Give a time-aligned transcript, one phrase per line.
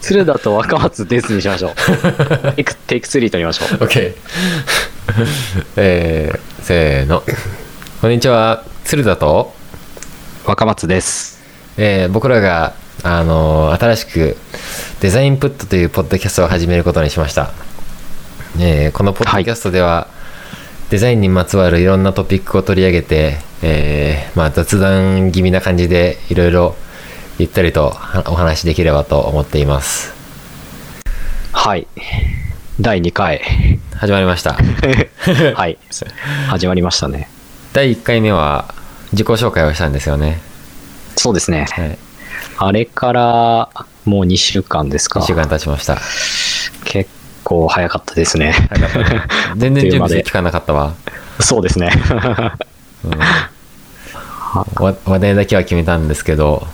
[0.00, 1.72] 鶴田と若松ですにしましょう。
[2.54, 3.68] テイク、テイク3取りましょう。
[3.84, 4.14] OK
[5.76, 7.22] えー、せーの
[8.00, 9.54] こんにちは鶴田と、
[10.44, 11.40] 若松です。
[11.76, 14.36] えー僕らがあのー新しく
[15.00, 17.52] デザインプットというポッドキャストを始めることにしました、
[18.58, 20.08] えーこのポッドキャストでは、
[20.90, 26.76] デザインにまつわるいろんなトピックを取り上げて、えーまあ、雑談気味な感じでいろいろ
[27.38, 30.12] ゆったりとはお話しできればと思っています
[31.52, 31.86] はい。
[32.80, 33.40] 第2回。
[33.94, 34.54] 始まりました
[35.54, 35.78] はい。
[36.48, 37.28] 始まりましたね。
[37.72, 38.74] 第1回目は
[39.12, 40.40] 自己紹介をしたんですよね、
[41.16, 41.66] そうですね。
[41.70, 41.98] はい、
[42.58, 43.68] あれから
[44.04, 45.26] もう2週間ですか1。
[45.26, 45.98] 週間経ちました
[46.84, 47.08] 結
[47.44, 48.52] 構早かったですね。
[48.70, 49.22] 早かったね
[49.56, 50.94] 全然準備する期間なかったわ、
[51.38, 51.92] そうですね。
[53.04, 53.18] うん
[54.80, 56.66] わ話題だけは決めたんですけど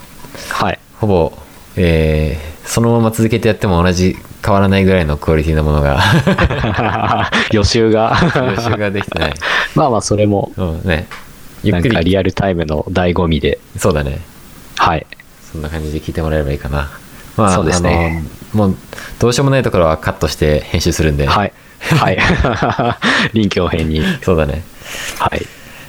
[0.50, 0.78] はい。
[1.00, 1.32] ほぼ、
[1.76, 6.00] えーそのまま続けてやっても同じ変わらないぐらいのクオリティのものが
[7.52, 8.16] 予習が。
[8.56, 9.34] 予習ができてない、
[9.76, 11.06] まあまあ、それも、うんね、
[11.62, 13.58] ゆなんかっくりリアルタイムの醍醐味で。
[13.76, 14.20] そうだね
[14.76, 15.06] はい。
[15.52, 16.90] そんな感じで聞いてもらえればいいかな
[17.36, 18.76] まあそうですねもう
[19.18, 21.52] どうしようもないところはカットして編集するんで、はい。
[21.78, 22.18] はい。
[23.34, 24.02] 臨機応変に。
[24.22, 24.64] そうだね
[25.18, 25.46] はい。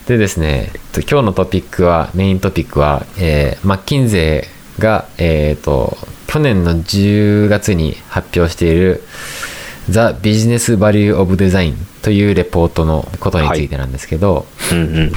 [0.08, 5.98] でですね、えっと今日のトピックは、メイントピックは、えーマッキンゼーが、えーと、
[6.28, 9.02] 去年の10月に発表している
[9.90, 15.12] The Business Value of Design というレポートのことについてなんですけど、うんうん。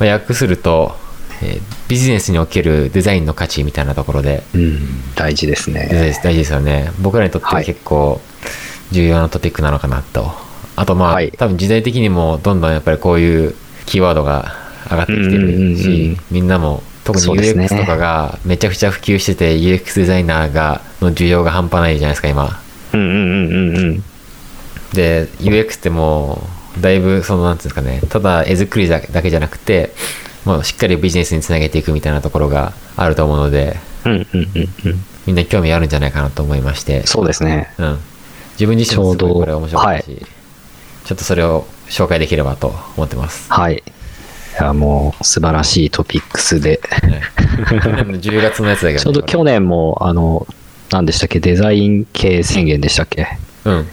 [0.00, 0.96] まあ、訳すると、
[1.42, 6.20] えービジネスにおけるデザインの価値みたいなところで、うん、大事ですデザインね。
[6.24, 6.90] 大事ですよね。
[7.00, 8.20] 僕らにとってははい結構
[8.90, 10.32] 重要なトピックなのかなと。
[10.74, 13.54] あとまあ、はい多分時代的にもどんどんやっぱりこういう
[13.86, 14.54] キーワードが
[14.90, 22.60] 上がってきてるしん、みんなも特に UX とかがめちゃくちゃ普及してて UX デザイナーがの需要が半端ないじゃないですか今。
[22.92, 24.04] うんうんうんうんうん。
[24.92, 26.42] で UX っても
[26.78, 29.92] うだいぶそのなんていうんですかねただ絵作りだだけじゃなくて
[30.44, 34.46] もうしっかりビジネスにつなげていくみたいなところがあると思うのでうんうんうん
[34.84, 35.04] うん。
[35.26, 37.74] みんな興味あるんじゃないかなと思いましてそうですね。
[37.78, 37.98] うん、
[38.52, 40.26] 自分自身もすごいこれ面白かったし、
[41.04, 43.52] ちょっとそれを紹介できればと思ってます。
[43.52, 43.76] はい。
[43.76, 46.80] いや、もう素晴らしいトピックスで。
[47.02, 47.22] ね
[47.82, 50.46] 去年の10月のやつだけど、ね、ちょうど去年も、あの、
[50.90, 53.26] 何でしたっけ、デザイン系宣言でしたっけ？
[53.64, 53.86] うん、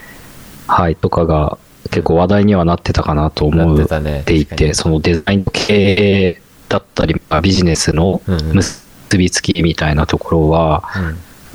[0.66, 1.58] はい、とかが
[1.90, 4.74] 結構話題にはなってたかなと思なっうていて、確かに。
[4.74, 8.56] そのデザイン系だったり、まあビジネスのうんうん。
[8.56, 8.84] 結
[9.18, 10.84] びつきみたいなところは、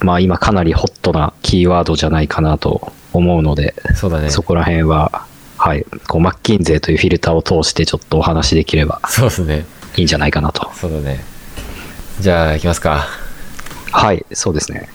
[0.01, 4.29] うまあ今かなりホットなキーワードじゃないかなと思うので、ん、そうだね。
[4.29, 5.25] そこら辺は、
[5.59, 9.65] はい、こうマッキンゼーというフィルターを通してちょっとお話しできればそうですね。
[9.97, 10.71] いいんじゃないかなと。
[10.73, 11.19] そうだね。
[12.21, 13.07] じゃあ、いきますか。
[13.91, 14.87] はい、そうですね。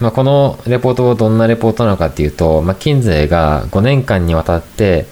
[0.00, 5.06] まあ、このレポートはどんなレポートなのかっていうと、マッキンゼーが5年間にわたって、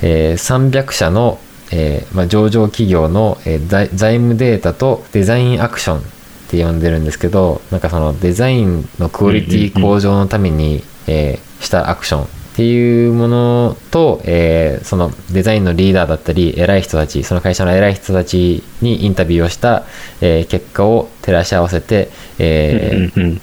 [0.00, 1.38] えー300社の、
[1.72, 6.02] えーまあ、上場企業の、えー財財務データとデザインアクションっ
[6.50, 12.28] て呼んでるんですけどなんかそのデザインのクオリティ向上のために、えーしたアクション
[12.58, 19.84] っていうものと、えーそのデザインのリーダーだったり偉い人たちその会社の偉い人たちにインタビューをした、
[20.20, 22.08] えー結果を照らし合わせて、
[22.40, 23.40] えー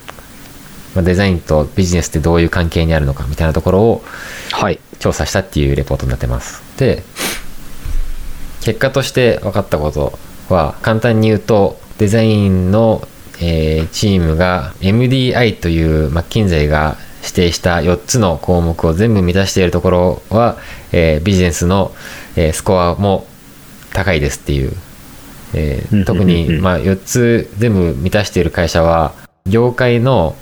[0.96, 4.04] まあ、デザインとビジネスってどういう関係にあるのかみたいなところを
[4.52, 4.80] はい。
[5.00, 6.62] 調査したっていうレポートになってます。
[6.78, 7.04] で、
[8.62, 13.08] 結果として分かったことは、簡単に言うと、デザインの、
[13.40, 20.58] えーチームが MDI というマッキンゼーが指定した4つの項目を全部満たしているところは、
[20.92, 21.92] えービジネスの、
[22.36, 23.26] えースコアも
[23.94, 24.74] 高いですっていう。
[25.54, 29.14] えー特に、まあ、4つ全部満たしている会社は、
[29.48, 30.36] 業界の、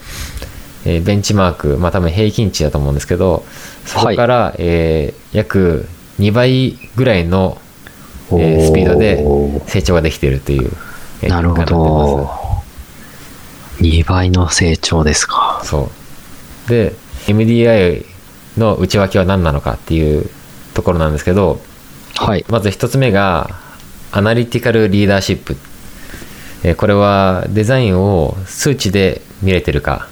[0.85, 3.45] えーベンチマーク、まあ多分平均値だと思うんですけど、
[3.85, 5.87] そこから、えー約
[6.19, 7.57] 2倍ぐらいの、
[8.31, 9.23] えースピードで
[9.67, 10.71] 成長ができているという、
[11.21, 12.29] えーなるほど。
[13.79, 15.61] 2倍の成長ですか。
[15.63, 16.02] そう。
[16.67, 16.93] で、
[17.27, 18.05] MDI
[18.57, 20.29] の内訳は何なのかっていう
[20.73, 21.59] ところなんですけど、
[22.15, 22.45] はい。
[22.49, 23.49] まず一つ目が、
[24.11, 25.55] アナリティカルリーダーシップ。
[26.63, 30.07] えーこれはデザインを数値で見れてるか。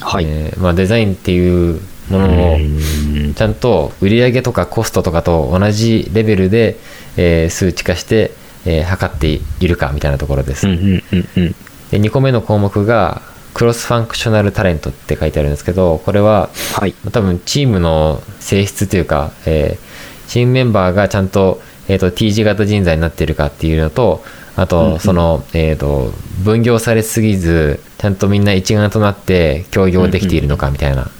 [0.00, 0.24] はい。
[0.26, 6.76] えーまあ、デザインっていうものをうんちゃんと売上とかコストとかと同じレベルで、
[7.16, 8.32] えー数値化して、
[8.64, 10.66] えー測っているかみたいなところです。
[10.66, 11.54] うんうんうんうん。
[11.90, 13.22] で2個目の項目が
[13.58, 16.94] クロスファンクショナルタレントって書いてあるんですけどこれははい。
[17.10, 19.88] 多分チームの性質というか、えー
[20.28, 21.58] チームメンバーがちゃんと,、
[21.88, 24.22] えーと T 字型人材になっているかっていうのと
[24.56, 26.12] あうんうんとその、えー、と
[26.44, 31.10] 分業されすぎずちゃんとみんな一丸となって協業できているのかみたいな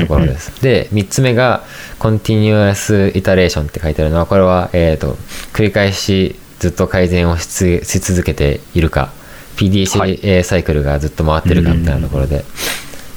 [0.00, 0.62] ところです。
[0.62, 1.64] で、3つ目が
[1.98, 5.16] Continuous Iteration って書いてあるのは、これは、えー、と
[5.52, 9.12] 繰り返しずっと改善をし続けているか、
[9.56, 10.06] PDCA、は
[10.40, 10.44] い。
[10.44, 12.44] サイクルがずっと回ってるかみたいなところで、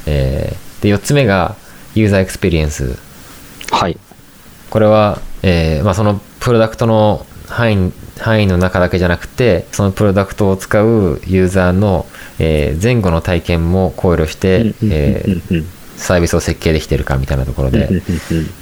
[0.05, 1.55] えーで4つ目が
[1.95, 2.97] User Experience
[3.71, 3.97] はい。
[4.69, 12.05] これは、えーまあ、そのプロダクトの範囲範囲の中だけじゃなくてそのプロダクトを使うユーザーの、
[12.39, 15.65] えー前後の体験も考慮して、えー
[15.97, 17.89] サービスを設計できてるかみたいなところで、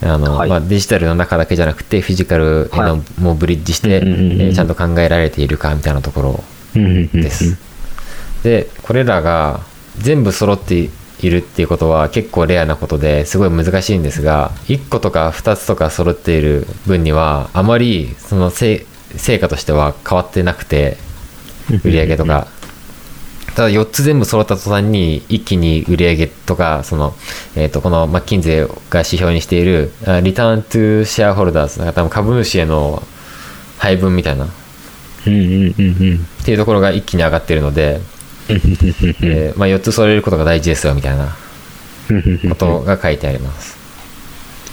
[0.01, 0.49] あのはい。
[0.49, 3.21] まあ、デジタルの中だけじゃなくてフィジカルへのはい。
[3.21, 4.41] もうブリッジして、うんうんうんうん。
[4.41, 6.43] えーちゃんと考えられているかみたいなところ
[6.75, 7.57] です。
[8.43, 9.61] でこれらが
[9.97, 10.89] 全部揃って
[11.21, 18.85] いるっていうことは結構レアなことですごい難しいんですが1個とか2つとか揃っている分にはあまりその成
[19.39, 20.97] 果としては変わってなくて
[21.83, 22.47] 売り上げとか
[23.55, 27.15] ただ4つ全部揃った途端に一気に売り上げとかその、
[27.55, 29.91] えー、とこのマッキンゼーが指標にしている
[30.23, 33.01] リターントゥシェアホルダーズ多分株主への
[33.77, 34.47] 配分みたいな
[35.29, 37.99] っうんうんうんうんていうところが一気に上がっているので、
[38.49, 41.35] えーまあ、4つ揃えることが大事ですよみたいな
[42.49, 43.75] ことが書いてあります。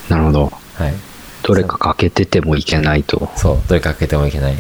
[0.09, 0.53] なるほど。
[0.75, 0.95] はい。
[1.43, 3.31] どれか欠けててもいけないと。
[3.37, 4.55] そう、どれかかけてもいけない。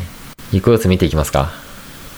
[0.52, 1.50] 一個ずつ見ていきますか？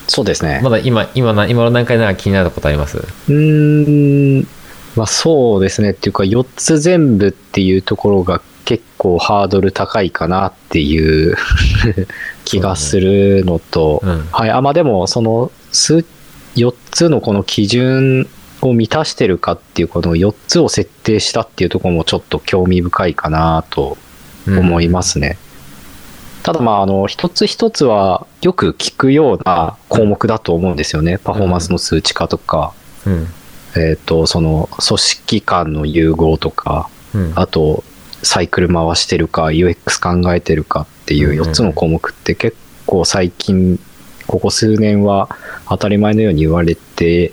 [0.09, 0.61] そうですね。
[0.62, 2.99] まだ今、今な、今の段階でなんか気になることあります？
[2.99, 4.47] うーん、
[4.97, 5.91] まあそうですね。
[5.91, 11.37] っていうか、4つ全部っていうところが結構ハードル高いかなっていう
[12.44, 14.50] 気がするのと、うんはい。
[14.50, 16.05] あ、まあでも、その、数、
[16.56, 18.29] 4つのこの基準
[18.62, 23.99] を満たしてるかっていう、この4つを設定したっていうところもちょっと興味深いかなと
[24.46, 25.38] 思いますね。
[26.43, 31.19] ただまあ、あの、一つ一つはよく聞くような項目だと思うんですよね。
[31.19, 32.75] パフォーマンスの数値化とか、
[33.06, 33.29] うん。
[33.76, 37.32] えっ、と、その、組織間の融合とか、うん。
[37.35, 37.82] あと、
[38.25, 41.38] サイクル回してるか、UX 考えてるかっていううんうん。
[41.38, 42.56] うん4つの項目って結
[42.87, 43.79] 構最近、
[44.26, 45.29] ここ数年は
[45.69, 47.32] 当たり前のように言われて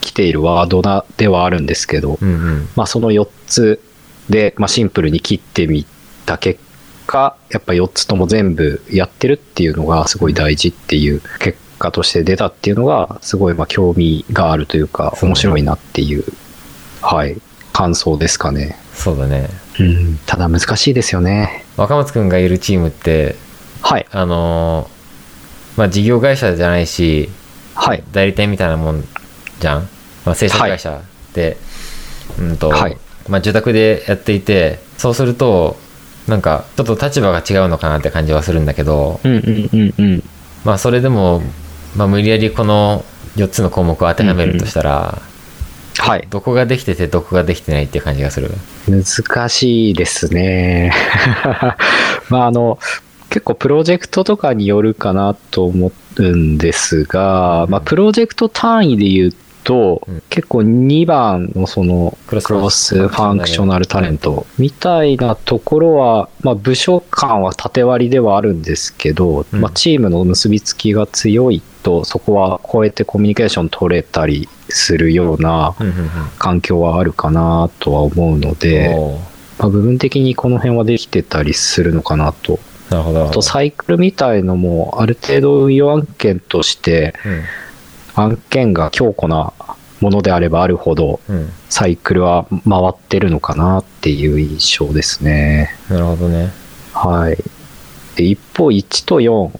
[0.00, 2.68] きているワードなではあるんですけど、うんうん。
[2.76, 3.80] まあその4つ
[4.28, 5.86] で、まあシンプルに切ってみ
[6.26, 6.60] た結
[7.06, 16.24] 果、やっぱ4つとも全部やってるっていうのがすごい大事っていう結果として出たっていうのが、すごいまあ興味があるというか、面白いなっていう、
[17.02, 17.36] はい、
[17.74, 18.78] 感想ですかね。
[18.94, 19.50] そうだね。
[19.78, 21.66] うん、ただ難しいですよね。
[21.76, 23.34] 若松くんがいるチームって、
[23.82, 24.94] はい、あのー
[25.76, 27.28] まあ事業会社じゃないし、
[27.74, 29.04] はい、代理店みたいなもん
[29.58, 29.88] じゃん？
[30.24, 31.02] まあ制作会社
[31.34, 31.56] で、
[32.38, 32.96] うんと、はい
[33.28, 35.76] まあ住宅でやっていて、そうすると、
[36.28, 40.22] なんかちょっと立場が違うのかなって感じはするんだけど、うんうんうんうん。
[40.64, 41.42] まあそれでも、
[41.96, 43.04] まあ無理やりこの
[43.34, 45.20] 4つの項目を当てはめるとしたら、
[46.04, 48.50] はい、どこができててどこができてないっていう感じがする。
[48.86, 50.92] 難しいですね。
[52.28, 52.78] まああの、
[53.30, 59.34] 結構プロジェクトとかによるかなと思うんですが、まあプロジェクト単位で言う
[59.64, 60.22] と、うん。
[60.30, 63.38] 結構2番のそのクロスファン。
[63.38, 64.46] クショナルタレント。
[64.58, 69.60] みたいなところは、まあ部署間は縦割りではあるんですけど、うん。
[69.60, 76.08] まあチームの結びつきが強いと、そこは超えてコミュニケーション取れたりするようなうんうんうん。
[76.38, 78.94] 環境はあるかなとは思うので、
[79.58, 82.58] まあ、部分的にこの辺はできてたりするのかなと。
[82.90, 83.28] なるほど。
[83.28, 87.14] あとサイクルみたいのもある程度運用案件として
[88.14, 89.52] 案件が強固な
[90.00, 91.20] ものであればあるほど。
[91.68, 95.76] サイクルは回ってるのかなっていう印象ですね。
[95.88, 96.52] なるほどね。
[96.92, 97.36] はい。
[98.16, 99.50] で一方1と4、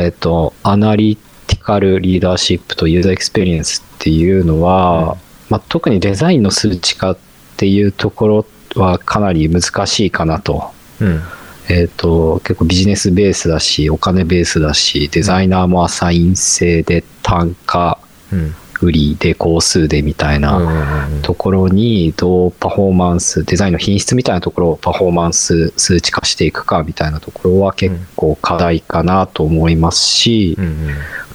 [0.00, 7.18] えっと、アナリティカルリーダーシップとユーザーエクスペリエンスっていうのは、うんまあ、特にデザインの数値化っ
[7.56, 10.70] ていうところはかなり難しいかなと。
[11.00, 11.22] うん。
[11.68, 17.98] えっ、と、結構ビジネスベースだし、お金ベースだし、デザイナーもアサイン制で単価
[18.32, 18.54] うん。
[18.82, 30.58] 売りで工数でみたいうんなところにどうパフォーマンス、デザインの品質みたいなところをパフォーマンス数値化していくかみたいなところは結構課題かなと思いますし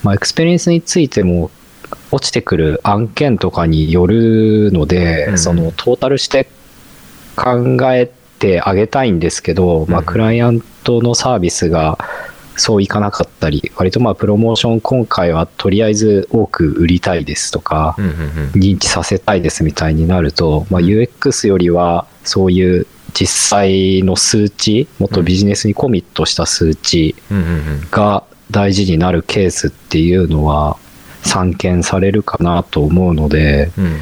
[0.03, 1.49] まあエクスペリエンスについても
[2.11, 6.47] 落ちてくる案件とかによるので、うんそのトータルして
[7.35, 8.20] 考えて
[8.63, 10.05] あげたいんですけど、まあうん。
[10.05, 11.97] クライアントのサービスが
[12.55, 17.95] そういかなかったり、割とまあプロモーション今回はとりあえず多く売りたいですとか、
[18.53, 27.15] 認知させたいですみたいになると、まあ、UX よりはそういう実際の数値もっとビジネスにコミットした数値
[27.91, 30.77] が大事になるケースっていうのは
[31.23, 33.99] 散見されるかなと思うので、うん。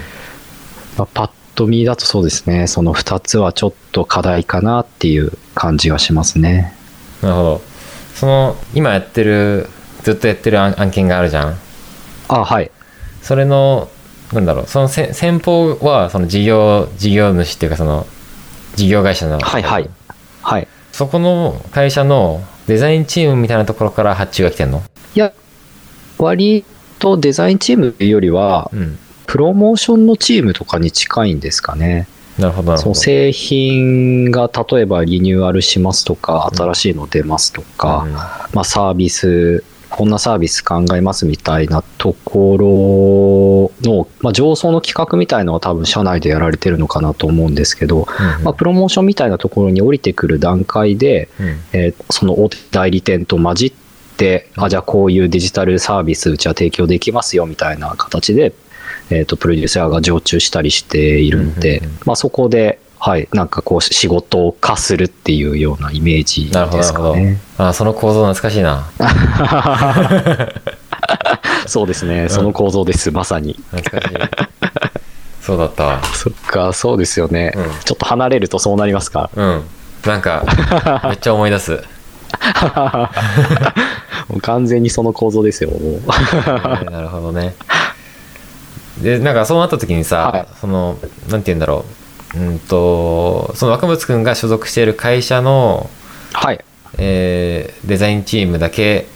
[0.97, 6.73] まあ、パッと見だとそうですね、その2つはちょっと課題かなっていう感じがしますね。
[7.21, 7.61] なるほど
[8.15, 9.67] その今やってる
[10.03, 11.57] ずっとやってる案案件があるじゃん
[12.29, 12.71] あ、はい。
[13.21, 13.89] それの
[14.31, 18.07] なんだろうそのせ先方はその事業事業主っていうかその
[18.75, 19.89] 事業会社のはいはい。
[20.41, 20.67] はい。
[20.93, 24.81] そこの会社のデザインチームみたいなところから発注が来てんの？
[25.13, 25.33] いや、
[26.17, 26.63] 割
[26.99, 28.97] とデザインチームよりは、うん
[29.29, 32.07] プロモーションのチームとかに近いんですかね。
[32.39, 32.95] なるほどなるほど。
[32.95, 38.13] その製品が例えばリニューアルしますとか、新しいの出ますとか、うん。
[38.13, 51.47] まあ、サービス、こんなサービス考えますみたいなところの、まあ、上層の企画みたいのは多分社内でやられてるのかなと思うんですけど、うんまあ、プロモーションみたいなところに降りてくる段階で、うん。
[51.73, 53.73] えーその大手代理店と混じっ
[54.17, 58.53] て、あ、じゃあこういうデジタルサービスうちは提供できますよみたいな形で、
[59.09, 61.99] えっ、と、プロデューサーが常駐したりしているんで、うんうんうん。
[62.05, 67.39] まあそこで、はい、なんかこう仕事を化するっていうようなイメージなるほどですかね。
[67.57, 68.89] あその構造懐かしいな。
[71.65, 73.57] そうですね、その構造です、まさに。
[73.71, 74.17] 懐かしい。
[75.41, 76.03] そうだったわ。
[76.13, 77.63] そっか、そうですよね、うん。
[77.85, 79.29] ちょっと離れるとそうなりますか。
[79.35, 79.63] うん。
[80.05, 80.45] なんか
[81.05, 81.81] めっちゃ思い出す。
[84.29, 85.71] もう完全にその構造ですよ、
[86.91, 87.55] なるほどね
[89.01, 90.97] でなんかそうなった時にさ、はいその
[91.29, 91.85] なんて言うんだろ
[92.35, 95.89] ううんとその若松君が所属している会社の、
[96.33, 96.63] はい。
[96.97, 99.07] えーデザインチームだけ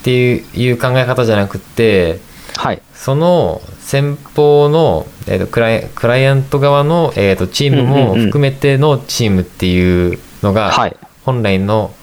[0.00, 2.20] っていう考え方じゃなくって
[2.56, 2.82] はい。
[2.94, 10.96] その先方の、えーとクライクライアント側の、えーとチームも含めてのチームっていうのが、はい。
[11.24, 11.94] 本来の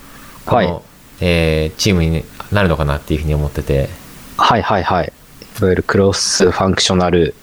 [0.46, 0.82] この、はい
[1.22, 3.88] えーチームになるのかなっていうふうに思ってて。
[4.38, 5.14] はいはいはい。
[5.60, 7.36] いわゆるクロスファンクショナル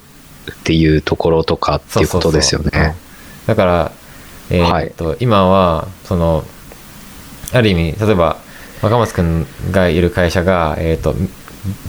[0.51, 2.97] っていうところとかっていうことですよそうそうそうね。
[3.47, 3.93] だから、
[4.51, 6.45] えーっと今はその
[7.53, 8.39] ある意味例えば
[8.83, 11.15] 若松君がいる会社が、えーっと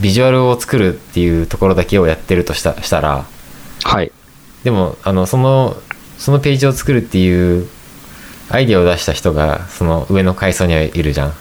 [0.01, 3.25] ビジュアルを作るっていうところだけをやってるとしたしたら
[3.83, 4.11] はい。
[4.63, 5.77] でもあのその
[6.17, 7.67] そのページを作るっていう
[8.49, 11.33] アイデアを出した人がその上の階層にはいるじゃん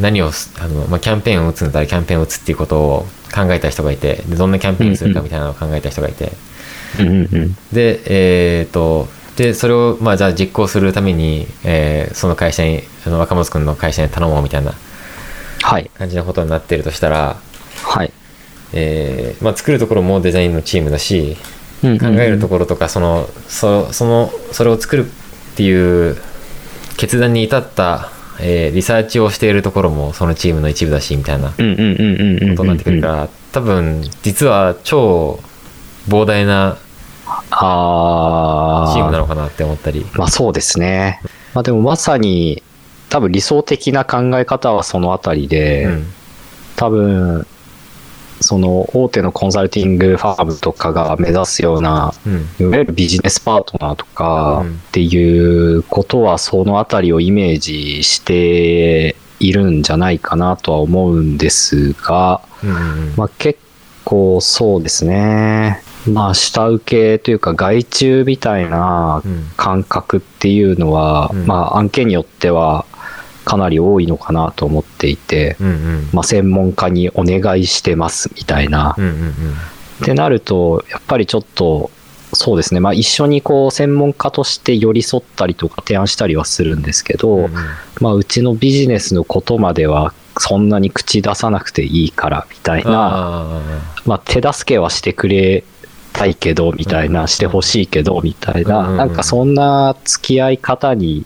[0.00, 6.32] 何をすあの、まあ、キャンペーンを打つんだったらキャンペーンを打つっていうことを考えた人がいてでどんなキャンペーンをするかみたいなのを考えた人がいて、
[7.72, 8.00] で
[8.60, 14.72] えっ、とでそれをまあじゃあ実行するために、えーその会社にあの若松君の会社に頼もうみたいな
[15.62, 15.90] はい。
[15.94, 17.36] 感じのことになってるとしたら、
[17.82, 18.12] はい。
[18.72, 21.36] えーまあ、作るところもデザインのチームだし
[21.80, 26.16] 考考えるところとかそのそそのそれを作るっていう
[26.96, 31.56] 決断に至った、えーリサーチをしているところもそのチームの一部だしみたいなこ。
[31.56, 35.40] とになってくるから多分実は超
[36.08, 36.78] 膨大な。
[37.50, 41.20] チームなのかなって思ったりまあそうですね。
[41.54, 42.62] まあでもまさに、
[43.10, 46.12] 多分理想的な考え方はそのあたりで、うん
[46.78, 47.44] 多分、
[48.40, 52.66] その大手のコンサルティングファームとかが目指すような、うん。
[52.66, 62.40] いわゆるビジネスパートナーとかうんっていうことはそのあたりをイメージしているんじゃないかなとは思うんですが、
[63.16, 63.60] まあ、結
[64.04, 65.82] 構そうですね。
[66.06, 69.50] まあ下請けというか外注みたいなうん。
[69.56, 71.46] 感覚っていうのは、うん。
[71.46, 72.86] まあ案件によっては
[73.48, 78.94] かなり多いのかなと思っていて、うんうんまあ専門家にお願いしてますみたいな。
[78.98, 79.32] うんうんうん
[80.00, 81.90] ってなると、やっぱりちょっと、
[82.32, 82.78] そうですね。
[82.78, 87.52] まあ一緒にこう専門家として寄り添ったりとか提案したりはするんですけど、うんうん
[88.00, 93.62] まあうちのビジネスのことまではそんなに口出さなくていいからみたいな、あ
[94.04, 95.64] まあ手助けはしてくれ
[96.12, 101.24] たいけどみたいな、うんしてほしいけどみたいうんうんうな、んなんかそんな付き合い方に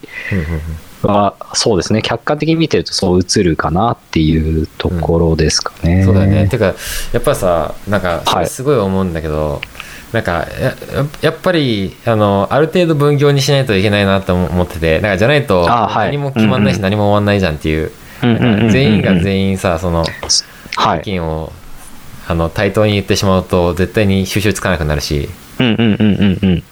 [1.02, 2.02] は、そうですね。
[2.02, 6.04] 客観的に見てるとそう映るかなっていうところですかね。
[6.04, 6.48] そうだよね。
[6.48, 6.74] てか、や
[7.18, 9.60] っぱさ、なんか、すごい思うんだけど、
[10.12, 10.76] なんかや、や
[11.22, 17.90] やっぱり、あの、ある程度分業にしないといけないなと思ってて、なんかじゃないと、何も決まんないし、うんうん何も終わんないじゃんっていう、
[18.22, 20.04] うんうんうんうんうん全員が全員さ、その、
[20.76, 21.00] はい。
[21.02, 21.52] 金を、
[22.28, 25.28] あの、対等に言ってしまうと、絶対に収集つかなくなるし、
[25.58, 26.62] うんうんうんうんうん。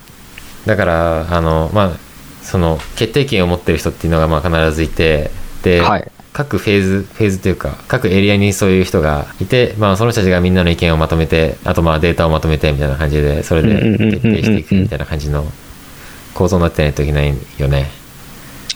[0.67, 2.10] だから、あの、まあ、
[2.51, 5.31] その、決定権を持ってる人っていうのが、まあ、必ずいて、
[5.63, 6.11] で、はい。
[6.33, 15.45] 各フェーズ、フェーズというか、各エリアにそういう人がいて、まあ、その人たちがみんなの意見をまとめて、あとまあデータをまとめてみたいな感じで、それで決定していくみたいな感じの
[16.35, 17.91] 構造になってないといけないよね。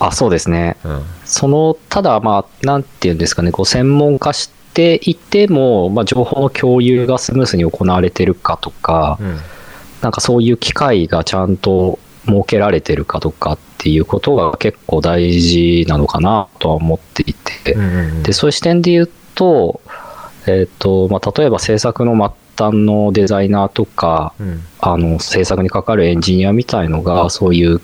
[0.00, 0.76] あ、そうですね。
[0.84, 1.02] うん。
[1.24, 9.38] その、ただまあ、なんていうんですかね、こう、専門化しっていても、まあ、情報の共有がスムースに行われてるかとか、うん
[10.04, 18.22] なんかそういう機会がちゃんと設けられてるかとかっていうことが結構大事なのかなとは思っていて、うんうんうん。
[18.22, 19.80] でそういう視点で言うと,、
[20.46, 24.62] えーとまあ、例えば制作の末端のデザイナーとかうん。
[24.80, 27.80] あの制作にかかるエンジニアみたいのがそういう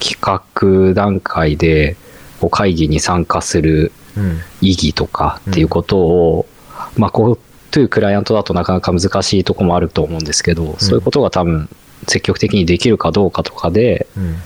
[0.00, 1.96] 企画段階で
[2.40, 4.40] こう会議に参加するうん。
[4.60, 6.46] 意義とかっていうことを、
[6.96, 7.38] まあこう
[7.70, 11.70] というクライアントだとなかなか難しいところもあると思うんですけど、そういうことが多分
[12.06, 14.36] 積極的にできるかどうかとかでうん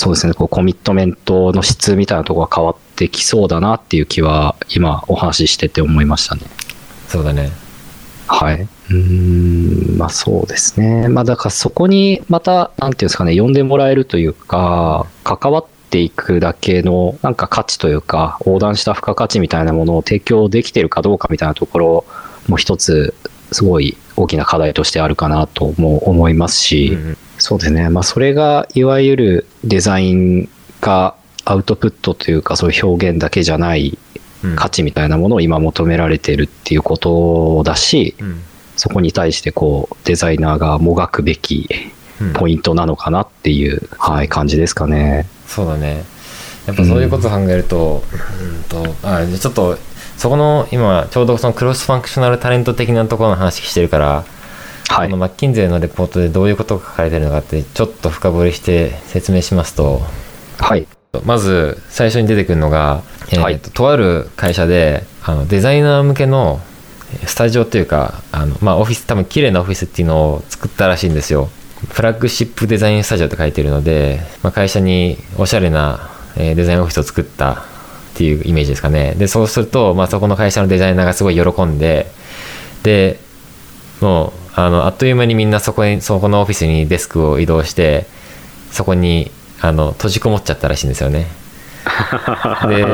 [0.00, 6.42] そうですねこうコミットメントの質みたいなところが変わってきそうだなっていう気は今お話ししてて思いましたね。
[7.06, 7.52] そうだね
[8.26, 8.62] はい。
[8.62, 11.08] うーん、まあそうですね。
[11.08, 22.04] まあだからそこにまた、なんていうんですかね、呼んでもらえるというか、関わっていくだけのなんか価値というか、横断した付加価値みたいなものを提供できてるかどうかみたいなところ
[22.48, 23.14] も一つ、
[23.52, 27.88] すごい大きな課題としてあるかなとも思いますし、うんうんそうですね。
[27.88, 30.48] まあそれがいわゆるデザイン
[30.80, 33.98] がアウトプットというかそういう表現だけじゃない
[34.44, 38.42] うん価値みたいなものを今求められてるっていうことだし、うん
[38.76, 41.68] そこに対してこうデザイナーがもがくべき
[42.18, 45.26] うんポイントなのかなっていう、はい、感じですかね。
[45.46, 46.04] そうだね
[46.66, 48.02] やっぱそういうことを考えると,、
[48.42, 49.78] うん、とあちょっと
[50.16, 54.24] そこの今ちょうどそのクロスファンクショナルタレント的なところの話してるから、
[54.90, 55.18] はいこの。
[55.18, 60.02] マッキンゼーのレポートでどういうことが書かれてるのかってちょっと深掘りして説明しますと
[60.58, 60.86] はい。
[61.24, 66.60] まず最初に出てくるのが、えーとはいとある会社であのデザイナー向けの
[67.12, 71.48] えースタジオというかあの、まあ、オフィス多分綺麗なオフィスっていうのを作ったらしいんですよ
[71.88, 77.56] フラッグシップデザインスタジオって書いてるので、まあ、会社におしゃれな、えーデザインオフィスを作ったっ
[78.14, 82.06] ていうイメージですかねでそうすると、まあ、そこの会社のデザイナーがすごい喜んで
[82.82, 83.18] で
[84.00, 88.06] もうあのあっという間にみんなそこにそこのオフィスにデスクを移動して
[88.70, 91.26] そこにあの閉じこもっちゃったらしいんですよね
[92.68, 92.86] で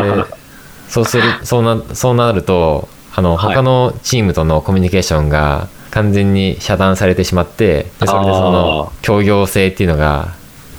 [0.88, 10.28] そうするそうなそうなるとあのはい他のチームとのコミュニケーションが完全に遮断されてしまってでそれでその協業性っていうのが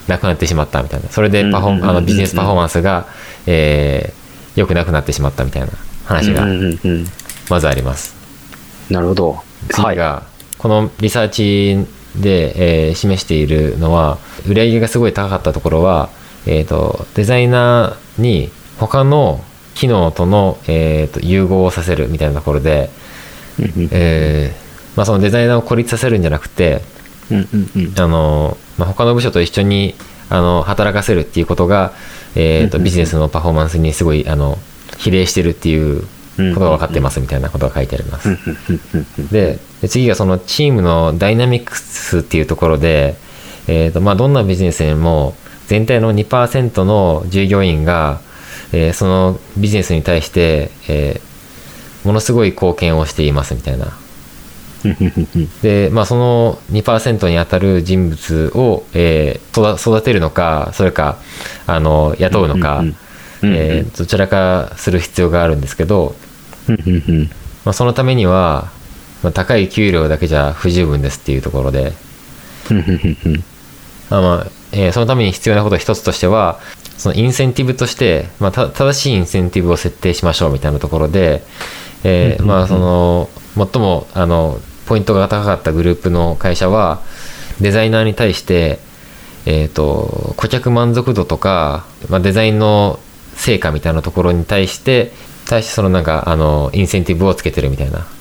[0.08, 3.06] なくなってしまったみたいなそれでパフォあのビジネスパフォーマンスが、
[3.46, 5.68] えー良くなくなってしまったみたいな
[6.06, 6.44] 話が
[7.48, 8.16] まずあります。
[8.90, 9.44] なるほど。
[9.72, 9.98] はい。
[10.58, 14.18] このリサーチで、えー示しているのは
[14.48, 16.10] 売り上げがすごい高かったところは、
[16.46, 19.44] えー、とデザイナーに他の
[19.76, 22.90] 機能との、えー、と融合をさせるみたいなところで、
[23.92, 26.82] えーまあ、そのデザイナーを孤立させるんじゃなくて
[27.98, 29.94] あの、まあ、他の部署と一緒に
[30.30, 31.94] あの働かせるっていうことが、
[32.36, 34.58] えー、とビジネスのパフォーマンスにすごいあの
[34.98, 38.38] 比例してるっていうことが分かってますみたいなことが書いてあります。
[39.32, 43.16] でで次がそのチームのダイナミクスっていうところで、
[43.68, 45.36] えーとまあ、どんなビジネスでも
[45.68, 48.22] 全体の2%の従業員が、
[48.72, 51.28] えーそのビジネスに対して、えー
[52.06, 53.88] ものすごい貢献をしていますみたいな。
[55.62, 61.18] で、まあ、その2%に当たる人物を、えー育育てるのかそれか
[61.66, 62.86] あの雇うのか、
[63.44, 66.16] えーどちらかする必要があるんですけど、
[67.66, 68.70] まあ、そのためには、
[69.24, 71.94] まあ、高い給料だけじゃ不十分ですっていうところで、
[74.10, 76.60] あまあえーそのために必要なこと一つとしては
[76.98, 81.44] そのインセンティブとして、まあ、た正しいインセンティブを設定しましょうみたいなところで、
[82.04, 87.02] えーまあその最もあのポイントが高かったグループの会社は
[87.60, 88.80] デザイナーに対して、
[89.46, 93.00] えー、と顧客満足度とか、まあ、デザインの
[93.36, 95.12] 成果みたいなところに対して
[95.48, 98.00] 対してそのなんかあのインセンティブをつけてるみたいな。
[98.00, 98.17] うん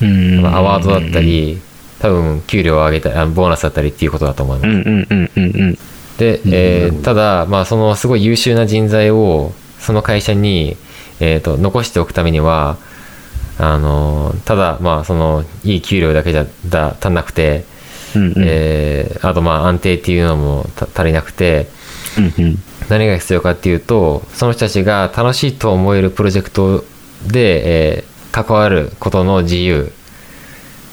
[0.00, 1.60] まあアワードだったり、
[1.98, 5.96] 多分給料を上げたあボーナスだったりっていうことだと思います。
[6.18, 10.76] で、えーただ、まあ、そのすごい優秀な人材をその会社に、
[11.20, 12.78] えー、と残しておくためには
[13.58, 17.64] あのただ、まあ、そのいい給料だけじゃだ足んなくて、
[18.14, 18.34] うんうん。
[18.38, 21.68] えーあとまあ安定っていうのもた足りなくて
[22.18, 22.58] うんうん。
[22.88, 26.84] 何が必要かっていうとその人たちが楽しいと思えるプロジェクト
[27.26, 29.90] で、えー関わることの自由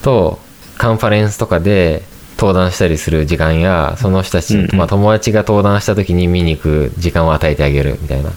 [0.02, 0.40] と
[0.78, 2.04] カンファレンスとかで
[2.38, 4.78] 登壇したりする時間やその人たち、うんうん。
[4.78, 8.30] まあ、友達が登壇した時に見に行く時間を与えてあげるみたいな、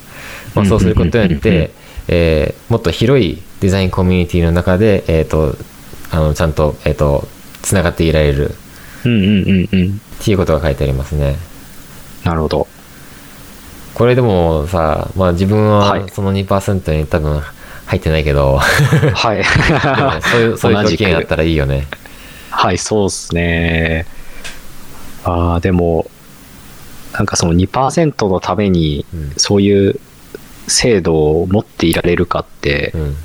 [0.57, 1.27] まあ、そうすることによっうん。
[1.27, 1.71] うんうんうんて、
[2.09, 5.55] えーもっと広いデザインコミュニティの中で、えー、と
[6.11, 7.29] あのちゃんと,、えー、と
[7.63, 8.51] つながっていられる
[9.05, 10.01] うんうんうんうん。
[10.21, 11.37] っていうことが書いてありますね。
[12.25, 12.67] なるほど。
[13.95, 16.09] これでもさ、まあ、自分ははい。
[16.11, 17.41] その2%に多分
[17.87, 19.45] 入ってないけどはい。
[20.23, 21.87] そういうそういう条同じく件あったらいいよね
[22.51, 24.07] はい、そうですね。
[25.25, 26.11] ああ、でも、
[27.13, 30.01] なんかその2%のためにうん、そういう
[30.69, 33.17] 制度を持っていられるかってうん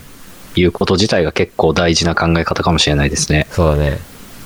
[0.55, 3.47] いうこと自体が結構大事な考え方かもしれないですね。
[3.51, 3.99] そうだね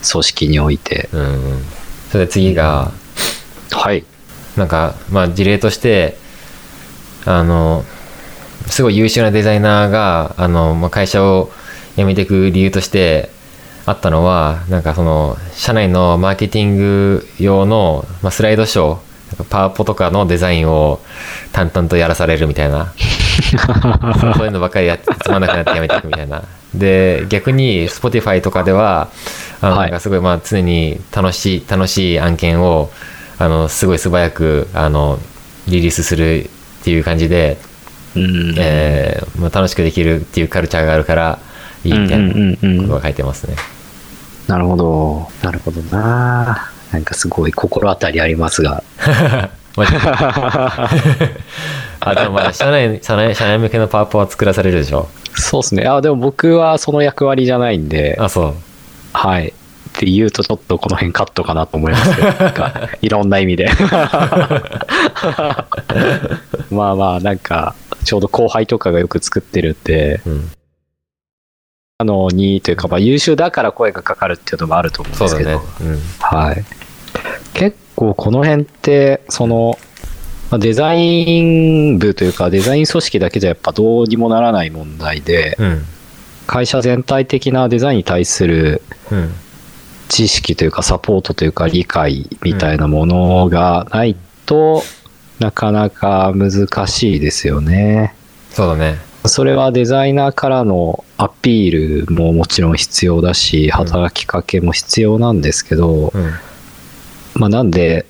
[0.09, 1.09] 組織において。
[1.11, 1.25] うんう
[1.55, 1.65] ん
[2.11, 2.91] それで次が
[3.71, 4.05] はい。
[4.55, 6.17] なんかまあ事例として
[7.25, 7.83] あの
[8.67, 11.51] すごい優秀なデザイナーがあの、まあ、会社を
[11.95, 13.29] 辞めていく理由として
[13.85, 20.99] あったのはなんかその社内のマーケティング用の、まあ、スライドショーパワポとかのデザインを
[21.51, 22.93] 淡々とやらされるみたいな。
[24.21, 26.43] そうそういうのばっかりやってつまんなくなってやめていくみたいな。
[26.73, 29.09] で逆に Spotify とかでは
[29.61, 29.91] あのはい。
[29.91, 32.91] なんかすごいまあ常に楽しい楽しい案件を
[33.37, 35.19] あのすごい素早くあの
[35.67, 37.57] リリースするっていう感じで、
[38.15, 38.55] うん。
[38.57, 41.39] えーまあ、楽しくできるっていうカルチャーがあるから
[41.83, 43.55] いいみたいなうんうんうんうんことが書いてますね。
[44.47, 45.27] なるほど。
[45.43, 46.71] なるほどな。
[46.91, 48.83] なんかすごい心当たりありますが。
[49.75, 49.97] マジで
[51.99, 55.09] あでもまあ社内社内社内向けのパワポは作らされるでしょ？
[55.35, 55.85] そうですね。
[55.87, 58.53] あ、でも僕はその役割じゃないんで、あそう
[59.13, 59.47] はい。
[59.49, 59.51] っ
[59.97, 63.69] て言うとちょっとこの辺カットかなと思いますけど、なんか いろんな意味で。
[66.71, 67.75] まあまあ、なんか、
[68.05, 70.51] ちょうど後輩とかがよく作ってるって、うん。
[71.97, 75.65] あの、に、というか、まあ優秀だから声がかかるっていうのもあると思うんですけど、ね。
[75.81, 75.99] うん。
[76.19, 76.63] はい。
[77.53, 79.77] 結構この辺って、その、
[80.51, 85.85] まあデザイン部というか、デザイン組織だけじゃやっぱどうにもならない問題で、うん。
[86.47, 89.33] 会社全体的なデザインに対するうん。
[90.07, 94.15] 知識というかサポートというか理解みたいなものがない
[94.45, 94.83] と、
[95.39, 98.15] なかなか難しいですよね。
[98.51, 98.99] そうだね。
[99.25, 106.31] それはデザイナーからのアピールももちろん必要だし、働きかけも必要なんですけど、うん。
[107.33, 108.05] まあなんで、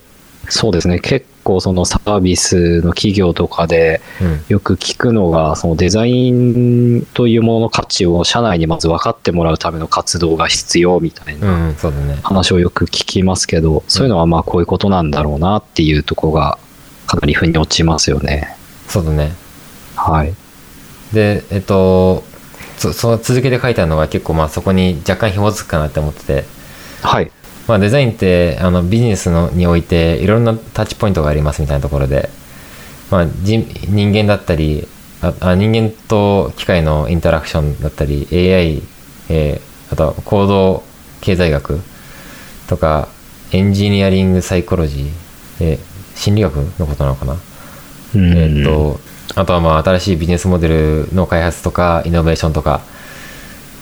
[0.49, 4.45] そうですね、結構そのサービスの企業とかでうん。
[4.49, 11.73] よく聞くのが、そのデザインというものの価値を社内にまず分かってもらうための活動が必要みたいな
[12.23, 16.59] 話をよく聞きますけど、そういうのはまあこういうことなんだろうなっていうところが
[17.07, 18.55] かなり腑に落ちますよね。
[18.87, 19.33] そうだね
[19.95, 20.33] はい。
[21.13, 22.23] でえっと
[22.77, 26.45] そその続けて書いてあるのが結構まあそこに若干紐づくかなって思ってて
[27.01, 27.31] はい。
[27.67, 32.29] まあ、デザインってあのビジネスのにおいていろんなタッチポイントがありますみたいなところで、
[33.09, 34.87] まあ、人人間だったり
[35.21, 38.83] ああ人間と機械のインタラクションだったり AI、
[39.29, 40.83] えーあとは行動
[41.21, 41.79] 経済学
[42.67, 43.07] とか
[43.51, 45.11] エンジニアリングサイコロジー、
[45.59, 47.33] えー心理学のことなのかな、
[48.15, 48.37] うん。
[48.37, 48.99] えーっと
[49.35, 52.81] あとはまあ新しいビジネスモデルの開発とかイノベーションとか。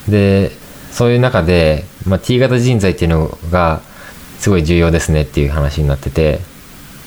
[0.08, 0.52] で
[0.92, 3.82] そういう中で、まあ、T 型人材っていうのが
[4.40, 6.40] すごい重要ですねっていう話になってて。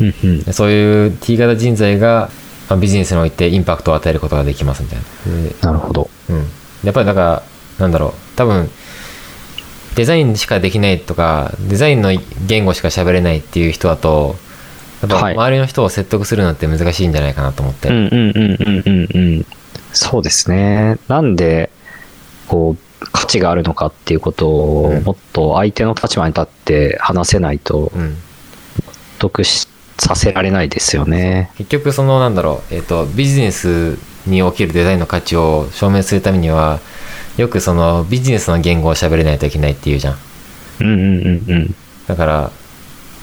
[0.00, 0.42] うんうん。
[0.44, 2.30] でそういう T 型人材が、
[2.68, 5.42] まあ、ビジネスにおいてインパクトを与えることができますみたいな。
[5.42, 6.10] でなるほど。
[6.28, 6.46] うん、
[6.84, 7.42] やっぱりだから
[7.78, 8.36] なんだろう。
[8.36, 8.70] 多分
[9.96, 12.12] デザインしかできないとかデザインの
[12.46, 14.45] 言語しか喋れないっていう人だとや
[15.04, 19.46] っぱはい周りの人を説得するのって難しいんじゃないかなと思って、うんうんうんうんうんうん。
[19.92, 20.98] そうですね。
[21.08, 21.70] なんで、
[22.48, 28.16] こう、価値があるのかっていうことをうんもっと相手の立場に立って話せないと、うん、
[29.18, 31.50] 得しさせられないですよね。
[31.56, 36.80] 結局そのなんだろう、えっとビジネスにおけるデザインの価値を証明するためには
[37.36, 40.16] よくそのビジネスの言語を喋れないといけないっていうじゃん
[40.80, 41.74] うんうんうんうん。
[42.06, 42.50] だから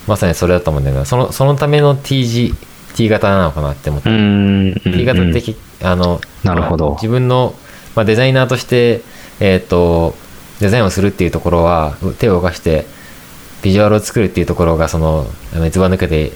[0.08, 2.54] まさにそれだと思うんだけどそのそのための T 字
[2.96, 6.86] T 型なのかなって思って、T 型ってき、あのなるほど。
[6.86, 7.56] まあ自分の、
[7.96, 9.02] まあ、デザイナーとして
[9.40, 10.16] えっ、と
[10.60, 12.86] デザインをするっていうところは手を動かして
[13.64, 16.34] ビジュアルを作るっていうところがそのあのずば抜けて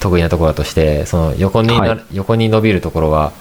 [0.00, 2.04] 得意なところだとしてその横にな、はい。
[2.12, 3.32] 横に伸びるところは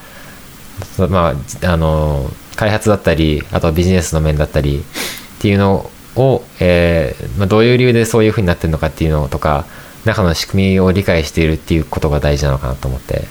[0.96, 9.66] そまああの開発だったりあとはビジネスの面だったりっていうのを、えーまあ、どういう理由でそういうふうになってるのかっていうのとか
[10.06, 13.26] 中の仕組みを理解しているっていうことが大事なのかなと思って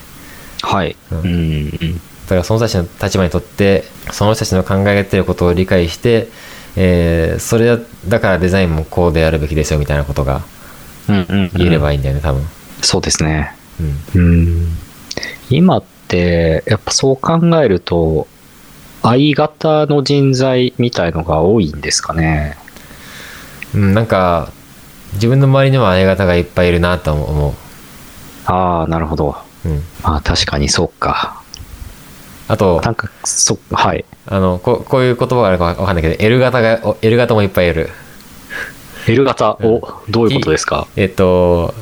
[0.61, 0.95] はい。
[1.11, 6.29] ううんんうんだからその人たちの立場にとってその人たちの考えていることを理解して、
[6.77, 10.41] えーそれだだからデザインもこうであるべきですよみたいなことが
[11.09, 12.43] うんうんうん言えればいいんだよね多分、
[12.81, 13.53] そうですね。
[14.15, 14.25] うん、う
[14.63, 14.67] ん。
[15.49, 18.27] 今って、やっぱそう考えると、
[19.01, 22.55] 相型の人材みたいのが多いんですかね。
[23.75, 24.51] うん、なんか
[25.13, 27.55] 自分の周りにも相方がいっぱいいるなと思
[28.45, 29.35] ああ、なるほど。
[29.65, 31.41] う、うん、まあ確かにそうか。
[32.47, 34.03] あとなんか、そ、はい。
[34.27, 37.89] あのここういう言葉があるかわかんないけど L 型がお L 型もいっぱいいる
[39.07, 40.87] L 型、うんお、どういうことですか？
[40.95, 41.73] えっと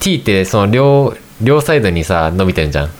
[0.00, 2.90] T ってその両両サイドにさ伸びてるじゃん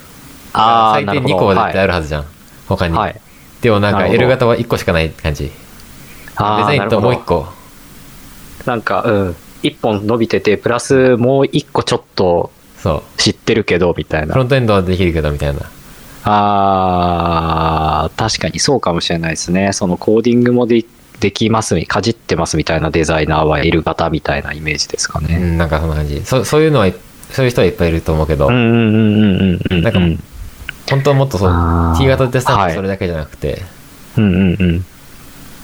[0.54, 1.36] ああ、最低2なるほど。
[1.38, 1.88] 個は絶対ある。
[1.88, 2.24] るはずじゃん、
[2.68, 3.20] 他に、はい。
[3.60, 5.52] でもなんか L 型は1個しかない感じデ
[6.36, 7.44] ザインともう1なるほど。
[7.44, 7.61] 個
[8.66, 9.36] なんか、うん。
[9.62, 14.44] 一本伸びてて、プラスもう一個ちょっとそう知ってるけど、みたいなフロ。
[14.44, 15.60] ントエンドはできるけどみたいな
[16.24, 19.72] ああ、確かにそうかもしれないですね。
[19.72, 20.84] そのコーディングもで
[21.20, 25.36] できます、かじってますみたいなデザイナーは L 型みたいなイメージですかうね。
[25.38, 26.90] んなんかそんな感じそそういうのは
[27.30, 29.82] そういう人はいっぱいいると思うけど、うんうんうんうんうんうん。
[29.82, 30.00] なんか
[30.90, 31.50] 本当はもっとそう
[31.98, 33.62] T 型ってスタッはいフそれだけじゃなくて、
[34.18, 34.84] うんうんうん。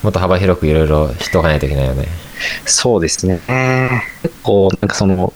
[0.02, 2.06] もっと幅広くいろいろ知っておかないといけないよね。
[2.66, 3.40] そうですね。
[4.22, 5.32] 結構、なんかその、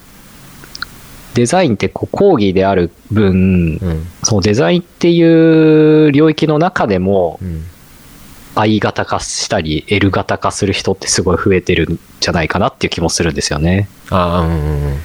[1.34, 4.06] デザインってこう講義である分、うん。
[4.22, 7.64] そのデザインっていう領域の中でもうん。
[8.54, 13.88] I 型化したり L 型化する人ってすごい増えてるんじゃないかなっていう気もするんですよね。
[14.10, 14.98] ああうんうんうん。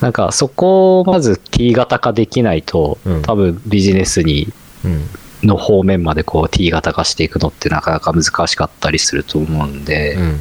[0.00, 3.22] なんかそこをまず T 型化できないと、うん。
[3.22, 4.46] 多分ビジネスに
[4.84, 5.08] うん
[5.46, 10.40] の方面までこう T 型化していくのってなかなか難しかったりすると思うんで、うん。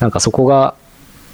[0.00, 0.74] なんかそこが、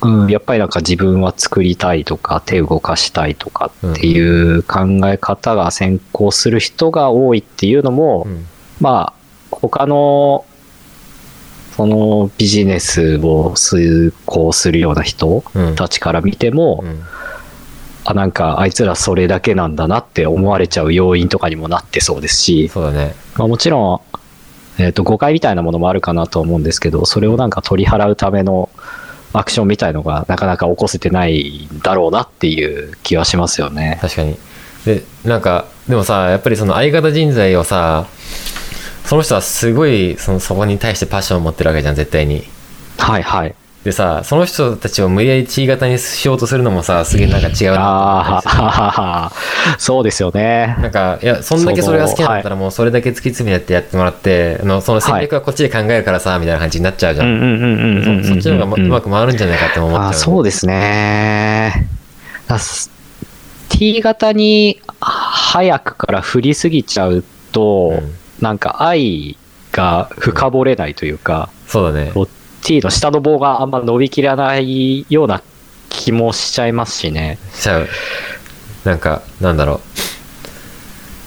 [0.03, 8.47] うん、やっぱりなんか自分は作りたいとか手動かしたいとかっていう考え方が先行する人が多いっていうのも、うん。
[8.81, 9.13] まあ
[9.51, 10.45] 他の
[11.77, 15.75] そのビジネスを遂行するような人うん。
[15.77, 17.03] たちから見ても、うん
[18.09, 24.03] あなんかあいつらそれだけなんだなって思われちゃう要因とかにもなってそうですし、そうだねまあ、もちろ
[24.79, 28.71] ん、えー、と誤解みたいなものもあるかなと思うんですけどそれをなんか取り払うための
[29.33, 33.99] アクションみたいのがなかなか起こせてないんだろうなっていう気はしますよね。
[34.01, 34.39] 確かに
[34.85, 38.07] でなんかでもさやっぱりその相方人材をさ
[39.05, 42.45] その人はすごいそのそこに対してパッションを持ってるわけじゃん絶対に
[42.99, 43.55] はいはい。
[43.87, 49.33] でさその人たちを無理やり T 型にしようとするのもさすげえなんか違うなああ、
[49.79, 50.77] そうですよね。
[50.81, 58.25] なんかいやそんだけそれが好きなんだったらもうそれだけ突き詰めてやってもらって、あのその戦略はこっちで考えるからさ、みたいな感じになっちゃうじゃん、うんうんうんうんうんうん。
[58.25, 61.89] そそっちの方がまうまく回るんじゃないかって思っちゃうあそうですね。
[63.69, 67.23] T 型に早くから振りすぎちゃう
[67.53, 69.39] と、うんなんか愛
[69.73, 72.13] が深掘れないというか、そうだね
[72.67, 75.41] T の下の棒があんま伸びきらないような
[75.89, 77.39] 気もしちゃいますしね。
[77.55, 77.87] しちゃう
[78.85, 79.75] なんかなんだろ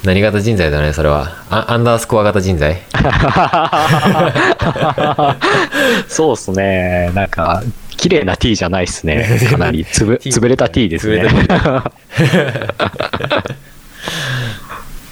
[0.03, 2.81] う何型人材だねそれはあアンダースコア型人材？
[6.09, 7.13] そうですね。
[7.15, 7.63] なんか、
[7.95, 9.39] 綺麗な T じゃないですね。
[9.49, 11.23] かなりつぶ 潰れた T ですね。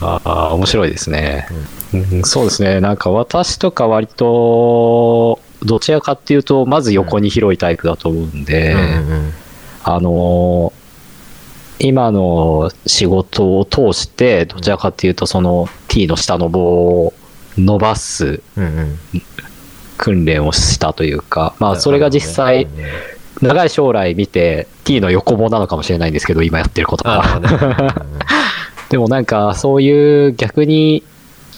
[0.02, 1.48] ああ、面白いですね、
[1.94, 2.82] うんそうですね。
[2.82, 9.34] なんか私とか割と、どちらかっていうと、まず横に広いタイプだと思うんで、うんうん
[9.84, 10.88] あのー
[11.80, 16.62] 今の仕事を通して、どちらかっていうと、その T の下の棒
[17.06, 17.13] を
[17.58, 18.41] 伸ばす
[19.98, 22.67] 訓練をしたというか、まあ、それが実際、
[23.41, 28.06] 長い将来見て T の横棒なのかもしれないんですけど、今やってることあが。
[28.89, 31.04] でもなんか、そういう逆に、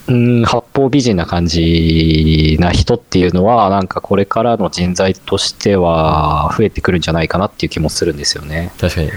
[0.10, 8.72] うん、八方美人な感じな人っていうのは、なんかこれからの人材としては増えてくるんじゃないかなっていう気もするんですよね。
[8.80, 9.12] 確かに。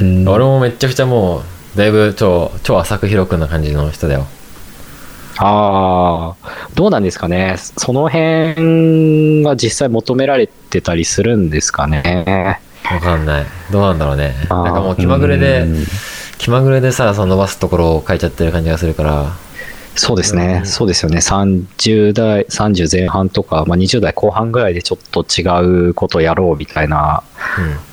[0.00, 0.28] うん。
[0.28, 1.42] 俺もめっちゃくちゃもう
[1.76, 4.26] だいぶ超超浅く広くな感じの人だよ。
[5.36, 7.54] ああ、どうなんですかね。
[7.58, 12.58] その辺が実際求められてたりするんですかね。
[12.90, 13.46] わかんない。
[13.70, 14.34] どうなんだろうね。
[14.50, 15.86] なんかもう気まぐれでうん。
[16.38, 19.36] 気まぐれでさその伸ばすところを変えちゃってる感じがするから
[19.98, 20.60] そうですね。
[20.60, 21.18] うんそうですよね。
[21.18, 27.22] 30代、30前半とか、まあ、20代後半ぐらいでちょっと違うことやろうみたいな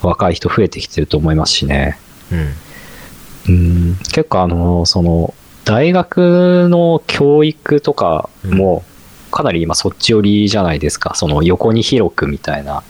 [0.01, 1.97] 若い人増えてきてると思いますしね。
[2.31, 2.53] うんうん
[3.47, 5.33] うん、結構あの、その、
[5.65, 8.83] 大学の教育とかも、
[9.31, 11.13] かなり今そっち寄りじゃないですか。
[11.15, 12.83] その横に広くみたいな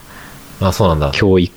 [0.62, 1.54] あそうなんだ教育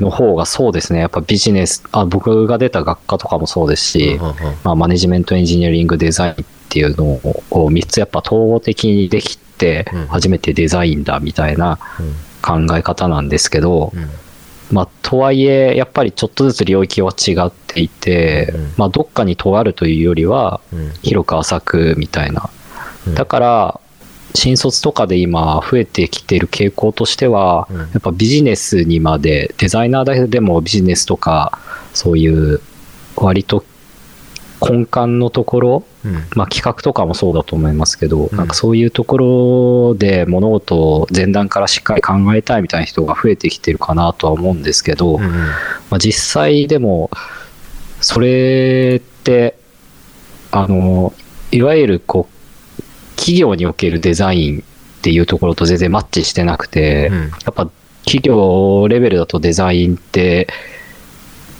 [0.00, 1.00] の方がそうですね。
[1.00, 4.34] やっぱビジネス、あ、僕が出た学科とかもそうですし、うんうんうん。
[4.64, 6.36] まあ、マネジメントエンジニアリングデザインっ
[6.68, 10.06] ていうのをこう3つやっぱ統合的にできてうん。
[10.06, 11.78] 初めてデザインだみたいな
[12.42, 14.08] 考え方なんですけど、うん。
[14.74, 18.72] まあ、とはいえやっぱりちょっとずつ領域は違っていて、うん。
[18.76, 20.92] まあ、どっかに尖るというよりはうん。
[21.02, 22.50] 広く浅くみたいな。
[23.06, 23.14] うん。
[23.14, 23.80] だから
[24.34, 27.78] 新卒とかで今増えてきている傾向としては、うん。
[27.78, 31.58] やっぱビジネスにまでデザイナーだけでもビジネスとか
[31.92, 32.60] そういう
[33.16, 33.64] 割と
[34.60, 36.12] 根幹のところ、うん。
[36.34, 38.36] まあ、企画とかもそうだと思いますけど、うん。
[38.36, 45.30] なんかそういうところで物事を前段からしっかり考えたいみたいな人が増えてきてるかなとは思うんですけど、うんうん。
[45.30, 47.10] まあ、実際でも
[48.00, 49.56] それって
[50.50, 51.12] あの
[51.50, 52.31] いわゆるこう
[53.16, 54.62] 企業におけるデザインっ
[55.02, 57.18] ていうところと全然マッチしてなくて、うん。
[57.18, 57.68] やっぱ
[58.04, 60.48] 企業レベルだとデザインって、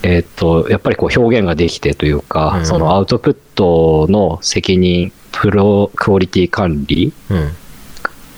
[0.03, 2.67] えーっと、やっぱりこう表現ができてというか、うん。
[2.67, 7.51] そのアウトプットの責任、プロクオリティ管理、うん。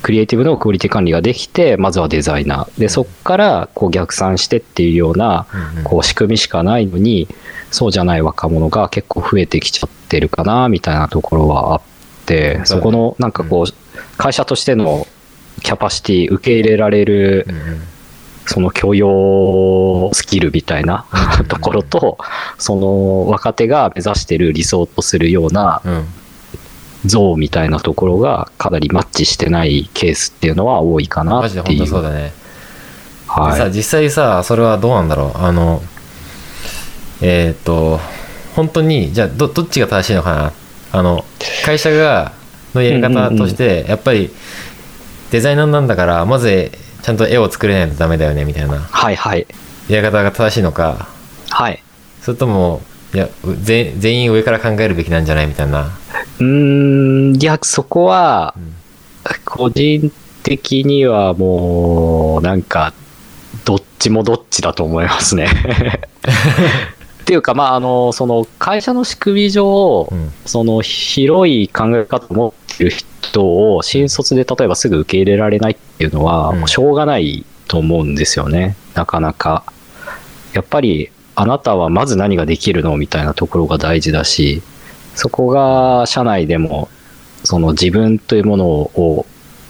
[0.02, 2.80] クリエイティブのクオリティ管理ができて、まずはデザイナー。
[2.80, 5.46] で、そこからこう逆算してっていうような、
[5.84, 7.26] こう仕組みしかないのに、
[7.70, 11.93] そうじゃない若者が結構増えてきちゃってるかな、みたいなところはあって、
[12.64, 13.72] そこのなんかこう、
[14.16, 15.06] 会社としての
[15.62, 17.46] キャパシティ、受け入れられる
[18.46, 21.06] その許容スキルみたいな
[21.38, 21.46] うん。
[21.46, 22.18] ところと、
[22.58, 26.04] その若手が目指してる理想とするようなうん。
[27.06, 31.94] 像みたいなところがかなりマッチしてないケースっていうのは多いかなっていう。
[33.26, 33.72] はい。
[33.72, 35.38] 実際さそれはどうなんだろう？
[35.38, 35.82] あの
[37.20, 38.00] えっ、と
[38.56, 40.52] 本当にじゃあどどっちが正しいのかな？
[40.94, 41.24] あの
[41.64, 42.32] 会社が
[42.74, 44.30] のやり方として、やっぱり
[45.30, 46.70] デザイナーなんだからまず
[47.02, 49.46] ちゃんと絵を作れないとダメだよねみたいなはいはい。
[49.88, 51.08] やり方が正しいのか
[51.50, 51.82] はい。
[52.22, 52.80] それとも
[53.12, 55.90] いやう全全員上から考えるべきなんじゃないみたいな、
[56.38, 58.74] うーん、いや、そこはう、ん
[59.44, 62.92] 個人的にはもう、なんか、
[63.64, 65.48] どっちもどっちだと思いますね。
[67.24, 78.76] っていうか、まあ、あの、その、会社の仕組み上、うんその、広い考え方を持ってる人を、新卒で例えばすぐ受け入れられないっていうのは、うんもうしょうがないと思うんですよね。
[78.92, 79.64] なかなか。
[80.52, 84.62] やっぱり、あなたはまず何ができるのみたいなところが大事だし、
[85.14, 86.90] そこが社内でも、
[87.42, 89.24] その自分というものを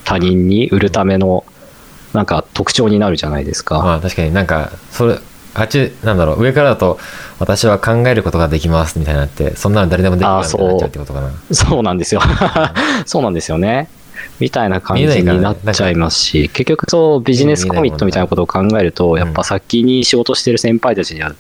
[0.05, 1.45] 他人に売るための、
[2.13, 3.79] なんか特徴になるじゃないですか。
[3.79, 5.19] まあ確かになんかそれ
[5.55, 6.99] あっちなんだろう上からだと
[7.39, 10.89] 私は考えることができますみたいになってそんなの誰でもできるよになっちゃう。
[10.89, 11.33] ってことかな。
[11.53, 12.21] そうなんですよ。
[13.07, 13.89] そうなんですよね。
[14.41, 19.19] みたいな感じになっちゃいますし、結局そうビジネスコミットみたいなことを考えると、ん。
[19.19, 21.35] やっぱ先に仕事してる先輩たちには、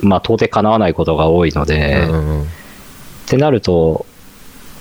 [0.00, 2.42] まあ到底かなわないことが多いので、うんうんうん。
[2.42, 2.46] っ
[3.26, 4.06] てなると、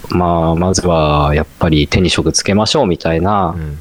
[0.09, 3.79] まあ、まずはやっぱり手に職つけましょうみたいなうん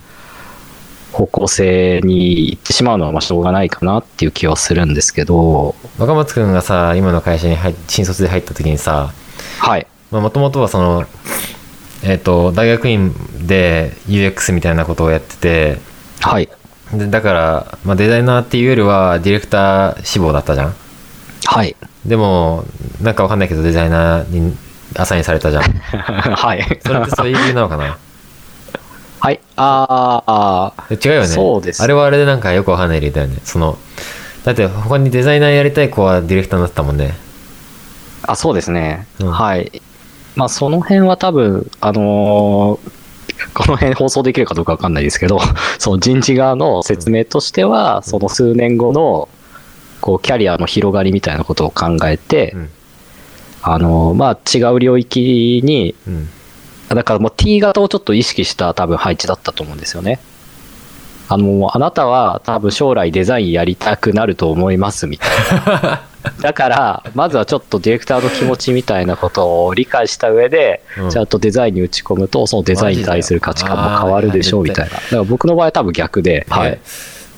[1.17, 9.13] 方向性に行ってしまうのはまあしょうがないかなっていう気はするんですけど、若松君がさ今の会社に入っ新卒で入った時にさ
[9.61, 9.87] はい。
[10.11, 11.05] もともとはその
[12.03, 13.15] えっ、と大学院
[13.47, 15.79] で UX みたいなことをやってて
[16.21, 16.51] はい。
[16.93, 20.75] でだから、まあ、デザイナーっていうよりはディレクター志望だったじゃん
[21.47, 21.75] はい。
[22.05, 22.65] でも
[23.01, 24.55] なんかわかんないけどデザイナーに
[24.97, 25.63] アサインされたじゃん
[26.37, 26.79] はい。
[26.85, 27.97] それってそういう理由なのかな？
[29.27, 29.41] はい。
[29.57, 30.23] あー。
[30.29, 31.27] あー、違うよね。
[31.27, 31.83] そうです。
[31.83, 33.39] あれはあれでなんかよくわかんない理由だよね。
[33.43, 33.77] その
[34.45, 37.15] だって他にデザイナーやりたい子はディレクターになってたもんね。
[38.23, 39.09] あ、そうですね。
[39.19, 39.33] うん。
[39.33, 39.83] はい。
[40.37, 42.93] まあ、その辺は多分、あのー
[43.53, 45.41] この辺放送できるかどうかわかんないですけど、
[45.79, 49.29] その人事側の説明としては、その数年後の、
[50.01, 52.69] こう、キャリアの広がりみたいなことを考えて、うん。
[53.63, 56.29] あのーまあ、違う領域に、うん
[56.89, 60.21] だからもう T 型をちょっと意識した多分配置だったと思うんですよね。
[61.29, 65.31] あの、あなたは多分将来デザインやりたくなると思いますみたい
[65.83, 66.03] な。
[66.41, 74.91] だから、まずはちょっとディレクターの気持ちみたいなことを理解した上で、うんちゃんとデザインに打ち込むと、そのデザインに対する価値観も変わるでしょうみたいな。
[74.93, 76.89] だから僕の場合は多分逆で、はえい。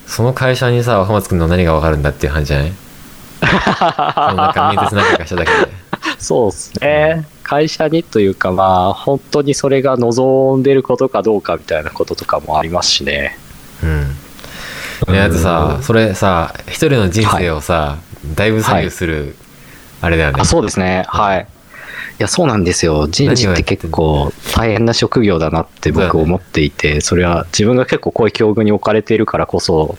[0.07, 2.71] その会社にさ若松君の何がわかるんだっていう話じゃない？
[3.41, 5.57] そのなんか面接何回かしただけで
[6.19, 7.25] そうですね。
[7.49, 13.39] 会社にというか、まあ、本当にそれが望んでることかどうかみたいなこととかもありますしね。
[13.83, 14.15] うん
[15.11, 17.97] いやだってさそれさ一人の人生をさ、
[18.35, 19.35] だいぶ左右する、
[19.99, 21.05] あれだよねあそうですね。
[21.07, 21.47] はい。
[22.19, 23.07] いや、そうなんですよ。
[23.07, 29.97] 人事って結構大変な職業だなって僕思っていて、それは自分が結構こういう境遇に置かれているからこそ、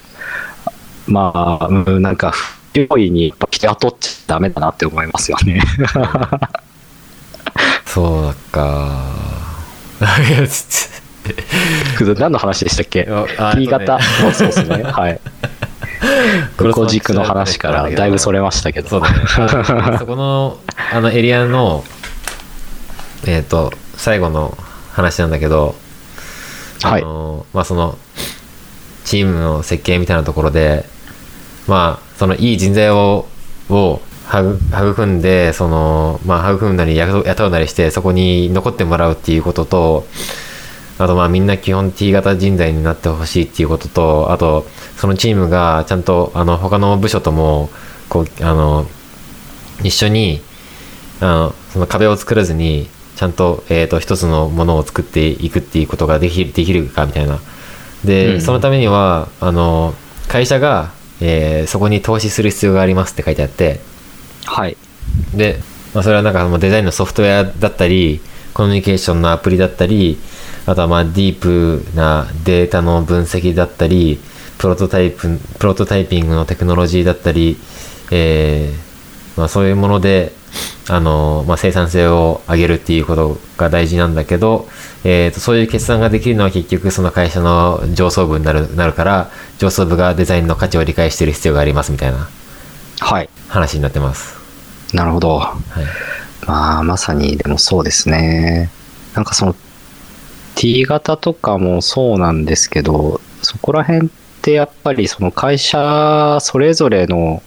[1.09, 2.32] まあ、うんなんか、
[2.72, 5.61] 不用意にやっぱ雇っちゃダメだなって思いますよね。
[7.93, 9.20] そうだか
[10.28, 10.88] いやち
[12.20, 13.97] 何の話でしたっけ ?T 型。
[13.97, 14.01] あ
[14.32, 14.84] そうですね。
[14.84, 15.20] はい。
[16.61, 18.88] 横軸の話からだいぶそれましたけど。
[18.88, 20.59] そうだねあ そこの
[20.93, 21.84] あのエリアの
[23.26, 24.57] えっ、と最後の
[24.93, 25.74] 話なんだけど
[26.82, 27.99] はいあのまあその
[29.05, 30.84] チームの設計みたいなところで
[31.66, 33.26] まあそのいい人材を
[33.68, 34.58] を育
[34.92, 40.06] 育んでその、まあ、育むなり雇雇うなりしてそこに残ってもらうっていうことと
[40.98, 44.66] あとまあみんな基本 T 型人材になってほしいっていうこととあと
[44.96, 47.70] そのチームがちゃんとあの他の部署とも
[48.08, 48.86] こうあの
[49.82, 50.40] 一緒に
[51.20, 57.38] あのその壁を作らずにちゃんと,、えー、と一つのものを作っていくっていうことができできるかみたいな。
[58.02, 58.40] で、うん。
[58.40, 59.94] そのためにはあの
[60.26, 63.80] 会社が、えーそこに投資する必要がありますって書いてあって
[64.47, 64.76] はい。
[65.34, 65.61] で、
[65.95, 68.20] まあ、それはなんかもうデザインのソフトウェアだったり
[68.55, 70.18] コミュニケーションのアプリだったり
[70.66, 74.20] あとはまあディープなデータの分析だったり
[74.59, 77.57] プロトタイププロトタイピングのテクノロジーだったり、
[78.11, 80.32] えーまあ、そういうもので
[80.88, 84.68] あの、まあ、生産性を上げるっていうことが大事なんだけど、
[85.05, 92.28] えーとそういう決算ができるのは結局その会社の上層部になるなるから上層部がデザインの価値を理解している必要がありますみたいな
[93.01, 93.28] はい。
[93.48, 94.38] 話になってます。
[94.94, 95.38] なるほど。
[95.38, 95.61] はい
[96.46, 98.70] まあ、まさにでもそうですね。
[99.14, 99.55] なんかその
[100.55, 104.11] T 型とかもそうなんですけど、そこら辺っ
[104.42, 107.42] てやっぱりその会社それぞれの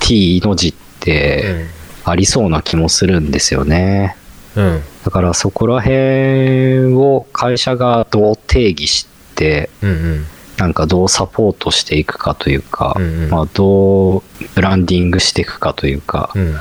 [0.00, 1.66] T の字って
[2.04, 4.16] ありそうな気もするんですよね。
[4.56, 9.06] うんだからそこら辺を会社がどう定義し
[9.36, 10.26] て、うんうん
[10.58, 13.30] なんかどうサポートしていくかというか、うんうん。
[13.30, 14.22] まあどう
[14.54, 16.54] ブランディングしていくかというか、うん。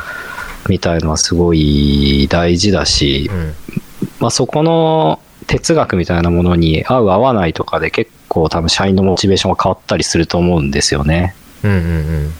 [0.67, 3.53] みたいのはすごい大事だし、うん。
[4.19, 11.35] まあ、そこの哲学みたいなものに合う合わないとかで結構多分社員のモチベーションが変わったりすると思うんですよね。
[11.63, 12.33] うんうん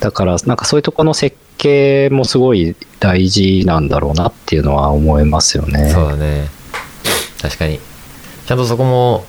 [0.00, 5.90] だからなんかそういうところの設計もすごい大事なんだろうなっていうのは思いますようんね。
[5.90, 6.48] そうだね。
[7.42, 7.78] 確かに。
[8.46, 9.26] ちゃんとそこも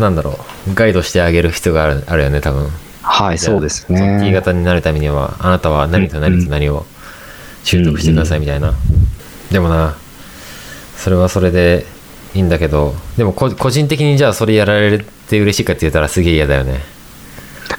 [0.00, 0.38] なんだろ
[0.68, 0.74] う。
[0.74, 2.68] ガイドしてあげる必要があるあるよね多分。
[3.02, 4.32] はい、そうですじゃあその T ね。
[4.32, 6.84] 型になるためにはあなたは何と何と何を
[7.64, 8.74] 習得してくださいみたいな、
[9.50, 9.96] でもな
[10.96, 11.86] それはそれで
[12.34, 16.80] いいんだけどでもこ個人的にじゃあそれやられて嬉しいかって言ったらすげえ嫌だよね。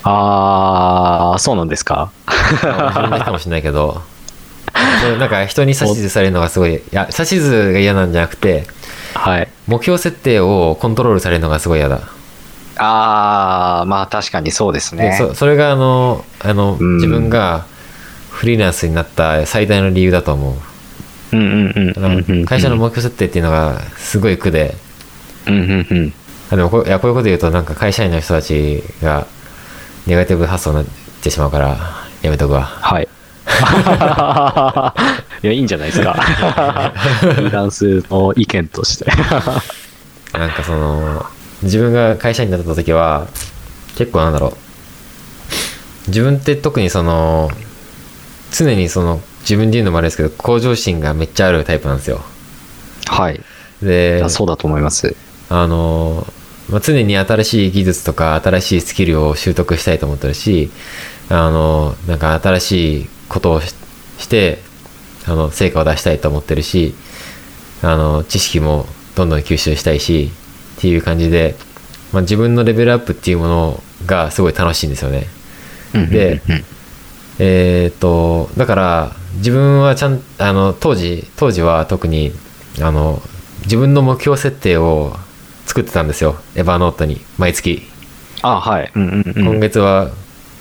[0.04, 2.12] ああ、そうなんですか？
[2.26, 2.66] 自
[3.02, 4.02] 分だけかもしれないけど。
[5.20, 8.66] なんか人に指図されるのがすごいいや指図が嫌なんじゃなくて
[9.14, 9.48] はい。
[9.68, 12.02] 目標設定をコントロールされるのがすごい嫌だ
[12.78, 15.16] ああ、まあ確かにそうですでね。
[15.18, 17.66] そそれがあのあの、うん自分が
[18.30, 20.56] フリーランスになった最大の理由だと思う。
[22.46, 24.76] 会社の目標設定っていうのがすごい苦で
[25.48, 26.14] うんうんうん。
[26.52, 29.28] あでもこういやこういうこと言うとなんか会社員の人たちが
[30.08, 30.86] ネガティブ発想になっ
[31.22, 31.78] てしまうから
[32.22, 33.08] やめとくわはい。
[35.44, 36.14] いや、いいんじゃないですか。
[37.36, 39.06] フランスの意見として。
[40.34, 41.26] なんかその
[41.64, 43.28] 自分が会社員になった時は
[43.96, 44.54] 結構なんだろう
[46.08, 47.50] 自分って特にその
[48.52, 52.22] 常にその自分で言うのもあれですけど向上心がめっちゃあるタイプなんですよ
[53.08, 53.36] はい。
[53.82, 55.16] いでやそうだと思います。
[55.50, 56.28] あの、
[56.70, 60.70] まあ、常に新しい技術とか新しいスキルを習得したいと思ってるし
[61.30, 63.74] あのなんか新しいことをし
[64.18, 64.60] して
[65.26, 66.94] あの成果を出したいと思ってるし
[67.82, 70.32] あの知識もどんどん吸収したいし
[70.78, 71.56] っていう感じで、
[72.12, 75.28] まあ、自分のレベルアップっていうものがすごい楽しいんですよね。
[75.94, 76.42] で
[77.40, 82.34] えーっとだから自分はちゃんあの当時当時は特に
[82.82, 83.22] あの
[83.64, 85.16] 自分の目標設定を
[85.66, 87.84] 作ってたんですよエヴァノートに毎月、
[88.42, 88.92] あ、はい。
[88.96, 90.12] うんうんうん今月は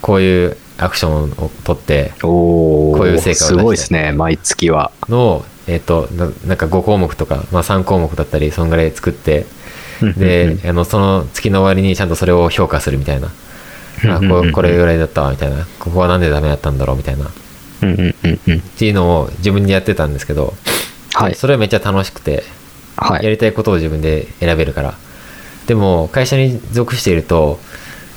[0.03, 4.93] こういうアクションを取ってこういう成果を出してすごいですね、毎月は。
[5.09, 9.45] のをえーっとななんか5項目とか、まあ、3項目だったりそんぐらい作って
[10.17, 13.29] であのその月の終わりにちゃんとそれを評価するみたいな
[14.17, 17.31] あここれぐらいだったわみたいなここはなんでダメだったんだろうみたいな
[17.83, 18.59] うんうんうんうん。
[18.59, 20.55] っていうのを自分でやってたんですけど、
[21.15, 21.35] はい。
[21.35, 22.43] それはめっちゃ楽しくて、
[22.97, 23.25] はい。
[23.25, 24.95] やりたいことを自分で選べるから
[25.67, 27.61] でも会社に属していると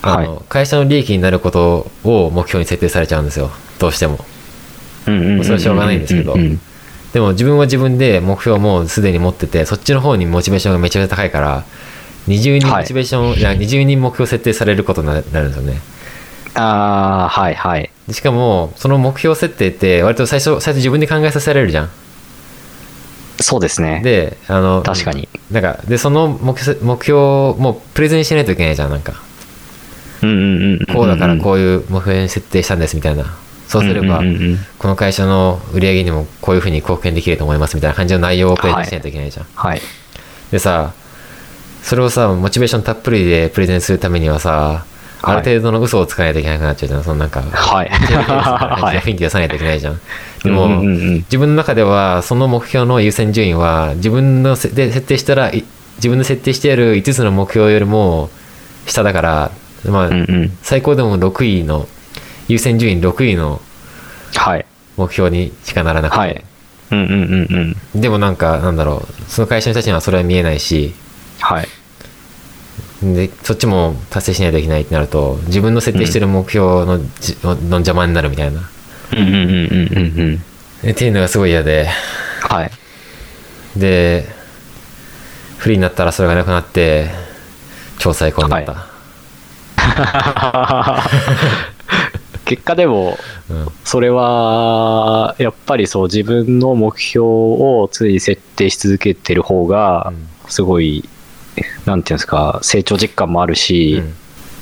[0.02, 3.52] あの、は会社の利益になることを目標に設定されちゃうんですよ。
[3.80, 4.20] どうしても。
[5.08, 6.34] うんそれはしょうがないんですけど。
[6.34, 6.60] うんうん。
[7.14, 11.66] でも自分は自分で目標をもうすでに持っててそっちの方にモチベーションがめちゃめちゃ高いから
[12.28, 15.82] 二重にモチベーション、い、や二重に目標設定されることにななるんですよね。
[16.54, 17.90] ああ、はいはい。
[18.08, 21.90] でしかもその目標設定って割と最初最初自分で考えさせられるじゃん。
[23.42, 24.02] そうですね。
[24.04, 25.28] であの確かに。
[25.50, 29.22] なんかでその目標目標をもうプレゼンしないといけないじゃんなんか。
[30.94, 33.26] こうだからこういう目標に設定したんですみたいな。
[33.68, 34.22] そうすれば
[34.80, 39.82] この会社の売り上げにもこういうふうに貢献できると思いますみたいな感じの内容をプレゼンしないといけないじゃん、はい。
[40.52, 40.92] でさ
[41.82, 44.84] それをさモチベーションたっぷりでプレゼンするためにはさ
[45.22, 47.04] ある程度の嘘をつかないといけなくなっちゃうじゃん。
[47.04, 47.90] そのなんかはい。
[47.90, 50.02] はい、雰囲気出さないといけないじゃん。
[50.44, 55.64] でも、自分の中ではその目標の優先順位は自分のせで設定したらい
[55.96, 58.30] 自分の設定してある5つの目標よりも
[58.86, 59.52] 下だから、
[59.86, 60.58] まあうんうん。
[60.62, 61.88] 最高でも6位の
[62.48, 63.62] 優先順位6位の
[64.36, 64.66] はい。
[64.98, 66.44] 目標にしかならなくて、はい。
[66.92, 67.16] うんうんう
[67.54, 68.02] んうん。
[68.02, 70.94] でもなんかなんだろうその会社の人たちにはそれは見えないし
[71.40, 71.68] はい。
[73.02, 78.62] でそっちも達成しないといけないってなると自分の設定してる目標の,じ、の邪魔になるみたいな
[79.14, 80.42] うんうんうんうんうん
[80.84, 80.92] うん。
[80.92, 81.88] っていうのがすごい嫌で
[82.42, 82.72] はい。
[83.76, 84.28] で
[85.58, 87.10] フリーになったらそれがなくなって
[88.00, 88.88] 超最高になった、
[92.46, 93.18] 結果でも、
[93.50, 100.14] うんそれは、やっぱりそう自分の目標を常に設定し続けてる方が、
[100.48, 101.08] すごい、
[101.86, 104.14] なんていうんですか、成長実感もあるし、うん。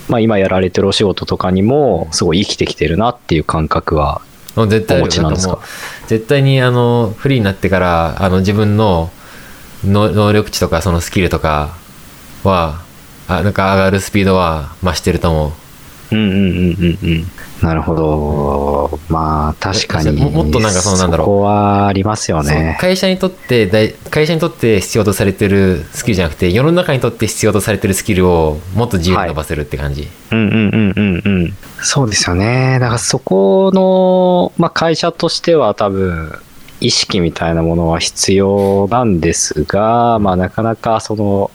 [0.07, 4.22] まあ今やられてるお仕事とかにも、すごい生きてきてるなっていう感覚は、
[4.55, 5.59] お持ちなんですか？
[6.07, 9.11] 絶対にあのフリーになってからあの自分の
[9.86, 11.76] の能力値とかそのスキルとか
[12.43, 12.82] は
[13.30, 15.52] あなんか上がるスピードは増してると思う
[16.12, 17.26] うんうんうんうんうん。
[17.62, 19.00] なるほど。
[19.10, 20.12] まあ確かに。
[20.12, 22.78] ももっとなんかそのなんだろうそこはありますよね。
[22.82, 31.54] 会社にとって大会社にとって必要とされてるスキルじゃなくて世の中にとって必要とされてるスキルをもっと自由に伸ばせるって感じ、うんうんうんうんうん。
[31.82, 32.80] そうですよね。
[32.80, 36.40] だからそこの、まあ、会社としては多分、
[36.82, 41.52] 意識みたいなものは必要なんですが、まあ、なかなかその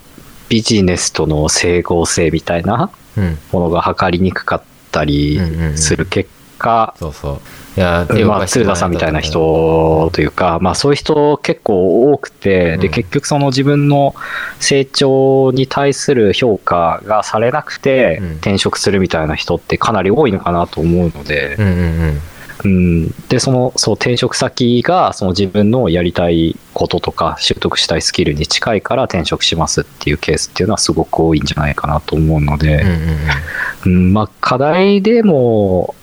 [0.48, 3.38] ビジネスとの整合性みたいなうん。
[3.52, 5.78] ものが測りにくかったりうんうんうん。
[5.78, 7.40] する結果、そうそう。
[7.76, 12.92] いやまあ、鶴田さんみたいな人というか、まあ、そういう人結構多くて、でうん。
[12.92, 14.14] 結局その自分の
[14.60, 18.32] 成長に対する評価がされなくてうん。
[18.36, 21.82] 転職するみたいな人ってかなり多いのかなと思うので、うんうんう
[22.12, 22.20] ん
[22.64, 32.82] うん、でそのそう転職先がその自分のやりたいこととか習得したいスキルに近いから転職しますっていうケースっていうのはすごく多いんじゃないかなと思うので。
[32.82, 33.18] うんうんうん
[33.86, 35.94] うん、まあ、課題でも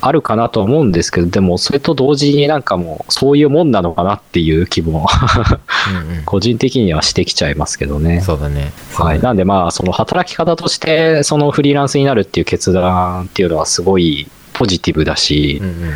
[0.00, 5.06] あるかなとは思うんですけど、でも、それと同時になんかもう、そういうもんなのかなっていう気も、
[5.90, 8.20] うんうん個人的にはしてきちゃいますけどね。
[8.20, 9.20] そうだねはい。
[9.20, 15.92] なんでまあ、その働き方として、そのフリーランスになるっていう決断っていうのはすごいポジティブだし、うんうん。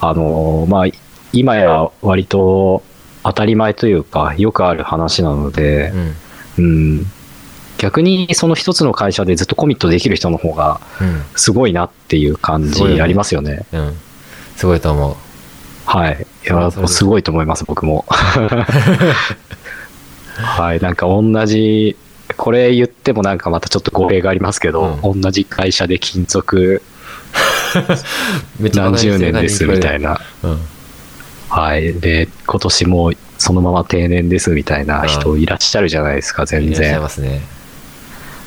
[0.00, 0.86] あの、まあ、
[1.32, 2.82] 今や割と
[3.24, 5.92] 当たり前というか、よくある話なので、
[6.58, 6.64] うん。
[6.66, 7.06] うん、
[7.78, 11.22] 逆にその一つの会社でずっとコミットできる人の方が、うん。
[11.34, 13.66] すごいなっていう感じありますよね。
[13.72, 13.96] うん。
[14.56, 15.16] すごいと思う。
[15.86, 16.26] はい。
[16.44, 18.04] いや、すごいと思います、僕も。
[20.36, 20.80] はい。
[20.80, 21.96] なんか同じ、
[22.36, 26.82] これ言ってもなんかまたちょっと語弊がありますけど、同じ会社で勤続
[28.74, 30.50] 何十年ですみたいな、な。
[30.50, 30.60] うん、
[31.48, 31.94] はい。
[31.94, 37.00] で、今年もそのまま定年ですみたいな人いらっしゃるじゃないですか、全いらっしゃい然。
[37.00, 37.42] ますね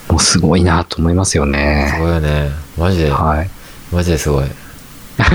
[0.09, 1.95] もうすごいなと思いますよすね。
[1.99, 3.49] ごいよねマジで、はい。
[3.91, 4.45] マジですごい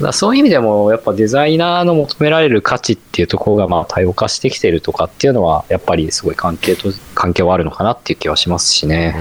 [0.00, 9.14] だそういう意味でもやっぱデザイナーの求められる価値っていうところがまあ多様化してきてるとかっていうのはやっぱりすごい関係と関係はあるのかなっていう気はしますしうんね、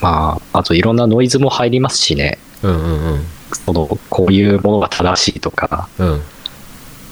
[0.00, 2.38] まああといろんなノイズも入りますしね。
[2.62, 3.12] うんうんうん。
[3.12, 3.24] うん
[3.64, 5.88] そのこういうものが正しいとか。
[5.98, 6.16] うん。
[6.18, 6.20] っ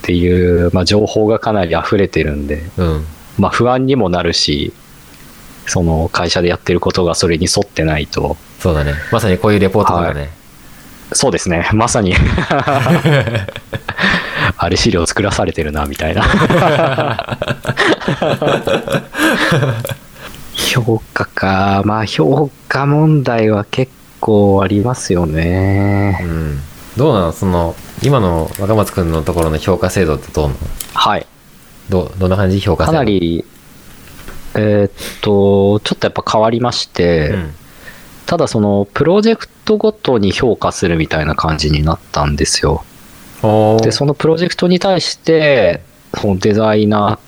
[0.02, 3.06] ていう、まあ、情報がかなり溢れてるんで、うん。
[3.38, 4.72] まあ、不安にもなるし
[5.66, 8.36] その会社でやってることがそれに沿ってないと。
[8.60, 8.94] そうだね。
[9.12, 10.30] まさにこういうレポートとかね、
[11.12, 11.68] そうですね。
[11.72, 12.14] まさに。
[14.58, 16.22] あれ資料作らされてるなみたいな
[20.66, 21.82] 評価か。
[21.84, 26.18] まあ評価問題は結構ありますよね。
[26.22, 26.60] うん、
[26.96, 27.32] どうなの？
[27.32, 30.58] その今の若松君のところの評価制度ってどうなの？
[30.94, 31.26] はい。
[31.88, 32.60] どどんな感じ？
[32.60, 33.44] 評価制か度なり
[34.54, 34.90] えーっ
[35.20, 37.54] とちょっとやっぱ変わりまして、うん。
[38.26, 42.84] ただそのプロジェクトごとに評価するみたいな感じになったんですよ。
[43.82, 45.80] でそのプロジェクトに対して
[46.18, 47.18] そのデザイナー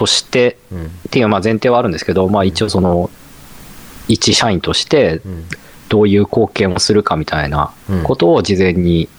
[0.00, 0.86] としてうん。
[0.86, 3.10] っていうまあ前提はあるんですけど、まあ、一応その
[4.08, 5.44] 一社員としてうん。
[5.90, 8.02] どういう貢献をするかみたいなうん。
[8.02, 9.10] ことを事前に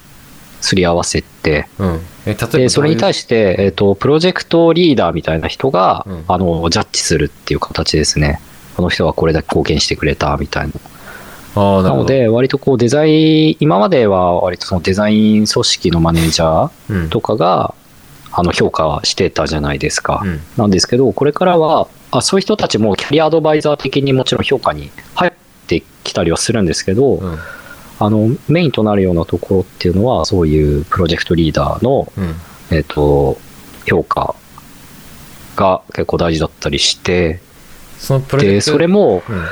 [0.60, 1.68] すり合わせて、
[2.52, 6.26] でそれに対しして、えっとプロジェクトリーダーみたいな人が、うん。
[6.28, 8.42] あのジャッジするっていう形ですね。
[8.76, 10.74] この人はこれだけ貢献してくれたみたいな。
[11.54, 17.10] ななので割とこうデザイン今までは割とそのデザイン組織のマネージャーうん。
[17.10, 17.76] とかが
[18.32, 20.40] あの評価してたじゃないですか、うん。
[20.58, 25.32] なんですけどこれからはあそういう人たちもキャリアアドバイザー的にもちろん評価に入っ
[25.68, 27.38] てきたりはするんですけど、うん。
[28.00, 32.36] あのメインとなるようなところっていうのはそういうプロジェクトリーダーの、うん。
[32.72, 33.38] えっと
[33.86, 34.36] 評価
[35.56, 37.42] が結構大事だったりして
[38.00, 39.46] そのプロジェでそれもうん。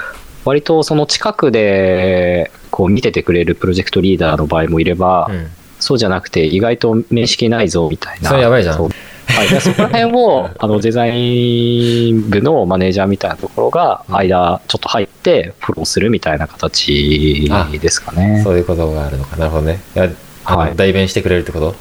[0.45, 8.29] 割とその近くでこう見ててくれるプロジェクトリーダーの場合もいれば、うんそうじゃなくて意外と面識ないぞみたいな。
[8.29, 8.77] それやばいじゃん。
[8.77, 8.89] そう。
[9.27, 14.15] はい、でそこら辺を あのデザイン部のマネージャーみたいなところがうん。
[14.15, 17.49] 間ちょっと入ってフォローするみたいな形
[17.81, 18.41] ですかね。
[18.43, 19.37] そういうことがあるのか。
[19.37, 19.79] なるほどね。
[19.95, 20.09] いや
[20.43, 20.73] はい。
[20.75, 21.75] 代弁してくれるってこと？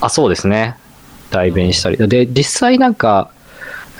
[0.00, 0.76] あ、そうですね。
[1.30, 1.96] 代弁したり。
[1.96, 3.30] で、実際なんか、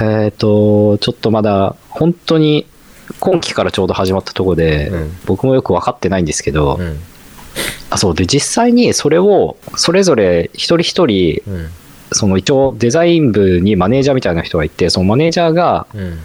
[0.01, 2.67] えっ、と、ちょっとまだ本当に
[3.19, 5.17] 今期からちょうど始まったところで、うん。
[5.25, 6.99] 僕もよく分かってないんですけど、うん
[7.91, 11.69] あそうで実際にそれをそれぞれ一人一人うん
[12.13, 16.19] その一応デザイン部にマネージャーみたいな人がいてそのマネージャーがうん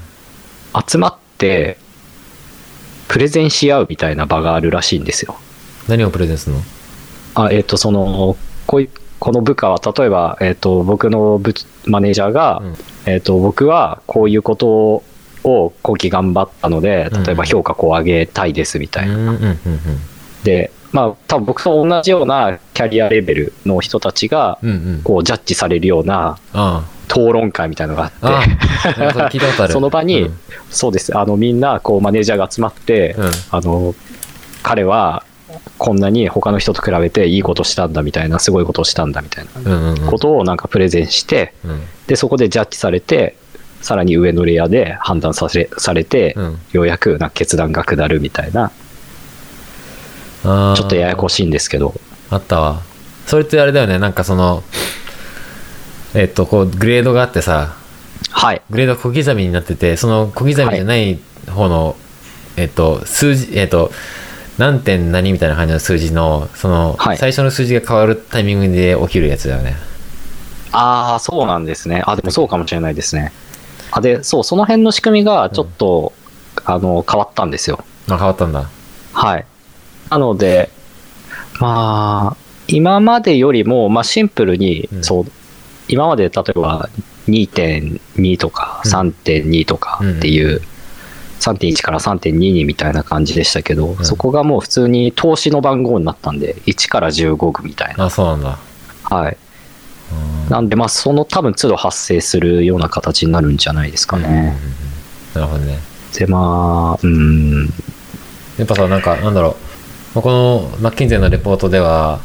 [0.88, 1.78] 集まって
[3.08, 5.36] プレゼンし合うみたいな場があるらしいんですよ。
[5.88, 6.62] 何をプレゼンするの？
[7.34, 8.38] あえっ、とその
[8.68, 8.90] こうい
[9.20, 11.54] この部下は例えば、えっと僕の部
[11.86, 15.04] マネージャーが、うんえっと僕はこういうこと
[15.44, 19.36] を今期頑張ったので例えば評価こう上げたいですみたいな。
[20.44, 24.60] でまあ多分僕と同じようなキャリアレベルの人たちが
[25.04, 28.18] こうジャッジされるようなあ討論会みたいなのがあって。
[28.22, 29.68] ああ。
[29.70, 30.38] その場に、うん。
[30.70, 31.18] そうです。
[31.18, 33.32] あのみんなこうマネージャーが集まって、うん。
[33.52, 33.94] あの
[34.64, 35.24] 彼は
[35.78, 41.80] こんなに他の人と比べていいことしたんだみたいなすごいことをしたんだみたいなことをなんかプレゼンしてうん。
[41.80, 43.36] ででそこでジャッジされて
[43.82, 46.60] さらに上のレイヤーで判断させされて、うん。
[46.72, 48.72] ようやくな決断が下るみたいな
[50.44, 51.94] ちょっとややこしいんですけど。
[52.30, 52.82] あったわ。
[53.28, 54.00] それってあれだよね。
[54.00, 54.64] なんかその
[56.14, 57.76] えっとこうグレードがあってさ。
[58.30, 58.62] はい。
[58.70, 61.20] グレード小刻みになっててその小刻みじゃない
[61.50, 61.96] 方の、
[62.58, 63.92] えっと数字えっと
[64.58, 67.18] 何点何みたいな感じの数字のその、はい。
[67.18, 69.76] 最初の数字が変わるタイミングで起きるやつだよね。
[70.72, 72.04] ああそうなんですね。
[72.06, 73.32] あでもそうかもしれないですね。
[73.92, 76.14] あでそうその辺の仕組みがちょっと、
[76.64, 77.84] あの変わったんですよ。
[78.10, 78.70] あ変わったんだ。
[79.14, 79.46] はい。
[80.12, 80.70] なので、
[81.62, 82.38] まあ、
[82.68, 85.04] 今までよりも、まあ、シンプルに、うん。
[85.04, 85.26] そう、
[85.88, 86.90] 今まで例えば
[87.28, 88.92] 2.2とかうん。
[88.92, 90.62] 3.2とかっていう、
[91.40, 94.06] 3.1から3.22みたいな感じでしたけど、ん。
[94.06, 98.06] そこがもう普通に投資の番号になったんで、1から15区みたいな。
[98.06, 98.60] あそうなんだ。
[99.04, 99.38] はい。
[100.46, 100.50] うん。
[100.50, 104.58] なんで、まあ、その多分都度発生するような形になるんじゃないですかうんうんうんね。
[105.36, 105.80] なるほどね。
[106.14, 107.70] で、まあ、うん、
[108.58, 109.56] やっぱさなんかなんだろう。
[109.56, 109.71] まあ
[110.14, 112.20] このマッキンゼーのレポートでは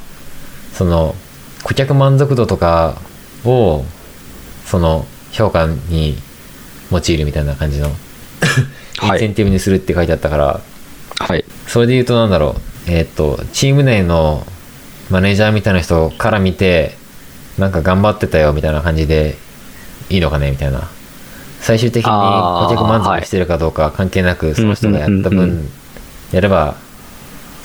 [0.72, 1.14] その
[1.62, 3.00] 顧客満足度とか
[3.44, 3.84] を
[4.64, 6.16] その評価に
[6.90, 7.90] 用いるみたいな感じのイ
[9.06, 9.16] はい。
[9.18, 10.60] ンセンティブにするって書いてあったから、
[11.18, 11.44] はい。
[11.66, 12.90] それで言うとなんだろう。
[12.90, 14.46] えーっとチーム内の
[15.10, 16.96] マネージャーみたいな人から見て
[17.58, 19.36] なんか頑張ってたよみたいな感じで
[20.08, 20.88] いいのかねみたいな。
[21.60, 25.68] 最終的に顧客満足してるかどうか関係なくその人がやった分
[26.32, 26.74] やれば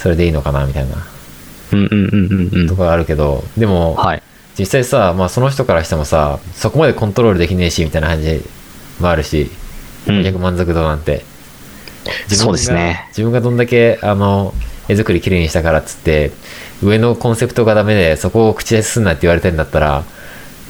[0.01, 0.95] それでいいのかなみたいな
[1.73, 2.67] うんうんうんうんうん。
[2.67, 4.23] ところあるけどでもはい。
[4.57, 8.41] 実際さ、まあ、その人からしてもさそこまでコントロールできねえしみたいな感じ
[8.99, 9.49] もあるし
[10.07, 11.23] うん顧客満足度なんて、
[12.27, 14.53] そうですね自分がどんだけあの
[14.89, 16.31] 絵作りきれいにしたからっつって
[16.83, 20.03] 上のコンセプトがダメでそこを口出しすんなって言われてんだったら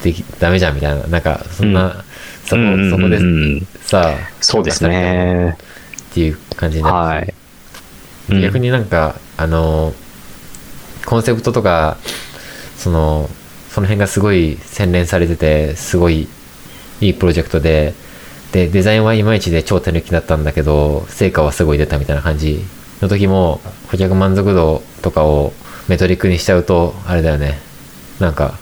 [0.03, 2.03] できダメじゃんみたいななんかそんな、うん
[2.43, 5.57] そこうんうんうんそこでうんさそうですね。
[6.11, 7.40] っていう感じになるしはい。
[8.31, 8.41] うん。
[8.41, 9.93] 逆になんか、あの
[11.05, 11.97] コンセプトとか
[12.77, 13.29] その
[13.69, 16.27] その辺がすごい洗練されててすごい
[16.99, 17.93] いいプロジェクトで
[18.51, 22.59] でデザインはいまいちで超手抜きだったんだけど成果はすごい出たみたいな感じ
[23.01, 25.53] の時も顧客満足度とかを
[25.87, 27.59] メトリックにしちゃうとあれだよね。
[28.19, 28.53] なんか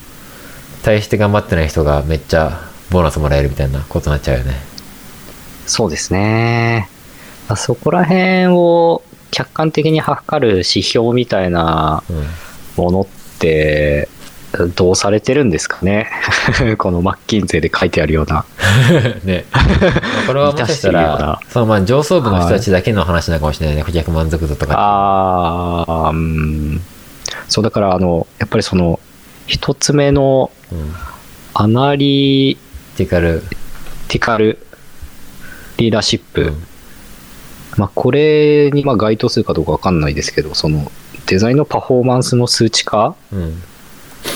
[0.83, 4.53] 大して頑張ってない人がめっちゃボーナスもらえるみたいなことになっちゃうよね。
[5.65, 6.89] そうですね。
[7.49, 9.01] あそこら辺を
[9.31, 12.25] 客観的に測る指標みたいなうん
[12.83, 13.07] ものっ
[13.39, 14.07] て、
[14.75, 16.09] どうされてるんですかね？
[16.79, 18.45] このマッキンゼで書いてあるような。
[19.23, 19.63] ね、まあ
[20.27, 24.73] これはもしかしたらな、そのまあ上層部の人たちだけの話なのかもしれないね、顧客満足度とか。
[24.75, 26.81] ああ、うん。
[27.47, 28.99] そう、だから、あの、やっぱりその、
[29.45, 30.93] 一つ目のうん。
[31.53, 32.57] アナリ
[32.95, 33.43] ティカル。
[34.07, 34.65] ティカル
[35.77, 36.53] リーダーシップ。
[37.79, 40.91] うんまあ、これにまあ該当するかどうかわかんないですけど、その
[41.27, 43.61] デザインのパフォーマンスの数値化うん。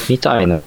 [0.09, 0.61] みたいな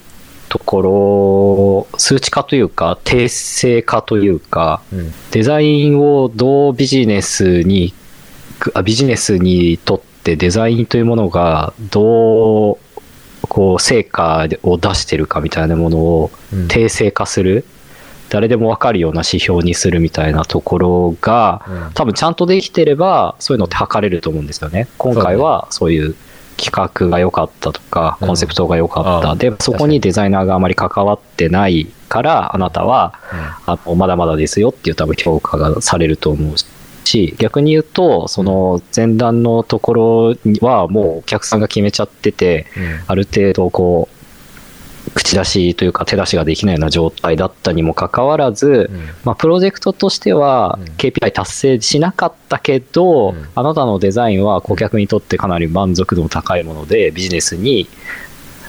[0.49, 7.95] とこの、数値化というか、定性化というか、うんデザインをどうビジネスに、
[8.75, 12.79] あビジネスにとってデザインというものがどう、
[13.43, 17.65] こう、成果を出してるかみたいなものをうん定性化する。
[18.29, 21.93] 誰でもわかるような指標にするみたいなところが、うん。
[21.95, 24.89] 多分ちゃんとできてれば、そういうのって測れると思うんですよね。
[24.99, 26.15] 今回はそういう
[26.57, 28.29] 企画が良かったとか、うん。
[28.29, 29.29] コンセプトが良かった。
[29.29, 33.15] ああで、そこにデザイナーがあまり関わってないから、あなたは、
[33.67, 36.57] あのまだまだですよっていう多分評価がされると思う
[37.05, 43.05] し、逆に言うと、その前段のところにはもうお客さんが決めちゃってて、うん。
[43.07, 44.16] ある程度こう、
[45.17, 49.01] 口出しというか手出しができないような状態だったにもかかわらず、うん。
[49.25, 50.85] まあ、プロジェクトとしてはうん。
[50.97, 57.89] KPI 達成しなかったけど、うんあなたのデザインは顧客にとってかなり満足度の高いものでビジネスに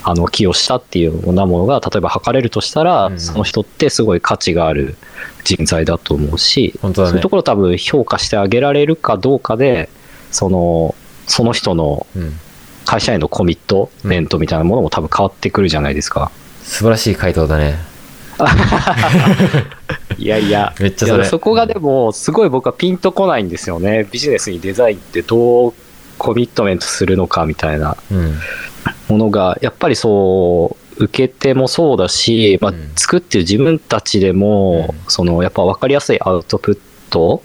[0.04, 3.20] あの寄与したっていうようなものが例えば測れるとしたら、うん。
[3.20, 4.95] その人ってすごい価値がある
[5.43, 7.10] 人材だと思うし、本当だね。
[7.10, 9.89] そういうところを多分評価してあげられるかどうかで
[10.32, 10.95] その
[11.26, 12.39] その人のうん
[12.88, 16.31] 会社へのコミットメントみたいなものも多分変わってくるじゃないですか。
[16.63, 17.77] 素晴らしい回答だね。
[20.17, 24.07] いやいや、めっちゃそそこがでも、すごい僕はピンとこないんですよね。
[24.09, 25.73] ビジネスにデザインってどう
[26.17, 27.97] コミットメントするのかみたいな。
[28.09, 28.35] うん。
[29.09, 34.99] ものが、やっぱりそう、受け手もそうだし、まあうん作ってる自分たちでも、うん。
[35.07, 36.77] そのやっぱ分かりやすいアウトプッ
[37.09, 37.43] ト、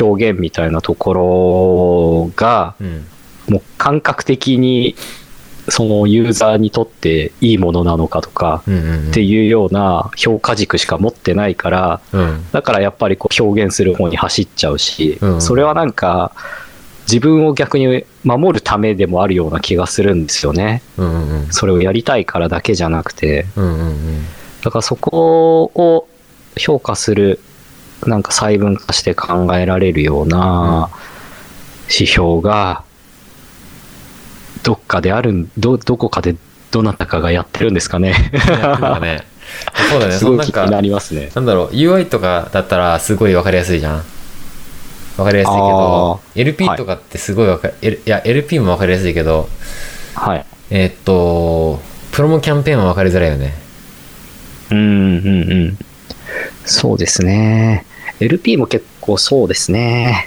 [0.00, 1.14] 表現みたいなとこ
[2.26, 3.06] ろが、うん
[3.50, 4.94] もう感覚的に、
[5.68, 8.62] そのユーザーにとっていいものなのかとか、
[9.10, 12.46] っていうような評価軸しか持ってないから、うん。
[12.50, 15.42] だからやっぱりこう表現する方に走っちゃうし、うん。
[15.42, 16.32] それはなんか
[17.06, 20.82] 自分を逆に守るためでもあるような気がするんですよね。
[21.50, 23.46] それをやりたいからだけじゃなくて。
[24.62, 26.08] だからそこを
[26.56, 27.38] 評価する、
[28.06, 30.88] なんか細分化して考えられるような
[31.90, 32.82] 指標が、
[34.62, 36.36] どっかであるん、ど、どこかで
[36.70, 38.14] どなたかがやってるんですかね。
[38.46, 39.22] そうだね
[40.12, 41.30] すそのなんかごい気になりますね。
[41.34, 44.04] なんだろう UI とかだったらすごい分かりやすいじゃん
[45.16, 49.48] 分かりやすいけど LP とかってすごい分かり、L- いや LP も分かりやすいけど
[50.14, 50.44] はい。
[50.70, 51.82] えーっと
[52.12, 53.54] プロモキャンペーンは分かりづらいよね
[54.70, 54.82] うんう
[55.20, 55.78] んうん。
[56.64, 57.84] そうですね。
[58.20, 60.26] LP も結構そうですね。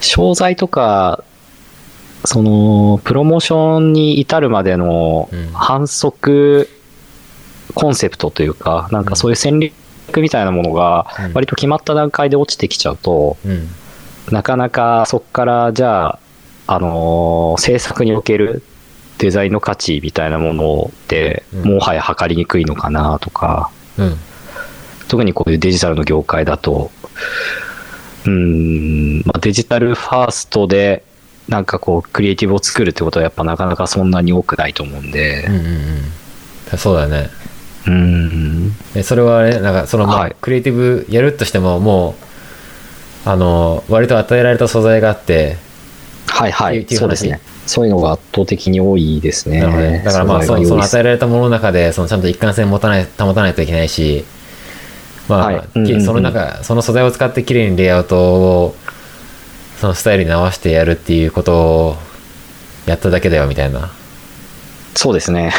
[0.00, 1.24] 商材とか、
[2.24, 5.50] その、プロモーションに至るまでのうん。
[5.52, 6.68] 反則
[7.74, 9.72] コンセプトというか、なんかそういう戦略
[10.20, 11.32] みたいなものがうん。
[11.34, 13.68] 割と決まった段階で落ちてきちゃうと、うん。
[14.30, 16.18] なかなかそこからじゃあ、
[16.66, 18.62] あのー制作における
[19.18, 21.74] デザインの価値みたいなものって、うん。
[21.74, 24.16] もはや測りにくいのかなとか、うん。
[25.08, 26.90] 特にこういうデジタルの業界だと、
[28.26, 31.02] うーん、まあ、デジタルファーストで、
[31.48, 36.78] なんかこう、クリエイティブを作るってことはやっぱなかなかそんなに多くないと思うんうんでうん、うん。
[36.78, 37.30] そうだね。
[37.86, 40.36] うーん、えそれはねなんかそのまあ、はい。
[40.40, 42.16] クリエイティブやるとしてもも
[43.26, 45.56] うあの割と与えられた素材があって
[46.26, 47.40] はいはい、そうですね。
[47.66, 49.66] そういうのが圧倒的に多いですね。
[49.66, 50.02] ね。
[50.04, 54.24] だからまあそのその与えられたものの中でそのちゃんと一貫性を持たない保たないといけないし
[55.28, 56.00] まあ、はい。
[56.02, 58.76] その中その素材を使ってきれいにレイアウトを
[59.80, 61.96] そのスタイルに合わせてやるっていうことを
[62.86, 63.90] やっただけだよみたいな
[64.98, 65.52] そうですね。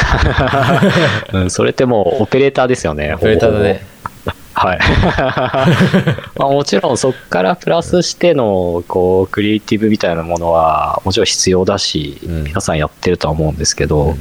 [1.31, 3.13] うん、それってもうオペレーターですよね。
[3.15, 3.85] オペレーターだね
[4.53, 4.79] はい。
[6.35, 14.17] まあもちろんそこからプラスしてのこうクリエイティブみたいなものはもちろん必要だし、うん皆さんやってるとは思うんですけど、うん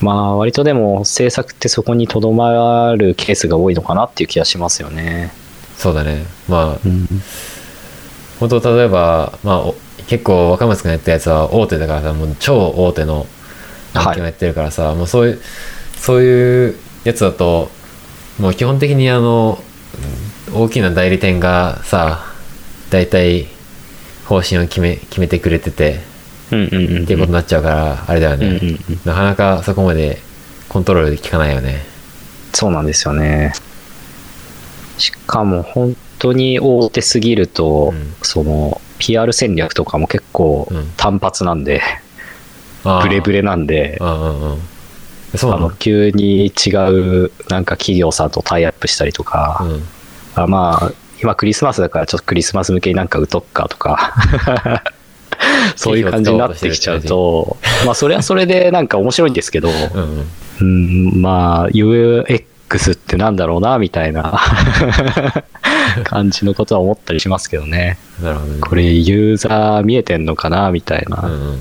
[0.00, 5.32] まあ割とでも制作ってそこにとどまるケースが多いのかなっていう気がしますよね。
[5.76, 7.06] そうだねまあうん、
[8.38, 9.74] 本当例えば、まあ、お
[10.06, 13.26] 結構若松君がやったやつは大手だからさもう超大手の
[13.94, 15.40] 案件をやってるからさ、もうそういう
[15.96, 17.70] そういうやつだと
[18.38, 19.58] もう基本的にあの
[20.50, 22.24] うん大きな代理店がさ
[22.90, 23.48] 大体
[24.26, 26.00] 方針を決め決めてくれてて
[26.52, 29.00] うんうんうんっていうことになっちゃうからあれだよね、うんうんうん。
[29.04, 30.18] なかなかそこまで
[30.68, 31.82] コントロールできかないよね。
[32.52, 33.52] そうなんですよね。
[34.96, 38.14] しかも本当に大手すぎると、うん。
[38.22, 40.92] その PR 戦略とかも結構うん。
[40.96, 41.82] 単発なんで、
[42.84, 43.02] あー。
[43.02, 44.56] ブレブレなんで、うあ
[45.32, 46.70] の急に違
[47.26, 49.82] うなんか企業さんとタイアップしたりとか、うん。
[50.34, 54.14] あまあ今クリスマスだからちょっとクリスマス向けになんか打とっかとか。
[55.76, 60.28] そういう感じになってきちゃうとまあそれはそれでなんか面白いんですけど、うんうん。
[60.60, 64.40] うん、まあ UX ってなんだろうな、みたいな
[66.04, 67.98] 感じのことは思ったりしますけどね。
[68.22, 71.22] なるほどねこれユーザー見えてんのかな、みたいな。
[71.22, 71.58] うんうんうん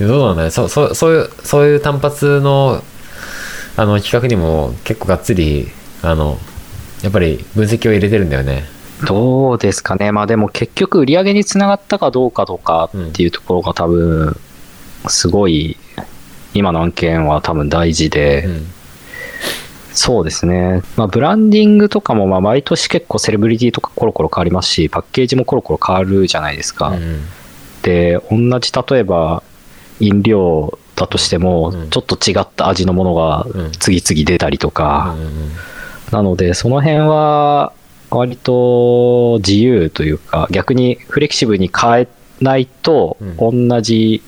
[0.00, 2.82] どうなんだねそそそういうそういう単発の
[3.76, 5.68] あの企画にも結構がっつり
[6.00, 6.38] あの
[7.02, 8.64] やっぱり分析を入れてるんだよね
[9.06, 10.12] どうですかね。
[10.12, 14.36] まあでも結局売り上げにつながったかどうかとかっていうところが多分、
[15.08, 15.76] すごい、
[16.52, 18.66] 今の案件は多分大事で、うん
[20.00, 20.82] そうですね。
[20.96, 26.88] まあブランディングとかもまあ毎年結構セレブリティとかコロコロ変わりますし、パッケージもコロコロ変わるじゃないですか。
[26.88, 27.20] うん。
[27.82, 29.42] で、同じ例えば
[29.98, 33.72] 飲料だとしてもうん、ちょっと違った味のものがうん。
[33.72, 35.30] 次々出たりとか、うんうん
[36.10, 37.72] なので、その辺は、
[38.10, 42.08] 割と自由というか、逆にフレキシブルに変え
[42.40, 44.20] ないと、同じ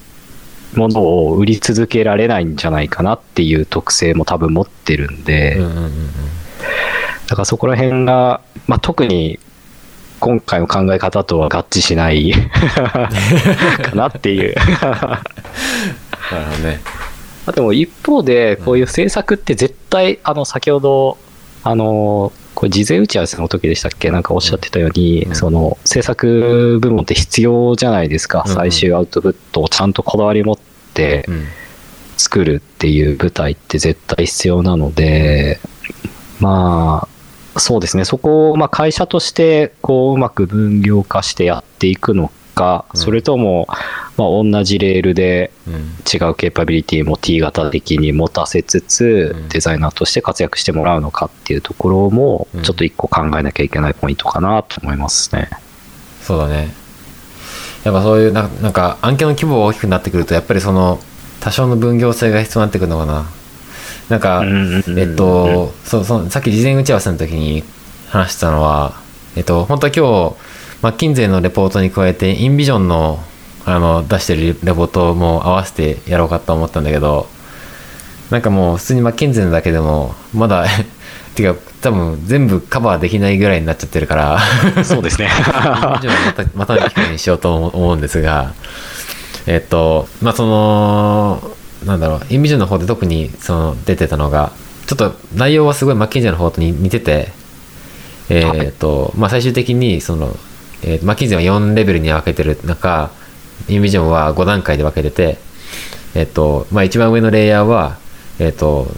[0.75, 5.91] ものを売り続けられないんじゃないかなっていう特性も多分持ってるんで、うんうんうんうん
[7.29, 9.39] だからそこら辺が、まあ、特に
[10.21, 14.55] 今回の考え方とは合致しないかなっていう。
[14.55, 16.81] なるほどね
[17.47, 21.19] あでも一方で、こういう政策って絶対、あの、先ほど、
[21.65, 24.13] あの、これ事前打ち合わせの時でしたっけ？
[24.13, 25.35] なんかおっしゃってたように、うん。
[25.35, 28.45] その制作部門って必要じゃないですか。
[28.47, 28.55] うん。
[28.55, 30.59] 最終アウトプットをちゃんとこだわり持っ
[30.95, 31.47] てうん。
[32.17, 35.59] 作るっていう舞台って絶対必要なので、
[36.39, 37.09] ま
[37.57, 38.05] あ、そうですね。
[38.05, 43.01] そこを、まあ会社として、こう、うまく分業化してやっていくのか、うん。
[43.01, 43.67] それとも、
[44.17, 45.75] まあ同じレールで、うん。
[45.75, 49.49] 違うケーパビリティも T 型的に持たせつつ、うん。
[49.49, 52.63] デザイナーとして活躍してもらうのかっていうところもうん。
[52.63, 55.51] ちょっと一個考えなきゃいけないポイントかなと思いますね。
[56.23, 56.83] そうだね。
[57.85, 61.01] やっぱそういうななんか案件の規模が大きくなってくるとやっぱりその
[61.41, 63.27] 多少の分業性が必要になってくるのかな。
[64.09, 64.45] なんか、
[64.97, 67.65] えっと、そうそうさっき事前打ち合わせの時に
[68.09, 69.01] 話したのは、
[69.37, 70.37] えっと、本当は今日、
[70.83, 73.21] マッキンゼーのレポートに加えて、インビジョンの
[73.65, 77.29] あの出してるレポートも合わせてやろうかと思ったんだけど、
[78.31, 80.67] なんかもう普通にマッキンゼーのだけでも、まだ、
[81.37, 85.31] てか多分全部カバーできないぐらいになっちゃってるから、そうですね。
[85.55, 86.01] ま
[86.35, 88.53] たまたの機会にしようと思思うんですが、
[89.47, 91.53] えっと、まあ、その、
[91.85, 94.51] なんだろう、インビジョンの方で特にその出てたのが、
[94.87, 97.29] ちょっと内容はすごいマッキンゼーの方とに似てて、
[98.29, 100.37] えっと、まあ、最終的にその、
[100.83, 103.11] えーマッキンゼーは4レベルに分けてる中、
[103.69, 105.39] インビジョンは5段階で分けてて、
[106.15, 107.97] えっと、まあ、一番上のレイヤーは、
[108.39, 108.89] えっと、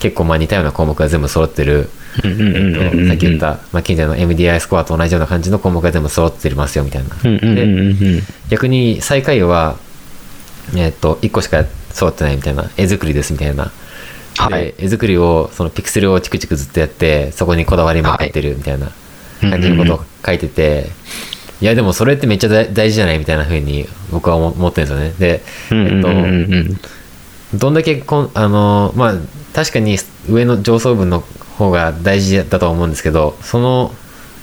[0.00, 1.88] 結構まあ似たような項目が全部揃ってる、
[2.24, 7.16] えっと、さっき言った、マッキンゼーの MDI スコアと同じような感じの項目が全部揃ってますよみたいな。
[7.54, 9.76] で逆に最下位は、
[10.76, 13.70] えっと1個しか揃ってないみたいな絵作りですみたいな、
[14.36, 14.64] はい。
[14.66, 18.90] で絵作りをそのピクセルをチクチクずっとやってそこにこだわりまくってるみたいな
[19.50, 20.86] 感じのことを書いてて、
[21.60, 25.14] いやでもそれってめっちゃ大大事じゃないみたいな風に僕は思思ってるんですよね。
[25.18, 26.02] で、えっ
[27.52, 29.14] とどんだけこんあのまあ
[29.54, 29.96] 確かに
[30.28, 31.20] 上の上層部の
[31.58, 33.92] 方が大事だとは思うんですけどその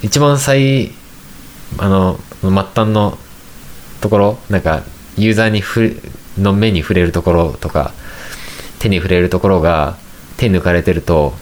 [0.02, 0.92] 一番最
[1.78, 3.18] あの末端の
[4.00, 4.82] ところなんか
[5.16, 6.00] ユーザーにふ
[6.38, 7.92] の目に触れるところとか
[8.78, 9.96] 手に触れるところが
[10.36, 11.34] 手抜かれてると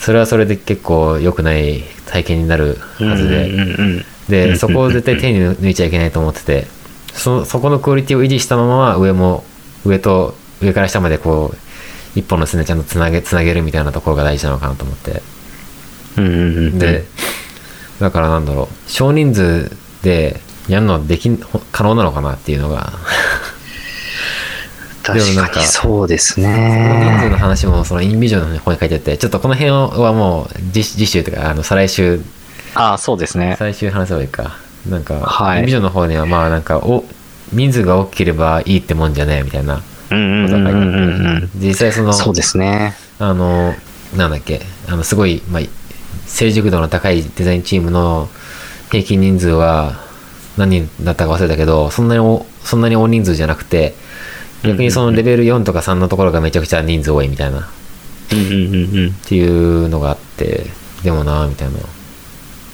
[0.00, 6.80] それはそれで結構良くない体験になるはずで、でそこを絶対手に抜いちゃいけないと思ってて。
[7.12, 9.44] そそこのクオリティを維持したまま上も
[9.84, 15.20] 上と上から下までこう一本の線でちゃんとつなげつなげるみたいなところが大事なのかなと思って。
[16.78, 17.04] で
[17.98, 18.90] だからなんだろう。
[18.90, 21.30] 少人数でやるのはでき
[21.72, 22.92] 可能なのかなっていうのが
[25.02, 27.36] 確かにそうです少人数のね。
[27.36, 32.20] 話もそのインビジョンの方に書いてあってちょっとこの辺はもう次次週とかあの再来週
[32.74, 33.56] ああ、そうですね。
[33.58, 34.56] 最終話せばいいか
[34.88, 37.04] なんか、はいインビジョンの方にはまあなんかお
[37.52, 41.48] 人数が多ければいいってもんじゃねえみたいなことが書いてあって。
[41.56, 42.94] 実際そのそうですね。
[43.18, 43.74] あの
[44.16, 45.62] なんだっけあのすごい、まあ、
[46.26, 48.28] 成熟度の高いデザインチームの
[48.90, 50.00] 平均人数は
[50.56, 53.94] 何人だったか忘れたけどそんなにおそんなに大人数じゃなくて
[54.62, 57.62] 逆にそのレベル4とか3のところがめちゃくちゃ人数多いみたいなっ
[58.32, 58.54] うんうんう
[58.88, 59.12] んうん。
[59.14, 60.66] ていうのがあって
[61.02, 61.78] でもなみたいな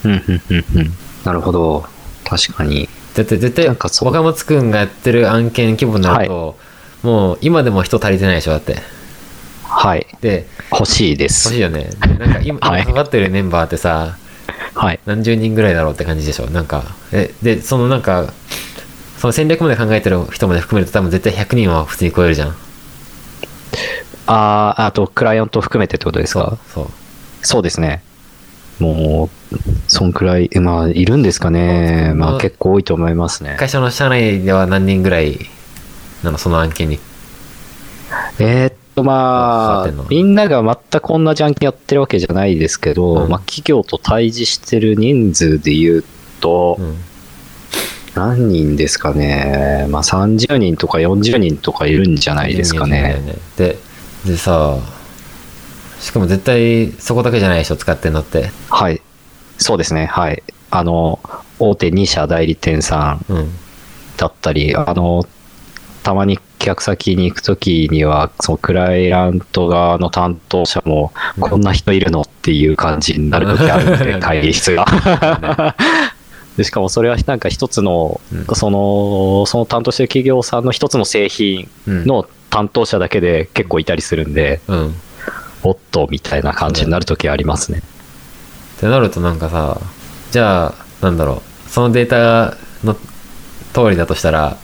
[0.04, 0.92] うんうんうんうん
[1.24, 1.84] なるほど。
[2.24, 2.88] 確かに。
[3.14, 6.56] だって絶対なんかそう若松くんがやってる案件規模になると、
[7.02, 8.76] もう今でも人足りてないでしょだって
[9.64, 10.06] はい。
[10.20, 11.48] で欲しいです。
[11.48, 14.16] 欲しいよねでなんか今かかってるメンバーってさ
[14.74, 15.00] はい。
[15.06, 18.32] 何十人ぐらいだろうって感じでしょなんかえでそのなんか
[19.18, 22.56] その戦略まで考えてる人まで含めると多分絶対100人は普通に超えるじゃん。
[24.28, 26.58] ああ、あと、クライアントを含めてってことですか？
[26.74, 26.86] そう
[27.42, 27.62] そう。
[27.62, 28.02] ですね。
[28.78, 29.56] もう、
[29.86, 32.12] そんくらい、まあ、いるんですかね。
[32.14, 33.56] まあ、結構多いと思いますね。
[33.58, 35.38] 会社の社内では何人ぐらい
[36.22, 36.98] なのその案件に？
[38.38, 43.30] えーっと、まあみんなが全く同じ案件やってるわけじゃないですけど、うん。
[43.30, 46.04] まあ、企業と対峙してる人数で言う
[46.40, 46.96] と、うん
[48.16, 49.86] 何人ですかね。
[49.90, 53.22] まあ、30人とか40人とかいるんじゃないですかね。
[53.56, 53.78] で
[54.24, 54.78] でさ
[56.00, 59.00] しかも絶対そこだけじゃないでしょ使ってんのってはい。
[59.58, 60.06] そうですね。
[60.06, 60.42] はい。
[60.70, 61.20] あの、
[61.58, 63.50] 大手2社代理店さんうん
[64.16, 65.26] だったり、あの、
[66.02, 74.86] たまに客先に行くときには、そのクライアント側の担当者も、こんな人いるのっていう感じになるときあるんで、 会議室が。
[76.56, 78.54] でしかもそれはなんか一つの、うん。
[78.54, 82.04] その、その担当してる企業さんの一つの製品うん。
[82.06, 84.94] の担当者だけで結構いたりするんで、うん。
[85.62, 87.82] おっと、みたいな感じになるときありますね。
[88.76, 89.80] ってなるとなんかさ
[90.30, 91.70] じゃあなんだろう。
[91.70, 94.56] そのデータの通りだとしたら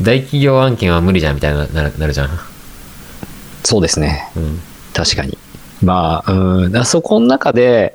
[0.00, 2.30] 大企業案件は無理じゃんみたいななるなるじゃん。
[3.64, 4.30] そうですね。
[4.36, 4.60] うん。
[4.92, 5.38] 確かに。
[5.82, 7.94] まあ、うん、だそこの中で、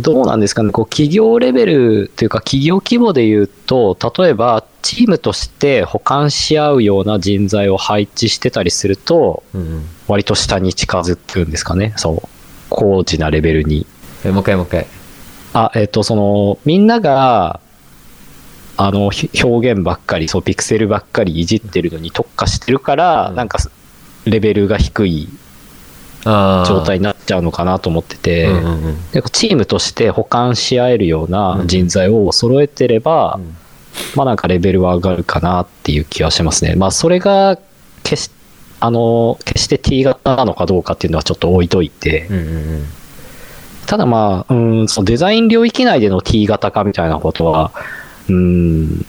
[0.00, 9.84] どうなんですかね、こう企業レベルというか、企業規模で言うと、例えば、チームとして補完し合うような人材を配置してたりすると、うんうん。
[10.08, 12.28] 割と下に近づくんですかね、そう、
[12.68, 13.86] 高次なレベルに。
[14.24, 14.86] えもう一回もう一回。
[15.52, 17.60] あ、えっ、と、その、みんなが、
[18.76, 23.36] あの、ひ表現ばっかり、そう、ピクセルばっかりいじってるのに特化してるから、うん。
[23.36, 23.58] なんか、
[24.24, 25.28] レベルが低い
[26.24, 29.10] 状態になっちゃうのかなと思ってて、うんうんうん。
[29.10, 33.56] でチームとして補完し合えるような人材を揃えてれば、うん。
[34.16, 36.74] まあなんかレベルは上がるかなっていう気はしますね。
[36.74, 37.58] まあそれが
[38.02, 38.30] 決し
[38.80, 42.48] あの決して T 型なのかどうかっていうのはちょっと置いといて、うんうんう
[42.78, 42.84] ん。
[43.86, 47.72] ただまあ、うん、そのデザイン領域内での T 型化みたいなことは、
[48.28, 49.06] うん、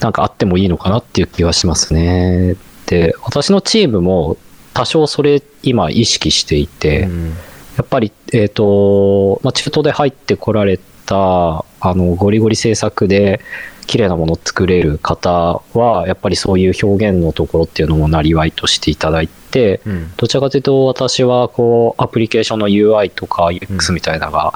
[0.00, 2.56] なんかあってもいいのかなっていう気はしますね。
[2.86, 4.36] で、私のチームも
[4.74, 7.28] 多少それ今意識していて、うん。
[7.76, 13.40] やっぱり、えっ、と、まあ、中途で入ってこられた、あの、ゴリゴリ制作で
[13.86, 20.12] 綺麗なものを作れる方は、やっぱりそういう表現のところっていうのもなりわいとしていただいて、うん。
[20.16, 24.54] どちらかというと私はこう、アプリケーションの UI とか UX みたいなのが、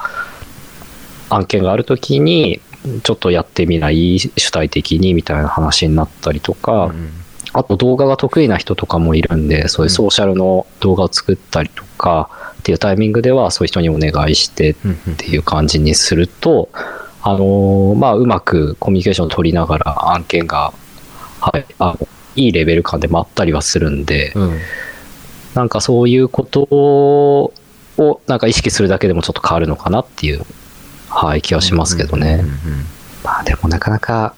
[1.31, 2.61] 案件があるときに、
[3.03, 7.26] ちょっとやってみない主体的にみたいな話になったりとか、うん
[7.57, 12.29] あと動画が得意な人とかもいるんで、そういうソーシャルの動画を作ったりとか
[12.59, 14.77] っていうタイミングではそういう人にお願いしてっ
[15.17, 16.69] ていう感じにすると、
[17.23, 20.75] あのーまあ、うまくコミュニケーションを取りながら案件が、
[21.41, 24.59] はい、あのいいレベル感で回ったりはするんで、うん
[25.55, 27.55] なんかそういうことを
[28.27, 30.43] なんか意識するだけでもちょっと変わるのかなっていう、
[31.09, 32.45] はい、気はしますけどね。
[33.25, 34.35] まあでもなかなか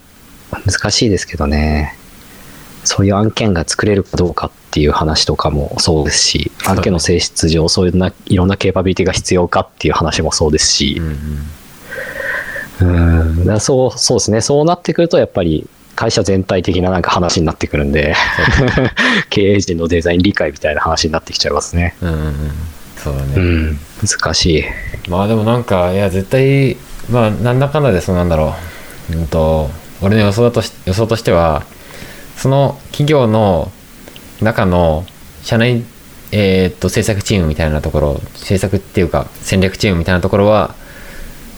[0.64, 1.97] 難しいですけどね。
[2.84, 10.96] そういう案件が作れるかどうかっていう話とかもそうですし、案件の性質上、そういうないろんなケーパビリティが必要かっていう話もそうですし。
[10.98, 11.18] う、ん
[12.80, 13.48] うん。
[13.48, 14.40] うん、そう、そうですね。
[14.40, 15.66] そうなってくると、やっぱり
[15.96, 18.14] 会社全体的ななんか話になってくるんで、
[19.30, 21.96] 経営陣のデザイン理解みたいな話になってきちゃいますね。
[22.00, 22.34] うん。
[22.96, 24.64] そうだね、うん、難しい。
[25.08, 26.76] まあでもなんかいや絶対
[27.10, 28.54] まあなんだかんだでそうなんだろ
[29.10, 29.16] う。
[29.16, 29.70] うんと
[30.00, 31.64] 俺の予想だとし予想としては
[32.38, 33.70] その企業の
[34.40, 35.04] 中の
[35.42, 35.84] 社内
[36.32, 40.74] えーっと制作チームみたいなところ制作っていうか戦略チームみたいなところは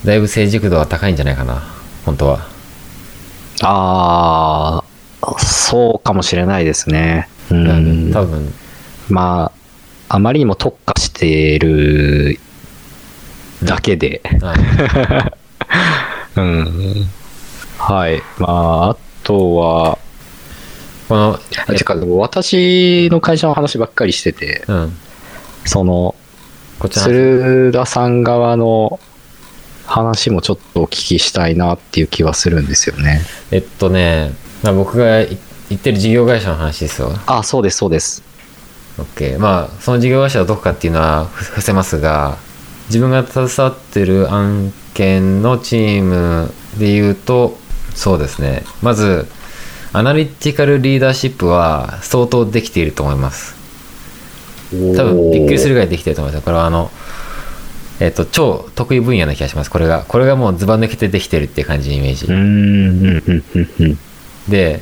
[0.04, 1.62] だいぶ成熟度は高いんじゃないかな
[2.04, 2.60] 本当は
[3.62, 4.82] あ
[5.22, 7.28] あ、そうかもしれないですね。
[7.50, 8.52] うん、多分
[9.08, 9.52] ま
[10.08, 12.38] あ、あまりにも特化してる
[13.62, 15.32] だけで、あ
[16.36, 17.08] うん。
[17.76, 18.22] はい。
[18.38, 19.98] まあ、あとは、
[21.10, 24.96] このあてか、私の会社の話ばっかりしてて、うん。
[25.64, 26.14] その、
[26.78, 27.08] こっちの話。
[27.08, 29.00] 鶴田さん側の
[29.86, 33.22] 話もちょっとお聞きしたいなっていう気はするんですよね。
[33.50, 34.30] えっとね、
[34.62, 35.36] まあ、僕がい
[35.68, 38.22] 言ってる事業会社の話ですよあ、そうです、そうです。
[38.96, 42.36] OK まあその事業会社はどこかっていうのはふ伏せますが
[42.86, 47.56] 自分が携わってる案件のチームで言うと
[47.94, 48.62] そうですね。
[48.80, 49.26] まず
[49.92, 53.54] アナリティカルリーダーシップは相当できていると思います。
[54.70, 56.92] 多分びっくりするぐらいできてると思いますこれはあの
[57.98, 59.70] えっと超得意分野な気がします。
[59.70, 62.26] これがこれがもうズバ抜けてできてるっていう感じのイメージ。
[64.48, 64.80] で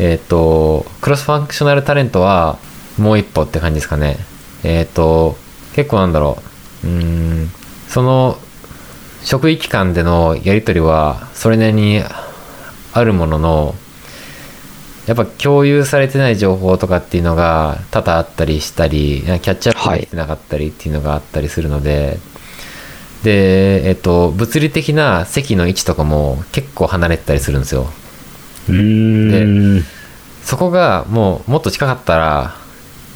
[0.00, 2.58] えっ、とクロスファンクショナルタレントは
[2.98, 4.18] もう一歩って感じですかね。
[4.64, 5.38] えっ、と
[5.74, 6.42] 結構なんだろ
[6.84, 6.86] う。
[6.86, 7.50] うん
[7.88, 8.38] その
[9.24, 12.02] 職域間でのやり取りはそれなりに
[12.92, 13.74] あるものの
[15.08, 22.18] やっぱ共有されてない情報とかっていうのが多々あったりしたりキャッチアップできてなかったりっていうのがあったりするので、
[23.22, 27.86] で、えっと、物理的な席の位置とかも結構離れてたりするんですよ。
[28.68, 29.84] うーん。
[30.44, 32.54] そこがもうもっと近かったら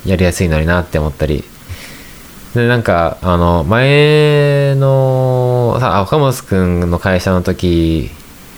[0.06, 1.44] やりやすいのになって思ったり
[2.54, 8.10] でなんかあの前のさあ岡本君の会社の時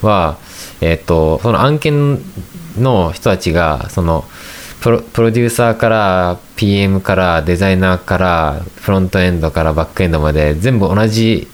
[0.02, 0.38] は
[0.84, 2.18] えっ、とその案件
[2.78, 4.24] の人たちがその
[4.80, 11.48] プロプロデューサーから PM からデザイナーからフロントエンドからバックエンドまで全部同じ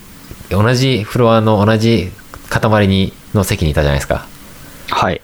[0.48, 2.10] 同じフロアの同じ
[2.48, 4.26] 塊にの席にいたじゃないですか。
[4.90, 5.20] はい。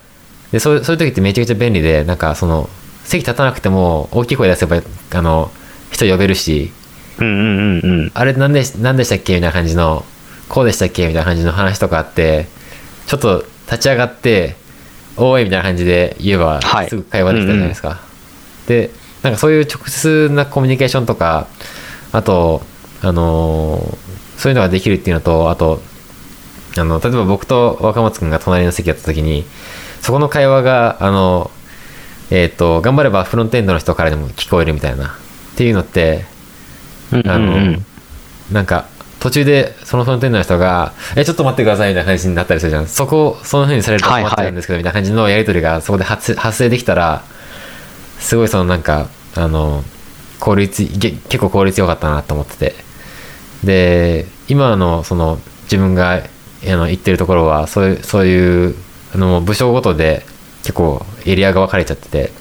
[0.53, 2.69] でそうそういう時ってめちゃくちゃ便利でなんかその
[3.03, 4.81] 席立たなくても大きい声出せば
[5.13, 5.51] あの
[5.91, 6.71] 人呼べるし
[7.19, 8.11] うんうんうんうん。
[8.15, 9.35] あれ何で何でしたっけ？
[9.35, 10.05] みたいな感じの
[10.49, 11.09] こうでしたっけ？
[11.09, 12.47] みたいな感じの話とかあって
[13.09, 14.57] ちょっと立ち上がって
[15.17, 16.89] 「おーい」みたいな感じで言えばはい。
[16.89, 18.01] すぐ会話できたじゃないですか、
[18.67, 18.91] で
[19.23, 21.47] なんかそういう直接なコミュニケーションとか
[22.13, 22.63] あと
[23.03, 25.81] あのーそういうのができるっていうのとあと
[26.77, 29.47] あの例えば僕と若松君が隣の席だった時に
[30.03, 31.51] そこの会話があの
[32.31, 35.11] えっ、と頑張ればフロントエンドの人からでも聞こえるみたいなっ
[35.57, 36.27] ていうのって
[37.13, 37.57] うんあの、うん。
[37.57, 37.87] うん
[38.53, 38.87] なんか
[39.27, 42.87] 途中でそのフロントエンドの人が「えちょっと待ってください」みたいな感じになったりするじゃん。
[42.87, 47.25] そこその風にされると困っちゃうんですけど、みたいな感じのやり取りがそこで発発生できたら
[48.21, 49.83] すごいそのなんかあの
[50.39, 52.75] 効率げ結構効率良かったなと思ってて。
[53.65, 56.21] で今のその自分があ
[56.69, 58.77] の行ってるところはそういうそういう
[59.13, 60.25] あの部署ごとで
[60.63, 62.33] 結構エリアが分かれちゃってて。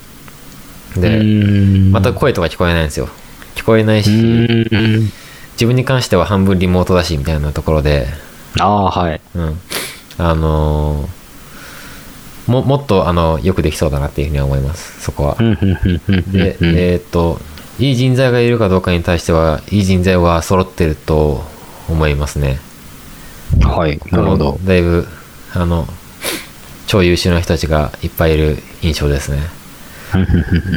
[0.97, 1.91] でうん。
[1.91, 3.09] また声とか聞こえないんですよ。
[3.55, 5.11] 聞こえないうし、ん。
[5.56, 8.08] 自分に関しては半分リモートだしみたいなところで、
[8.60, 9.22] ああ、はい。
[9.36, 9.60] うん、
[10.18, 11.26] あのー
[12.47, 15.58] ももっとあのよくできそうだなっていうふうには思いますそこはで、うん
[16.78, 17.39] えーっと
[17.80, 21.43] いい人材がいるかどうかに対してはいい人材は揃ってると
[21.89, 22.60] 思いますね
[23.62, 23.99] はい。
[24.12, 24.60] なるほど。
[24.64, 25.08] だいぶ
[25.53, 25.88] あの
[26.88, 29.39] 超優秀な人たちがいっぱいいる印象ですね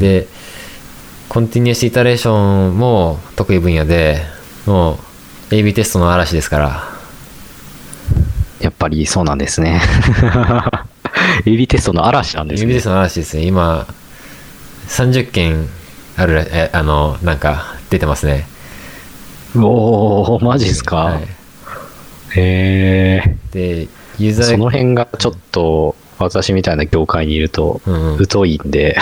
[0.00, 0.26] で
[1.28, 4.22] コンティニュースイタレーションも得意分野で
[4.68, 4.98] も
[5.50, 6.82] う AB テストの嵐ですから
[8.60, 9.80] やっぱりそうなんですね。
[11.46, 12.84] AB テストの嵐なんです AB テねス。
[12.84, 13.86] トの嵐ですね今
[14.88, 15.68] 30件
[16.16, 18.46] あるらえあのなんか出てますね
[19.56, 20.96] おおマジっすか？
[20.96, 21.28] はいへ
[23.24, 23.36] え。
[23.52, 23.88] で
[24.18, 28.96] ユーザーその辺がちょっと私みたいな業界にいるとうんうん疎いんで、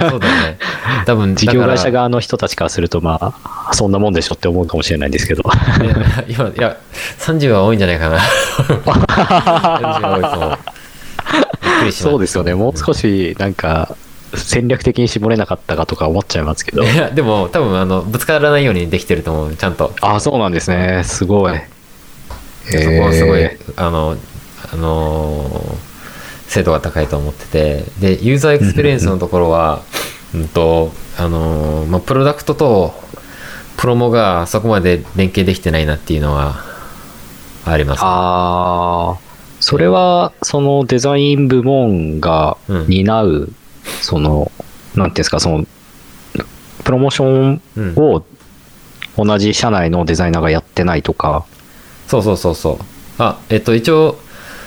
[0.00, 0.58] そうだね
[1.06, 5.42] 多分事業会社が側の人たちからするとまあそんなもんでしょって思うかもしれないんですけど。
[6.28, 6.76] 今いや
[7.18, 8.90] 30は多いんじゃないかな30
[10.02, 10.58] は多いと思う
[11.62, 12.54] びっくりしそうですよね。
[12.54, 13.96] もう少しなんか
[14.34, 16.82] 戦略的に絞れなかったかとか思っちゃいますけど。
[16.84, 21.02] いやでも多分あのぶつからないようにできてると思うちゃんとああ、そうなんですね。
[21.04, 21.60] すごい。
[22.66, 24.16] そこはすごい、へあの
[24.72, 25.89] あのー
[26.50, 27.84] 精度が高いと思ってて。
[28.00, 29.82] でユーザーエクスペリエンスのところは
[30.34, 32.94] うんとあのーまあ、プロダクトと
[33.76, 36.56] プロモがそこまで連携できてないなっていうのは
[37.64, 39.18] あります、ああ、
[39.60, 42.86] それはそのデザイン部門がうん。
[42.88, 43.52] 担う、
[44.00, 44.50] その、
[44.94, 45.66] なんていうんですか、その、
[46.84, 48.24] プロモーションうん、を
[49.16, 51.44] 同じ社内のデザイナーがやってないとか、
[52.08, 52.78] そうそうそうそう。
[53.18, 54.18] あえっと一応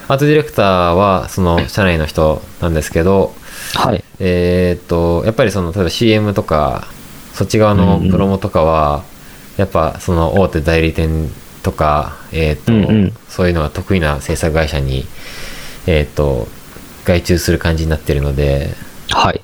[0.07, 3.33] アートディレクターはその社内の人なんですけど
[3.75, 4.03] はい。
[4.19, 6.87] えーっとやっぱりその例えば CM とか
[7.33, 9.03] そっち側のプロモとかは、
[9.57, 11.31] やっぱその大手代理店
[11.63, 12.71] とか、えと
[13.27, 15.05] そういうのが得意な制作会社に、
[15.87, 16.47] えーっと
[17.05, 18.69] 外注する感じになってるので、
[19.09, 19.41] はい。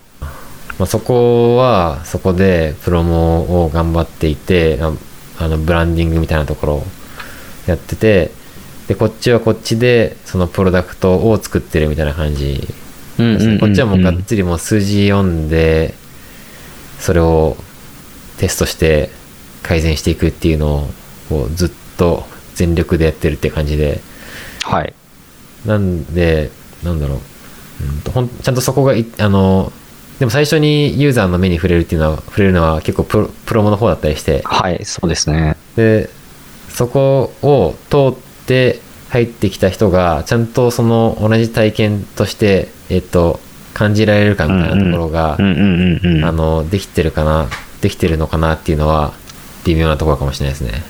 [0.78, 4.94] まあ、そこはそこでプロモを頑張っていてあ
[5.40, 6.84] あのブランディングみたいなところを
[7.66, 8.32] やってて
[8.90, 12.68] でこっちはこっちでそのプロダクトを作ってるみたいな感じ
[13.60, 15.94] こっちはもうがっつりもう数字読んで
[16.98, 17.56] それを
[18.40, 19.12] テストして
[19.62, 20.90] 改善していくっていうの
[21.30, 22.24] をずっと
[22.56, 24.00] 全力でやってるって感じで。
[24.64, 24.94] はい。
[25.66, 26.50] なんで
[26.84, 27.18] なんだろう、
[27.84, 29.72] うんとほんちゃんとそこがいあの
[30.18, 34.42] でも最初にユーザーの目に触れるっていうのは触れるのは結構プロプロモの方だったりして。
[34.46, 35.58] はい、そうですね。
[35.76, 36.10] で
[36.70, 43.40] そこを通って入ってきた人がちゃんとその同じ体験として、えっと、
[43.76, 46.26] 感じられるかみたいなところが、うんうんうんうん。
[46.26, 47.48] あのできてるかな
[47.82, 49.14] できてるのかなっていうのは
[49.66, 50.84] 微妙なところかもしれないですね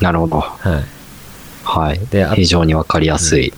[0.00, 0.40] なるほど。
[0.40, 0.84] はい。
[1.64, 2.34] はいであ。
[2.34, 3.52] 非常にわかりやすい。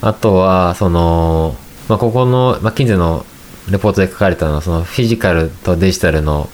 [0.00, 1.56] あとは、その、
[1.88, 3.24] まあ、ここの、まあ、近所の
[3.70, 6.48] レポートで書かれたのは、そのフィジカルとデジタルの、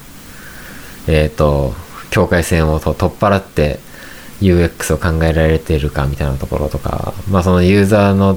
[1.07, 1.75] えっ、と、
[2.11, 3.81] 境界線をと取っ払って
[4.41, 8.37] UX を考えられてるかみたいなところとか、まあ、そのユーザーの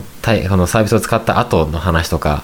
[0.50, 2.44] このサービスを使った後の話とか、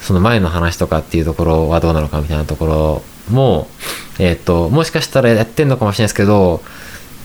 [0.00, 3.68] その前の話とかっていうところはどうなのかみたいなところも、
[4.18, 6.62] えっ、と、もしかしたらやってんのかもしれないですけど、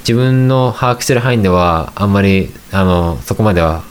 [0.08, 3.84] 自分の把握してる範囲ではあんまりあのそこまでは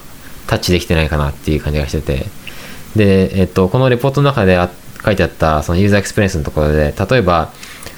[0.47, 2.27] タッチできてないかなっていう感じがしてて。
[2.95, 4.57] で、えっと、このレポートの中で
[5.05, 7.51] 書いてあったそのユーザーエクスペリエンスのところで例えば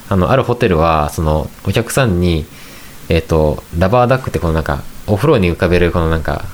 [0.08, 2.46] あのあるホテルはそのお客さんに、
[3.08, 6.44] えっと、ラバーダックってこのなんかお風呂に浮かべるこのなんか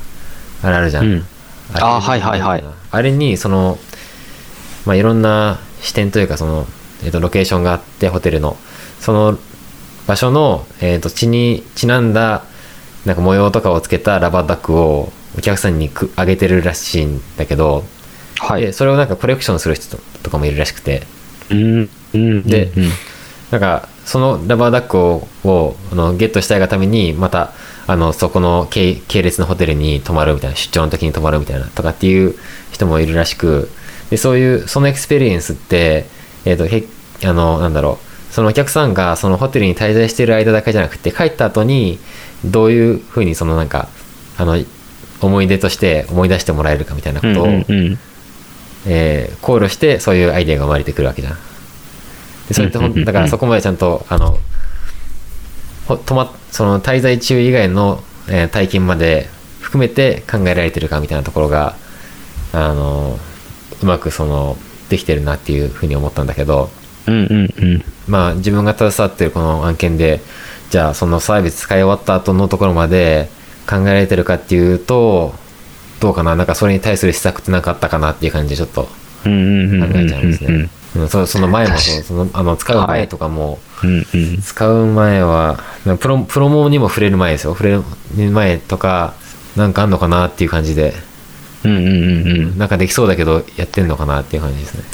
[0.63, 1.25] あれあるじゃん、うん
[1.75, 3.79] れあはいはいはいあれにその、
[4.85, 6.67] まあ、いろんな視点というかその、
[7.05, 8.57] えっと、ロケーションがあってホテルの
[9.01, 9.39] その
[10.07, 12.45] 場所の、えー、と地にちなんだ
[13.07, 17.85] なんか模様とかをつけたラバーダックをお客さんにくあげてるらしいんだけど、
[18.39, 18.61] はい。
[18.61, 21.03] でそれをなんかコレクションする人とかもいるらしくて
[21.51, 21.91] うん。
[22.15, 22.43] うん。
[22.43, 22.91] でうん
[23.51, 27.53] なんかそのラバーダックををあのゲットしたいがためにまた
[27.87, 32.35] あのそこの系系列のホテルに泊まるみたいな出張の時に泊まるみたいなとかっていう
[32.71, 33.69] 人もいるらしく
[34.11, 36.07] でそういうその experience って、
[36.45, 36.85] えー、とへ
[37.29, 37.99] あのなんだろ
[38.31, 41.99] うそのお客さんがそのホテルに滞在している間だけじゃなくて帰った後に
[42.45, 43.89] どういうふうにそのなんか
[44.39, 44.57] あの
[45.21, 47.99] 思い出として思い出してもらえるかみたいなことを、うんうん
[48.87, 51.52] えー考慮してそういうアイデアが生まれてくるわけじゃん。
[52.49, 54.39] でそれってだからそこまでちゃんとあの
[55.87, 59.29] ほ泊まその滞在中以外の、えー体験まで
[59.61, 61.77] 含めて考えられてるかみたいなところが
[62.53, 63.19] あの
[63.83, 64.57] うまくその
[64.91, 66.71] できてるなっていうふうに思ったんだけど
[67.07, 67.85] うんうんうん。
[68.07, 70.21] まあ自分が携わってるこの案件で
[70.71, 73.29] じゃあそのサービス使い終わった後のところまで
[73.69, 75.35] 考えられてるかっていうと
[76.01, 76.37] どうかな？
[76.37, 78.89] なんかそれに対する施策ってなかったかなっていう感じでちょっと考
[79.25, 79.29] え
[80.09, 80.69] ちゃうんですね。
[80.95, 84.41] うん、そその前もそう確そのあの使う前とかも、うんうん。
[84.41, 85.59] 使う前は
[86.01, 87.83] プロプロモにも触れる前ですよ触れる
[88.31, 89.15] 前とか
[89.57, 90.95] なんかあんのかなっていう感じで
[91.65, 92.59] うんうんうんうん。
[92.59, 94.85] なんかできそうだけどやってんのかなっていう感じですね。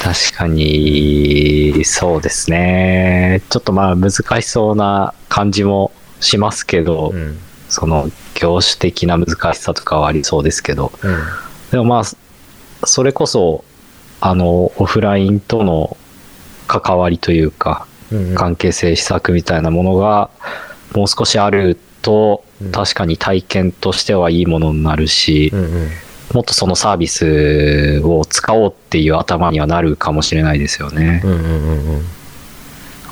[0.00, 3.42] 確かに、そうですね。
[3.50, 7.38] ちょっとまあ難しそうな感じもしますけど、うん
[7.70, 11.18] その業種的な難しさとかはありそうですけど、うん
[11.70, 13.64] でもまあ、それこそ、
[14.20, 15.96] あの、オフラインとの
[16.66, 20.30] 関わりというか、うん関係性、施策みたいなものが、
[20.94, 25.52] もう少しあるとうん、確かに体験としてはいいものになるし
[26.34, 31.20] もっとそのサービスを使おうっていう頭にはなるかもしれないですよね。
[31.24, 32.02] うんうんうんうん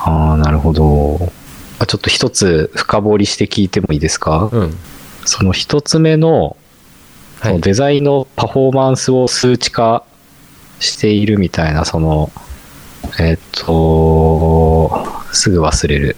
[0.01, 1.31] ああ、なるほど。
[1.79, 4.77] あちょっと一つ深掘りして聞いてもいいですか、うん。
[5.25, 6.55] その一つ目の、
[7.41, 7.53] そはい。
[7.55, 10.03] のデザインのパフォーマンスを数値化
[10.79, 12.31] しているみたいな、その、
[13.19, 16.15] えっ、と、すぐ忘れる。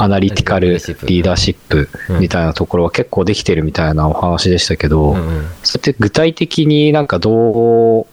[0.00, 1.88] アナリティカルリーダーシップ
[2.20, 8.06] みたいなところは結構できてるみたいなお話でしたけど、うんうんそれって具体的になんかどう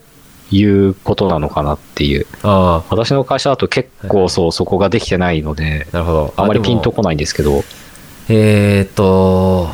[0.52, 2.26] いうことなのかなっていう。
[2.42, 7.64] あ私の会社だと結構そう、そこができてないので、あなるほどあまりピンとここないんですけど。
[8.30, 9.70] えーっと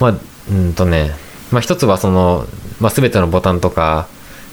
[0.00, 0.14] まあ
[0.50, 1.10] うんとね
[1.50, 2.46] まあ一つはその、
[2.80, 4.08] まあ、全てのボタンとか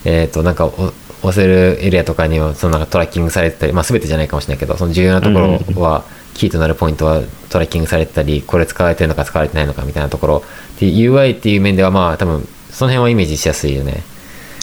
[0.08, 0.94] えーっとなんかお
[1.24, 10.44] 押せるエリアとかにはそのなんかトラッキングされてたりまあ全てじゃないかもしれないけどその重要なところは、キーとなるポイントはトラッキングされてたりこれ使われてるのか使われてないのかみたいなところ。
[10.80, 14.04] で UI っていう面ではまあ多分その辺はイメージしやすいよね。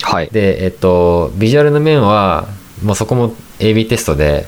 [0.03, 0.29] はい。
[0.31, 2.49] でえっとビジュアルの面は
[2.83, 4.47] もうそこも AB テストで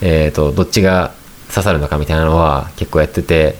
[0.00, 1.12] えっとどっちが
[1.50, 3.56] 刺さるのかみたいなのは結構やってて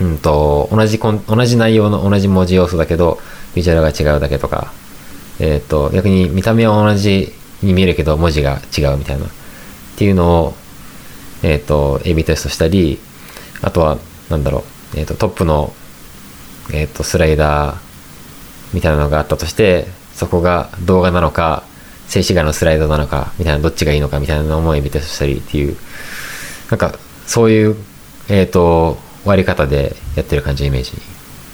[0.00, 3.18] うんと同じコン同じ内容の同じ文字要素だけど
[3.54, 4.72] ビジュアルが違うだけとか、
[5.38, 9.28] えっと逆に見た目は同じに見えるけど文字が違うみたいなっ
[9.96, 10.54] ていうのを、
[11.42, 12.98] えっと AB テストしたり
[13.62, 13.98] あとは
[14.28, 14.64] なんだろ
[14.94, 15.72] う、えっとトップの、
[16.72, 17.76] えっとスライダー
[18.72, 21.62] みたいなのがあったとしてそこが動画なのか
[22.08, 25.76] 静止画のスライドなのかみたいなどっちがいいのかみたいなのも AB テストしたりっていう
[26.70, 27.76] なんかそういう、
[28.28, 30.92] えっと割り方でやってる感じのイメージ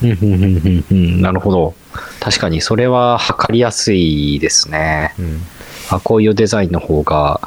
[0.02, 1.74] うんうんうんうんうんなるほど。
[2.20, 5.14] 確かにそれは測りやすいですね。
[5.18, 5.42] うん
[5.90, 7.40] あこういうデザインの方が、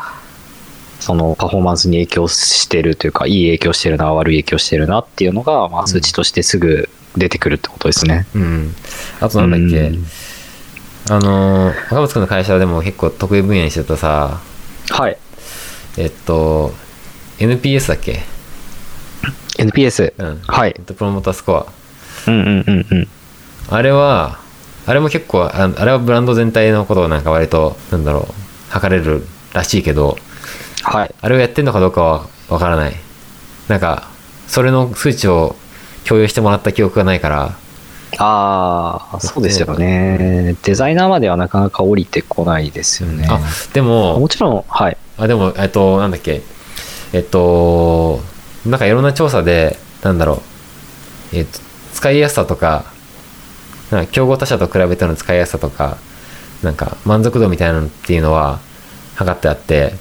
[0.99, 8.25] そのパフォーマンスに影響してるというか、いい影響してるな、悪い影響してるなっていうのが、まあ、数値としてすぐ出てくるってことですね。
[8.35, 8.75] うん、
[9.21, 10.05] あとなんだっけ、うん
[11.09, 14.39] あの若松君の会社でも結構得意分野にしてたさ
[14.89, 15.17] はい。
[15.97, 16.73] えっと
[17.39, 18.21] NPS だっけ？
[19.57, 20.13] NPS。
[20.17, 21.65] うんはいプロモータースコア
[22.27, 23.07] うんうんうんうん。
[23.69, 24.39] あれは
[24.85, 30.17] あれも結構ああれはブランド全体のことをなんか割となんだろう測れるらしいけど
[30.83, 31.15] はい。
[31.21, 32.93] あれをやってんのかどうかはわからない
[33.67, 34.09] なんか
[34.47, 35.55] それの数値を
[36.05, 37.55] 共有してもらった記憶がないから
[38.19, 40.55] ああ、そうですよね。
[40.61, 43.25] デザイナーまではなかなか降りてこないですよね。
[43.27, 43.39] あ
[43.73, 44.97] でももちろん、はい。
[45.17, 46.41] あでもえっとなんだっけ
[47.13, 48.21] えっと
[48.65, 50.41] なんかいろんな調査でなんだろ
[51.33, 51.59] うえっと
[51.93, 52.85] 使いやすさとか
[53.91, 55.97] なんか競合他社と比べての使いやすさとか
[56.63, 58.59] なんか満足度みたいなのっていうのは
[59.15, 59.93] 測ってあって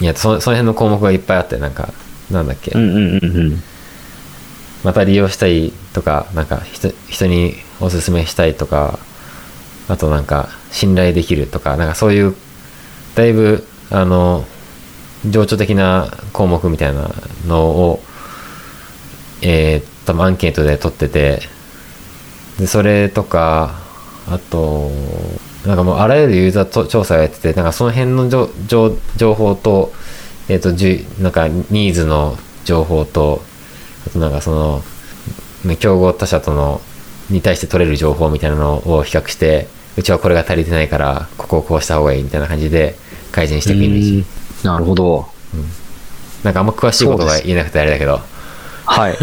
[0.00, 1.92] いやそその辺の項目がいっぱいあってなんか
[2.30, 3.62] なんだっけ、うんうんうんうん。
[4.84, 8.98] また利用したいとかなんか人人におすすめしたいとか
[9.88, 12.34] あとなんか信頼できるとかなんかそういう
[13.14, 14.44] だいぶあの
[15.26, 17.10] 情緒的な項目みたいな
[17.46, 18.00] のを
[19.42, 21.40] えー、多分アンケートで取ってて
[22.58, 23.80] でそれとか
[24.28, 24.88] あと
[25.66, 29.92] なんかもうあらゆるユーザーと調査をやっててなんかその辺の情情情報と,、
[30.48, 33.42] えー、とじなんかニーズの情報と
[34.06, 34.82] あとなんかその
[35.76, 36.80] 競合他社との
[37.30, 42.96] に対して取れる情報みたいなのを比較してうちはこれが足りてないからここをこうした方がいいみたいな感じで
[43.32, 44.41] 改善していくイメージ。
[44.64, 45.26] なるほど。
[46.42, 48.20] なんかあんま詳しいことが言えなくてあれだけど
[48.84, 49.16] はい。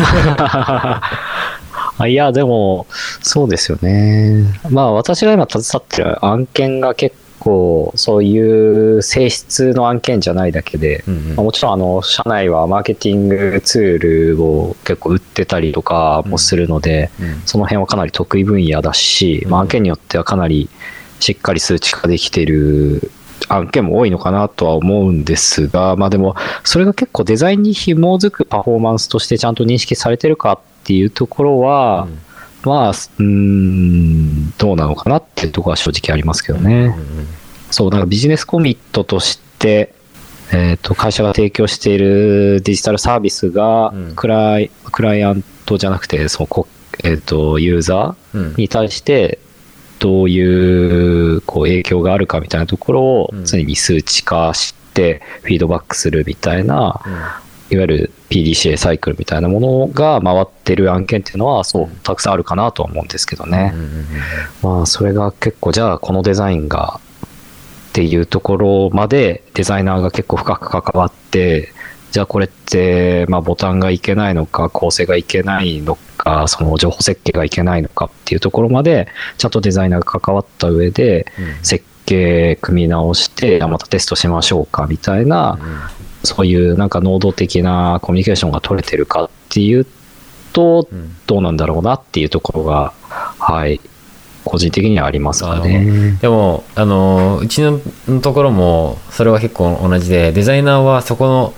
[1.98, 2.88] あいや、でも、
[3.22, 4.46] そうですよね。
[4.70, 13.98] まあ、私が今携わってる案件が結構、そういう性質の案件じゃないだけで、うんうんまあもちろん、あの、社内はマーケティングツー
[14.36, 20.70] ルを結構売ってたりとかもするので、うんその辺はかなり得意分野だし、まあ、案件によってはかなり
[21.20, 23.12] しっかり数値化できてる
[23.50, 32.20] 案件も多いのかなとは思うんですが、まあでも、それが結構デザインに紐づくパフォーマンスとしてちゃんと認識されてるかっていうところは、うん。
[32.64, 36.74] まあ、うーん、どうなのかなっていうところは正直ありますけどね。
[36.74, 37.28] うんうん
[37.72, 39.94] そう、なんかビジネスコミットとして、
[40.52, 46.68] えっ、と、会社が提供しているデジタルサービスがうん、クライ、クライアントじゃなくて、そのこ、
[47.04, 48.42] えっ、と、ユーザうん。
[48.54, 49.40] ーに対して、
[50.00, 53.46] どういう、こう、影響があるかみたいなところをうん。
[53.46, 57.14] 常に数値化して、フィードバックするみたいな、うん。
[57.72, 63.74] いわゆる PDCA サイクルみたいなものが回ってる案件っていうのは、そう、たくさんあるかなとは思うんですけどね。
[64.64, 67.00] まあ、それが結構、じゃあ、このデザインが、
[67.90, 71.74] っていうところまでデザイナーが結構深く関わって、
[72.12, 79.08] じゃあこれって、まあボタンがいけないのか、構成がいけないのか、その情報設計がいけないのかっていうところまで、
[79.38, 81.64] ちゃんとデザイナーが関わった上で、うん。
[81.64, 85.60] 設計組み直して、じゃあまたテストしましょうかみたいな、
[86.24, 89.86] そういうなんか能動的なコミュニケーションが取れてるかっていう
[90.54, 91.16] とう、ん。
[91.28, 93.80] どうなんだろうなっていうところが、はい、
[94.44, 96.18] 個人的にはありますかあね。
[96.22, 97.80] でもあのうちの
[98.22, 101.54] ところもそれは結構同じでデザイナーはそこの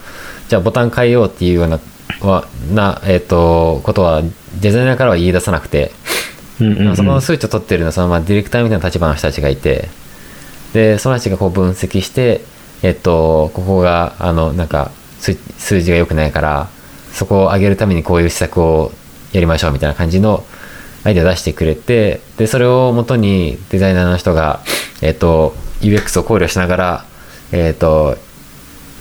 [0.51, 1.79] じゃあボタン変えようっていうような
[2.19, 4.21] はな、えっとことは
[4.59, 5.93] デザイナーからは言い出さなくて、
[6.59, 6.95] うんうんうん。
[6.97, 9.87] そこの数値を取ってるのはそのまあディレクターみたいな立場の人たちがいて
[10.73, 12.41] でその人たちがこう分析して
[12.83, 14.91] えっとここがあのなんか
[15.21, 16.67] 数数字が良くないから
[17.13, 18.91] そこを上げるためにこういう施策を
[19.31, 20.43] やりましょうみたいな感じの
[21.05, 24.59] アイデアを出してくれてでそれをもとにデザイナーの人が、
[25.01, 27.05] えっと UX を考慮しながら、
[27.53, 28.17] えっと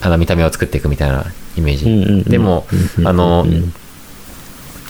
[0.00, 2.66] あの見た目を作っていくみたいなイメージ、うんうんうんでも
[2.98, 3.72] うんあの、うん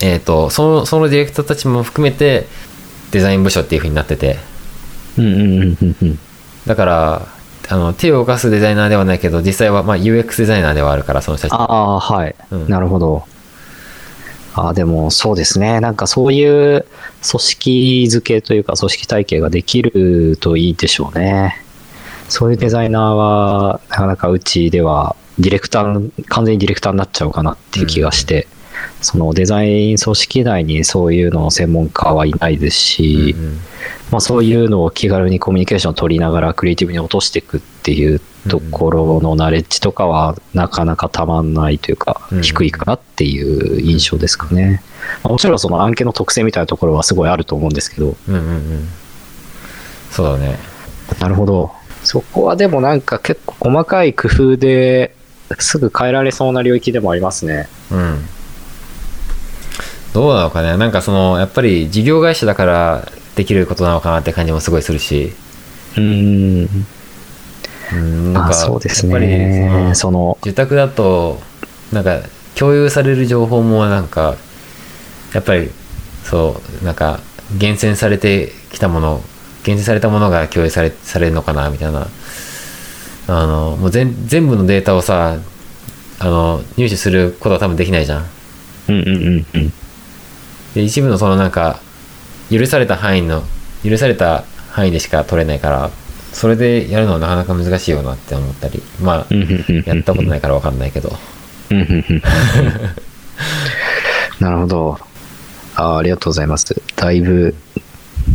[0.02, 2.46] えっ、とそのそのディレクターたちも含めて
[3.10, 4.38] デザイン部署っていう風になってて。
[5.18, 6.18] うんうんうんうんうん。
[6.66, 7.28] だから
[7.68, 11.58] あの手を動かすデザイナーではないけど実際はまあ UX デザイナーではあるからその人たち。
[11.58, 12.68] ああ、はい、うん。
[12.68, 13.24] なるほど。
[14.54, 15.80] ああ、でもそうですね。
[15.80, 16.86] なんかそういう
[17.28, 21.62] 組織付けというか組織体系ができるといいでしょうね。
[22.28, 28.46] そういうデザイナーは、なかなかうちでは、ディレクター、完全にディレクターになっちゃうかなっていう気がして、
[29.00, 33.60] そのデザイン組織内にそういうの専門家はいないですし、うんうん。
[34.10, 44.82] まあ、そういうのを気軽にコミュニケーションを取りながらクリエイティブに落としていくっていうところのナレッジとかはなかなかたまんないというかうん低いかなっていう印象ですかね。
[45.22, 48.88] まあもちろんその案件の特性みたいなところはすごいあると思うんですけど、うんうんうん。
[50.10, 50.58] そうだね。
[51.20, 51.72] なるほど。
[52.02, 55.14] そこはでもなんか結構細かい工夫で
[55.58, 57.68] すぐ変えられそうな領域でもありますね。
[57.90, 58.24] うん
[60.12, 65.32] どうなのかねなんかそのやっぱり事業会社だからできることなのかなって感じもすごいするし
[65.96, 66.86] うーん。
[67.92, 69.68] うんなんかまあそうですやっぱりそね。
[69.68, 71.40] のその、受託だと
[71.92, 72.20] なんか
[72.54, 74.36] 共有される情報もなんか
[75.32, 75.70] やっぱり
[76.24, 77.20] そうなんか
[77.58, 79.22] 厳選されてきたもの
[79.64, 82.06] 厳選されたものが共有されされるのかなみたいな
[83.30, 85.38] あのもう全全部のデータをさ
[86.18, 88.26] あの入手することは多分できないじゃん
[88.88, 89.72] うんうんうんうん。
[90.74, 91.80] で一部のそのなんか
[92.50, 93.42] 許された範囲の
[93.84, 95.90] 許された範囲でしか取れないから
[96.32, 99.34] それでやるのはなかなか難しいよなって思ったりまあ
[99.86, 101.10] やったことないから分かんないけど
[104.40, 104.98] なるほど
[105.76, 105.98] あ。
[105.98, 106.80] ありがとうございます。
[106.96, 107.54] だいぶ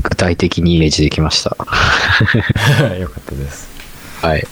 [0.03, 1.55] 具体的にイメージできました。
[2.95, 3.69] よかったです
[4.21, 4.47] はい。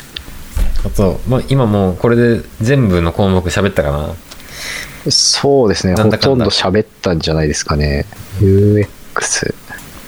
[0.86, 5.12] あと、まあ、今もうこれで全部の項目喋ったかな？
[5.12, 5.96] そうですね。
[5.96, 8.06] ほとんど喋ったんじゃないですかね。
[8.40, 9.54] UX。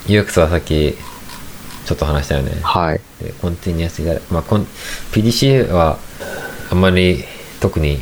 [0.08, 0.96] UX はさっき
[1.86, 3.02] ちょっと話したよねはい。
[3.22, 5.98] でコンティニュアスでまあ PDCA は
[6.72, 7.24] あんまり
[7.60, 8.00] 特に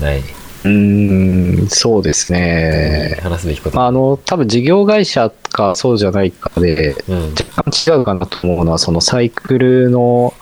[0.00, 0.22] ない
[0.64, 3.18] うーん、そうですね。
[3.22, 10.34] 話すべきこと、まあ、あの、多分事業会社かそうじゃないかで、うん若干違うかなと思うのは、そのサイクルの、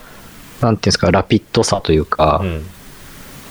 [0.60, 2.66] なんていうんですか、ラピッドさというか、うん。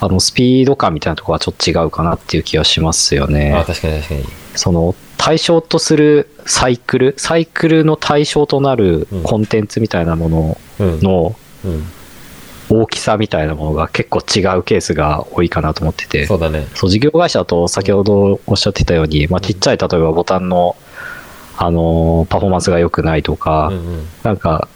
[0.01, 3.63] あの、スピード感みたいなところはちょっと違うかなっていう気がしますよあね。
[3.65, 4.25] 確かに確かに。
[4.55, 9.23] その、対象とするサイクル、サイクルの対象となるうん。
[9.23, 10.99] コンテンツみたいなものうん。
[11.01, 11.87] のうん。
[12.67, 16.25] 大きさみたいなものが結構違うケースが多いかなと思ってて。
[16.25, 16.67] そうだね。
[16.73, 20.75] そう、事業会社だと先ほどおっしゃってたように、まあ、ちっちゃい、例えばボタンの、
[21.57, 24.07] あのーパフォーマンスが良くないとか、うんうん。
[24.23, 24.67] なんか、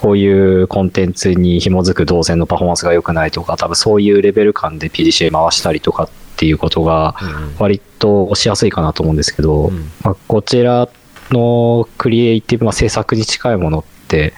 [0.00, 7.28] こういうコンテンツに紐づく動線のパフォーマンスが良くないとか、多分そういうレベル感で PDCA 回したりとかっていうことが、うん。
[7.28, 9.90] うん割としやすいかなと思うんですけど、うん。
[10.04, 10.88] まあ、こちら
[11.32, 14.32] のクリエイティブ、まあ、制作に近いものって、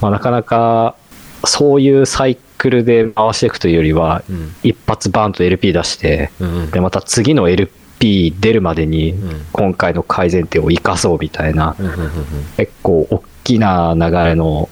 [0.00, 0.96] まあ、なかなか
[1.44, 4.54] そういうサイクルで回していくというよりは、うん。
[4.62, 6.54] 一発バーンと LP 出して、うん。
[6.54, 9.46] うんでまた次の LP 出るまでにうん。
[9.52, 11.86] 今回の改善点を生かそうみたいなうん。
[11.86, 11.92] うん。
[11.92, 12.10] うん。
[12.56, 14.70] 結構大きな流れの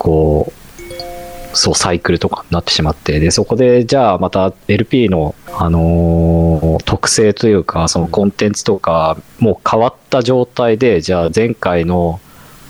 [0.00, 12.20] こうそうサイクルとかになってしまってでそこでじゃあまた LP の、あのー特性というかそのコンテンツとかもう変わった状態でじゃあ前回の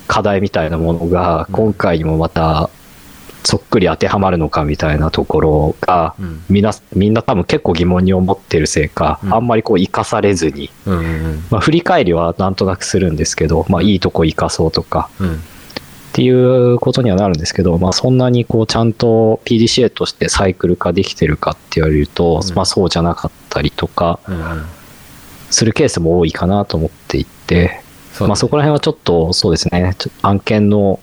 [0.09, 1.55] 課題みたいなものがうん。
[1.55, 2.69] 今回にもまた
[3.45, 6.43] そっくり当てはまるのかみたいなところがうん。
[6.49, 9.35] みんなみんな多分結構疑問に思ってるせいか、うん。
[9.35, 11.45] あんまりこう生かされずに、うんうん。
[11.51, 15.43] まあ、振り返りはなんとなくするんですけど、まあ、いいとこ生かそうとかうん
[16.11, 22.55] っていうことにはなるんですけど、まあ、そんなにこうちゃんと PDCA としてサイクル化できてるかって言われると、うん。
[22.55, 24.65] まあ、そうじゃなかったりとかうんうん。
[25.51, 27.83] するケースも多いかなと思っていて、
[28.13, 30.99] そうまあ、そこら辺はちょっとそうですね案件の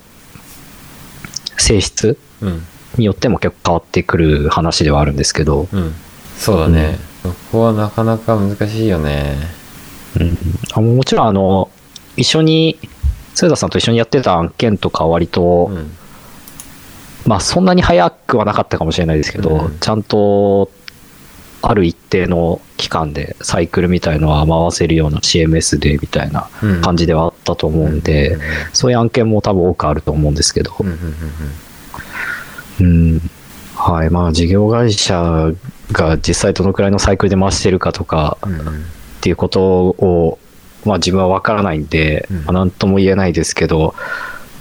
[1.57, 2.63] 性質うん。
[2.97, 5.93] によっても結構変わってくる話ではあるんですけど、うん。
[6.37, 9.37] そうだね、そこはなかなか難しいよね。
[10.19, 10.37] うん、
[10.73, 11.69] あもちろんあの
[12.17, 12.77] 一緒に
[13.37, 15.91] 鶴田さんと一緒にやってた案件とかは割と、うん。
[17.27, 19.77] まあそんなに早くはなかったかもしれないですけど、うん。
[19.77, 20.71] ちゃんと
[21.61, 26.81] ある一定の期間でサイクルみたいのは回せるような CMS でみたいなうん。
[26.81, 28.41] 感じではあったと思うんで、うん。
[28.73, 30.73] そういう案件も多分多くあると思うんですけど、
[32.79, 33.21] うん
[33.75, 34.09] はい。
[34.09, 35.51] まあ事業会社
[35.91, 38.47] が実際どのくらいのサイクルで回してるかとかっ
[39.21, 40.39] ていうことを、
[40.87, 42.37] まあ、自分は分からないんで、うん。
[42.37, 43.93] まあ、なんとも言えないですけど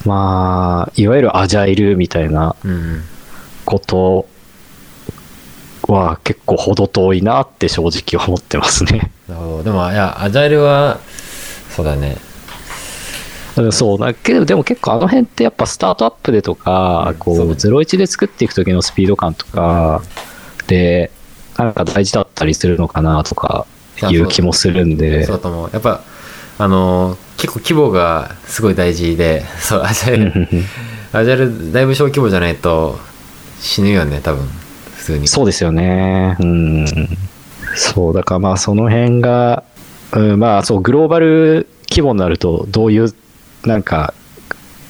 [0.05, 2.55] まあいわゆるアジャイルみたいな
[3.65, 4.29] こと
[5.89, 9.11] は結構程遠いなって正直思ってますね。
[9.29, 9.63] なるほど。
[9.65, 11.01] でもいやアジャイルは
[11.71, 12.19] そうだね。
[13.57, 17.85] うんそうだけどでも結構あの辺ってやっぱスタートアップでとか、こううんそうだね。
[17.85, 20.03] 01で作っていく時のスピード感とか
[20.67, 21.11] で
[21.57, 23.67] なんか大事だったりするのかなとか
[24.11, 25.25] いう気もするんで。
[25.25, 25.71] そうだと思う。
[25.73, 26.03] やっぱ
[26.59, 30.49] あのー結構規模がすごい大事で そうアジャイル
[31.13, 32.99] アジャイルだいぶ小規模じゃないと
[33.61, 34.49] 死ぬよね多分
[34.97, 36.37] 普通にそうですよね。
[36.41, 36.87] うん。
[37.77, 39.63] そう、だからまあその辺が、
[40.13, 43.15] うん、まあそう、グローバル規模になるとどういう、
[43.65, 44.15] なんか、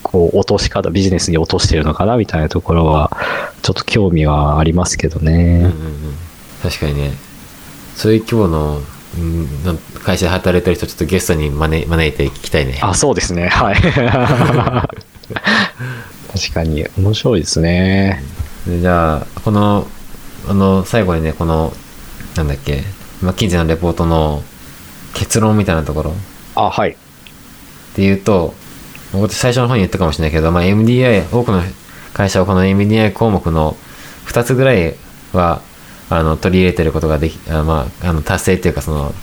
[0.02, 3.10] こう、落とし方、ビジネスに落としてるのかなみたいなところは、
[3.60, 5.64] ちょっと興味はありますけどうんうんうね。
[5.66, 5.72] ん
[6.62, 7.12] 確かにね
[7.96, 8.84] そういう規模のうん
[9.18, 13.48] の会社で働いてる人ちょっとゲストに招招いて聞きたいねあ、そうですね。
[13.48, 13.76] はい。
[16.32, 18.22] 確かに、面白いですね。
[18.66, 19.86] でじゃあこの
[20.48, 21.72] あの最後にねこの
[22.36, 22.82] なんだっけ
[23.22, 24.42] マッキンゼーのレポートの
[25.14, 26.14] 結論みたいなところ
[26.54, 26.90] あ、はい。
[26.90, 26.94] っ
[27.94, 28.54] ていうと
[29.12, 31.62] 僕最初の方に言ったかもしれないけど、まあ、MDI 多くの
[32.12, 33.76] 会社はこの MDI 項目の
[34.26, 34.94] 2つぐらい
[35.32, 35.62] は
[36.08, 39.14] あの取り入れてることができあまああの達成っていうかその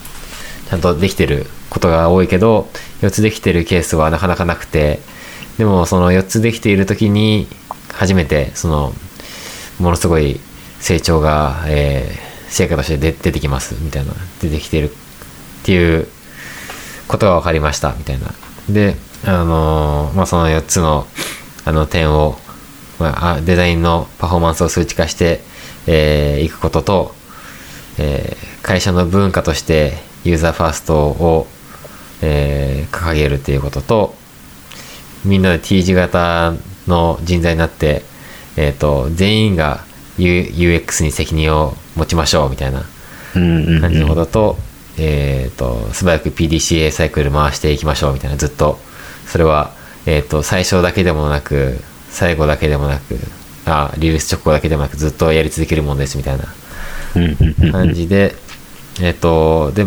[0.69, 2.67] ちゃんとできてることが多いけど
[3.01, 4.99] 4つできてるケースはなかなかなくて
[5.57, 7.47] でもその4つできている時に
[7.93, 8.93] 初めてその
[9.79, 10.39] ものすごい
[10.79, 14.13] 成長が、えー成果として出出てきますみたいな。
[14.39, 14.93] 出てきてるっ
[15.63, 16.07] ていう
[17.07, 18.27] ことが分かりましたみたいな。
[18.69, 18.95] で
[19.25, 21.07] あのーまあその4つの
[21.65, 22.37] あの点を、
[22.99, 25.41] まあ、デザインのパフォーマンスを数値化して、
[25.87, 27.15] えーいくことと、
[27.99, 31.47] えー会社の文化としてユーザーファーストを、
[32.21, 34.15] えー掲げるっていうことと
[35.25, 36.53] みんなで T 字型
[36.87, 38.03] の人材になって、
[38.55, 39.83] えー、と全員が
[40.17, 42.83] U- UX に責任を持ちましょうみたいな
[43.33, 44.57] 感じのことと,、
[44.97, 48.77] えー、と素早く PDCA サイクル回していきましょうみたいなずっと。
[49.25, 49.71] それは、
[50.05, 51.79] えー、と最初だけでもなく
[52.09, 53.17] 最後だけでもなく
[53.65, 56.45] あリリース直後だけでもなくずっとやり続けるもんですみたいな。
[57.71, 58.35] 感じで、
[59.01, 59.85] えっ、と、で、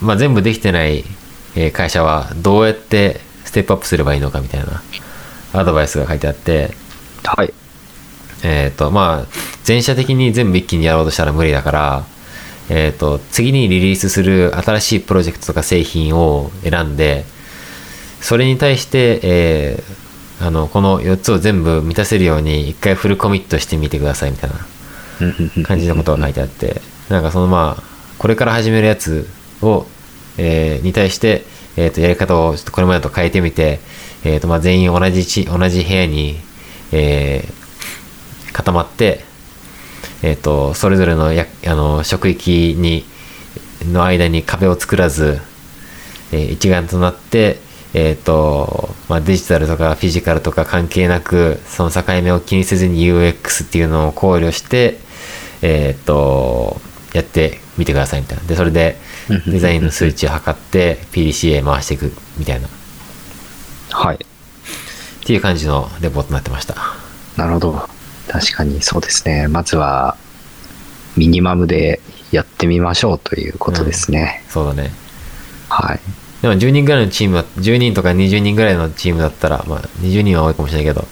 [0.00, 1.04] まあ、全部できてない、
[1.54, 4.82] えー会社はどうやってステップアップすればいいのかみたいな
[5.54, 6.74] アドバイスが書いてあって、
[7.24, 7.52] はい。
[8.44, 9.26] えっ、と、まあ、
[9.64, 12.04] 全社的に全部一気にやろうとしたら無理だから、
[12.68, 17.24] えっ、と、次にリリースする新しいプロジェクトとか製品を選んで、
[18.20, 20.05] それに対して、えー
[20.40, 27.82] あの、この4つを全部満たせるように一回フルコミットしてみてくださいみたいな感じのことが書いてあって、なんかそのまあ、
[28.18, 29.26] これから始めるやつ
[29.62, 29.86] を、
[30.38, 31.44] えーに対して、
[31.76, 33.80] えっ、と、やり方をちょっとこれまでと変えてみて、
[34.24, 36.38] えっ、と、まあ、全員同じち、同じ部屋に、
[36.92, 37.66] えー
[38.52, 39.20] 固まって、
[40.22, 43.04] えっ、と、それぞれのや、あの、職域に、
[43.92, 45.40] の間に壁を作らず、
[46.32, 47.60] えー一丸となって、
[47.98, 54.98] えっ、と、まあ、デジタルとかフィジカルとか関係なく、その境目を気にせずに UX っていうのを考慮して、
[55.62, 56.78] えっ、と、
[57.14, 58.44] やってみてくださいみたいな。
[58.44, 58.96] で、それで
[59.46, 62.66] デザインの数値を測って PDCA 回していくみたいな。
[62.66, 62.70] っ
[63.92, 64.18] はい。
[65.24, 66.74] ていう感じのレポートになってました。
[67.38, 67.88] なるほど。
[68.28, 69.48] 確かにそうですね。
[69.48, 70.18] まずは、
[71.16, 74.44] ミニマムでやってみましょうということですね。
[74.50, 74.90] そうだね。
[75.70, 76.00] はい。
[76.48, 81.06] でも10人ぐらいのチームだ、10人とか20人ぐらいのチームだったら、まあ20人は多いかもしれないけど、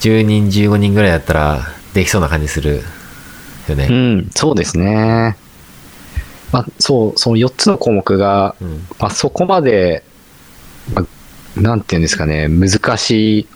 [0.00, 1.60] 10人、15人ぐらいだったら
[1.94, 2.82] できそうな感じする
[3.68, 3.86] よね。
[3.88, 5.36] うん、そうですね。
[6.50, 8.86] まあ、そう、その4つの項目が、うん。
[8.98, 10.04] まあ、そこまで、
[10.92, 13.46] まあ、なんていうんですかね、難しい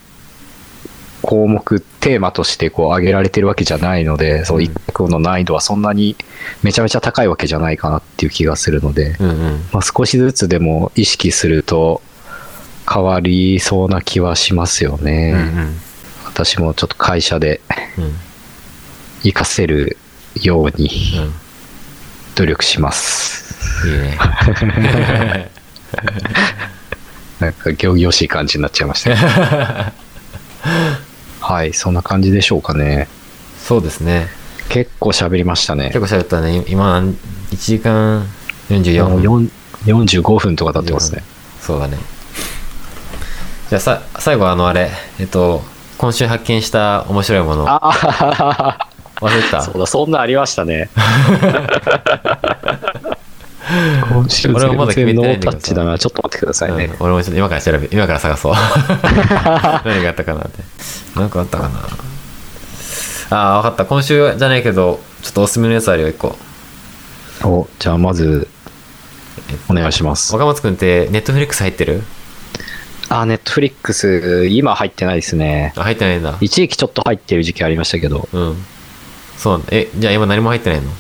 [1.23, 6.17] 項目、テーマとしてこう挙げられてるわけじゃないので、そううん1個の難易度はそんなに
[6.63, 9.37] めちゃめちゃ高いわけじゃないかなっていう気がするので、うんうん。
[9.73, 12.03] まあ、少しずつでも意識すると
[12.91, 15.33] 変わりそうな気はしますよね。
[15.35, 15.77] うんうん。
[16.25, 17.61] 私もちょっと会社で
[17.99, 18.13] うん。
[19.23, 19.97] 活かせる
[20.41, 20.89] ように
[21.19, 21.33] うん。
[22.37, 23.57] 努力します。
[23.87, 24.19] いいね。
[27.41, 29.93] なんか行々しい感じになっちゃいました
[31.49, 33.07] はい、そんな感じでしょうかね。
[33.57, 34.27] そうですね。
[34.69, 36.01] 結構喋りましたね結。
[36.01, 36.65] 構喋ったね。
[36.67, 38.27] 今、1時間
[38.69, 39.51] 44もう分。
[39.85, 41.23] 4 45分とか経ってますね。
[41.61, 41.99] そうだね。
[43.69, 44.91] じゃあさ、最後あのあれ、
[45.21, 45.63] えっと、
[45.99, 48.89] 今週発見した面白いもの、ああ、
[49.21, 49.63] 忘れてた？
[49.63, 50.91] そうだ、そんなありましたね。
[54.09, 55.99] 今週俺もまだ決めてないんだけどノータッチだな。
[55.99, 56.85] ちょっと待ってくださいね。
[56.87, 58.55] うん俺もちょっと今から調べ、今から探そう。
[59.85, 60.63] 何があったかなって。
[61.19, 61.81] なんかあったかな。
[63.31, 63.85] ああ、わかった。
[63.85, 66.37] 今週じゃないけど、ちょっとおすすめのやつあるよ、一個。
[67.43, 68.49] おじゃあまず、
[69.69, 70.33] お願いします。
[70.33, 72.03] 若松くんって、ネットフリックス入ってる？
[73.09, 75.73] あ、ネットフリックス、今入ってないですね。
[75.77, 76.37] あ、入ってないんだ。
[76.41, 78.65] 一時期ちょっと入ってる時期ありましたけど、うん。
[79.37, 79.69] そうなんだ。
[79.73, 80.91] え、じゃあ今何も入ってないの？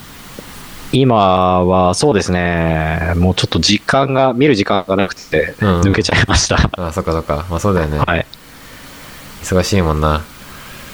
[0.92, 6.70] 今はそうですね、もうちょっと時間が、見る時間がなくて、うん抜けちゃいました。
[6.76, 7.44] あ、そっかそっか。
[7.50, 7.98] まあそうだよね。
[7.98, 8.26] はい。
[9.42, 10.22] 忙しいもんな。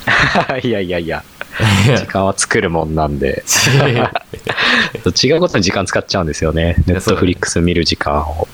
[0.63, 1.23] いやいやいや、
[1.97, 6.77] 時間は作るもんなんで、 い違うことに時間使っちゃうんですよね。
[6.87, 8.49] ネットフリックス見る時間を。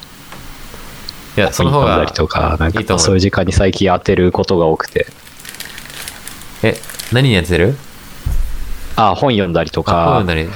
[1.39, 5.07] や、その方が読んだりとか、なんかいいと思うそういう時間に最近当てることが多くて。
[6.63, 6.77] え、
[7.13, 7.77] 何にやってる？
[8.97, 10.49] あ、本読んだりとあ、本読かん、だり。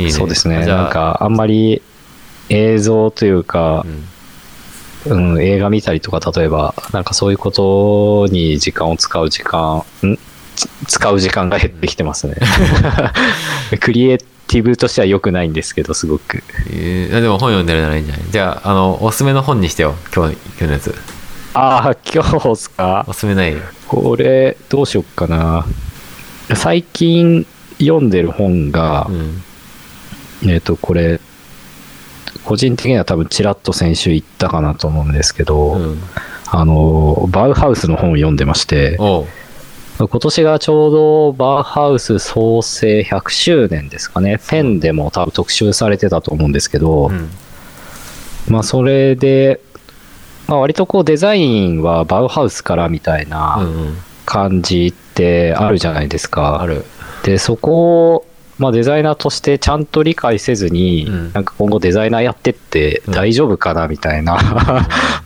[0.00, 0.12] いいね。
[0.12, 0.64] そうですね。
[0.66, 1.82] なんか、あんまり
[2.48, 3.84] 映像というか
[5.06, 10.18] う、んうん、映画見たりとか、例えば、なんかそういうことに時間を使う時間、ん？
[10.56, 12.34] つ使う時間が減ってきてますね。
[13.80, 16.42] クリエイティブとしては良くないんですけど、すごく。
[16.70, 18.24] えー、でも本読んでるならいいんじゃない？
[18.30, 19.94] じゃあ、あの、おすすめの本にしてよ。
[20.14, 20.94] 今日、今日のやつ。
[21.54, 23.04] ああ、今日っすか？
[23.08, 23.56] おすすめない？
[23.86, 25.64] これ、どうしよっかな。
[26.54, 27.46] 最近
[27.78, 29.42] 読んでる本がう、ん
[30.46, 31.20] えっ、と、これ、
[32.44, 36.02] 個人的には多分ちらっと先週言ったかなと思うんですけど、うん。
[36.46, 44.40] あの、バウハウスの本を読んでまして、今年がちょうどバウハウス創生100周年ですかね。
[44.48, 47.28] ペンでも多分特集されてたと思うんですけど、うん。
[48.48, 49.60] まあそれで、
[50.48, 53.96] まあ割とこうデザインはバウハウスからみたいうんなうん。
[54.24, 56.62] 感じってあるじゃないですか。
[56.62, 56.84] ある。
[57.24, 58.26] で、そこを、
[58.60, 61.32] まあデザイナーとしてちゃんと理解せずに、うん。
[61.32, 64.38] なんか今後デザイナーやってって大丈夫かなみたいな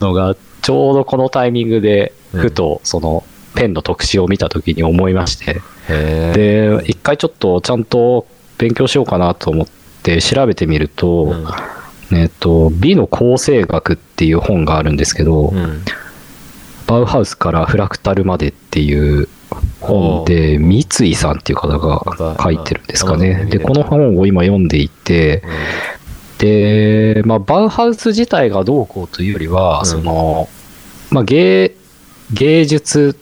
[0.00, 3.24] のが、ちょうどこのタイミングで、ふとその
[3.54, 9.66] ペンの特集を見た時に思いまして、で、一回ちょっとちゃんと勉強しようかなと思っ
[10.02, 12.16] て調べてみると、うん。
[12.16, 15.82] えっと、美の構成学っていう本があるんですけど、うん。
[16.86, 19.33] バウハウスからフラクタルまでっていう本
[20.26, 23.46] で、三井さんっていう方が書いてるんですかね。
[23.46, 25.42] で、この本を今読んでいて、
[26.38, 29.86] で、まあ、バウハウス自体がどうこうというよりは、うん。
[29.86, 30.48] その、
[31.10, 31.74] まあ、芸、
[32.32, 33.16] 芸術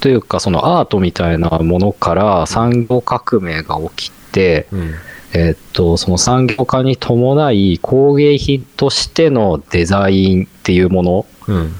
[0.00, 4.94] というか、そのアートみたいなものから産業革命が起きて、うん。
[5.34, 11.74] えっと、その産業化に伴い工芸品としてのデザインっていうものうん。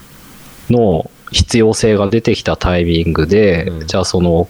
[0.71, 3.87] の必要性が出てきたタイミングで、うん。
[3.87, 4.49] じゃあその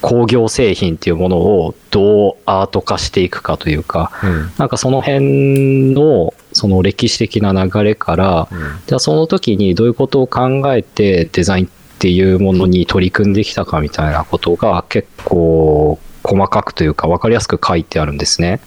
[0.00, 4.52] 工業製品っていうものをどうアート化していくかというか、うん。
[4.58, 8.58] なんかその辺のその歴史的な流れから、うん。
[8.86, 11.68] じゃあその時にどういうことを考えてデザインっ
[11.98, 18.60] ていうものに取り組んできたかみたいなことが結構細かくというか分かりやすく書いてあるんですね。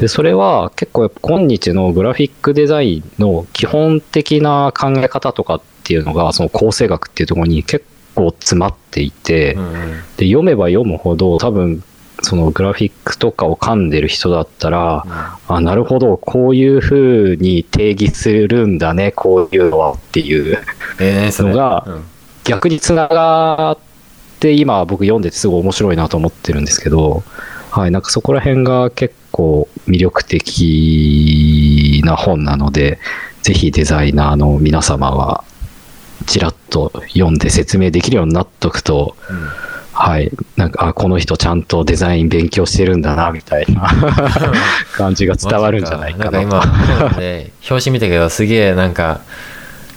[0.00, 7.84] でそれは結構やっぱ今日のグラフィックデザインの基本的な考え方とかっていうのがその構成学っていうところに結
[8.14, 9.74] 構詰まっていて、うんうん。
[10.16, 11.82] で読めば読むほど多分
[12.22, 20.58] そのグラフィックとかを噛んでる人だったら、あなるほどこういうふうに定義するんだねこういうのはっていう
[20.98, 22.04] のがうん。
[22.44, 23.78] 逆につながっ
[24.38, 27.24] て今僕読んでてすごい面白いなと思ってるんですけど、
[27.70, 32.98] はい、なんかそこら辺が結構魅力的な本なので、
[33.42, 35.44] ぜひデザイナーの皆様は、
[36.26, 39.36] ちらっと読んで説明できるようになっとくと、うん
[39.98, 43.88] はい、なんか、あ、この人ちゃんとデザイン勉強してるんだな、みたいな
[44.94, 46.46] 感じが伝わるんじゃないかなと。
[46.46, 46.62] んか
[47.00, 49.20] 今、ね、表紙見たけど、すげえなんか、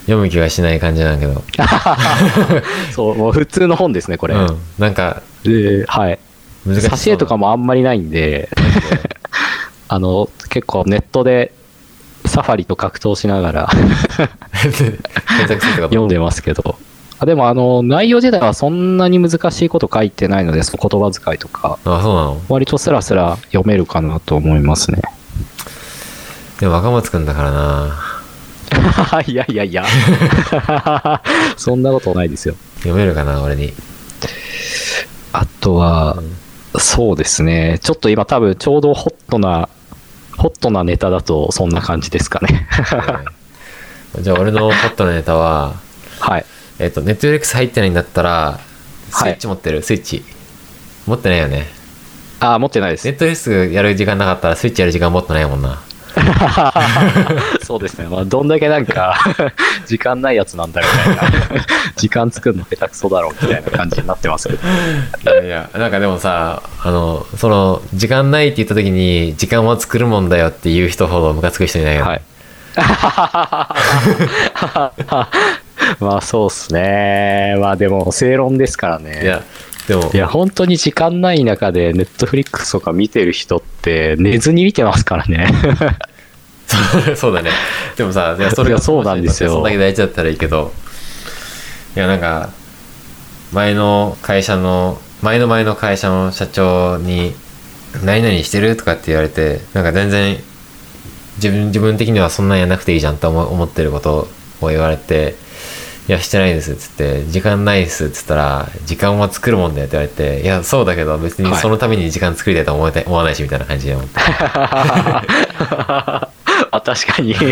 [0.04, 1.44] 読む気がしない感じなんだけど。
[2.91, 4.36] そう、もう普通の本ですね、これ。
[4.36, 4.58] うん。
[4.80, 6.20] なんか、で、はい。
[6.66, 6.91] 難しそう。
[6.91, 8.50] 挿絵とかもあんまりないんで、
[9.90, 11.52] あの、結構ネットで
[12.30, 13.70] サファリと格闘しながら
[15.74, 16.78] 読んでますけど、
[17.20, 22.42] あでもあの、内容自体はそんなに難しいこと書いてないので、その言葉遣いとか、あ、そうなの？
[22.48, 25.02] 割とスラスラ読めるかなと思いますね。
[26.60, 28.00] でも若松くんだからな。
[29.26, 29.86] いやいやいや。
[31.58, 32.56] そんなことないですよ。
[32.78, 33.74] 読めるかな、俺に。
[35.34, 36.22] あとは、
[36.78, 37.80] そうですね。
[37.82, 39.70] ちょっと今多分ちょうどホットな、
[40.40, 42.68] ホットなネタだとそんな感じですかね。
[42.72, 43.40] はい
[44.24, 45.76] じゃあ俺のホットなネタは、
[46.20, 46.45] はい。
[46.80, 48.60] えっと、ネットフリックス入ってないんだったら、
[49.11, 50.24] スはいイッチ持ってる、スイッチ。
[51.06, 51.68] 持ってないよね。
[52.40, 53.14] あー、持ってないですネッ。
[53.14, 55.80] トフリックスやる時間なかったらスイッチやる時間もっとないもんな。
[57.64, 58.08] そうですね。
[58.08, 59.16] まあ、どんだけなんか、
[59.88, 61.66] 時間ないやつなんだみたいな。
[61.96, 65.32] 時間作るの下手くそだろうみたいな感じになってますけど。
[65.34, 72.06] いやいや、なんかでもさ、あの、その、時間ないって言った時に、時間は作るもんだよっていう人ほどムカつく人いないよ。
[72.06, 72.22] はい。
[76.00, 77.56] まあそうっすね。
[77.60, 79.22] まあでも正論ですからね。
[79.24, 79.44] いや、
[79.88, 85.48] でも、いや、本当に時間ない中でネットフリックスとか見てる人って寝ずに見てますからね。
[87.16, 87.52] そうだね。
[87.96, 90.74] でもさ、いやそれがそうなんですよそんだけ大事だったらいいけど、
[91.96, 92.50] いや、なんか、
[93.52, 97.36] 前の会社の、前の前の会社の社長に、
[98.04, 100.38] 何々してるとかって言われて、なんか全然、
[101.38, 104.28] 自分、自分的にはそんなんやんなくていいじゃんと思思ってること
[104.62, 105.36] を言われて、
[106.10, 114.19] いや、してないですっつって、時間ないですっつったら、時間は作るもんだよって言われて、いや、そうだけど別にはいそのために時間作りたいと思いたい思わないしみたいな感じで思って。
[116.72, 117.36] あ、確かに。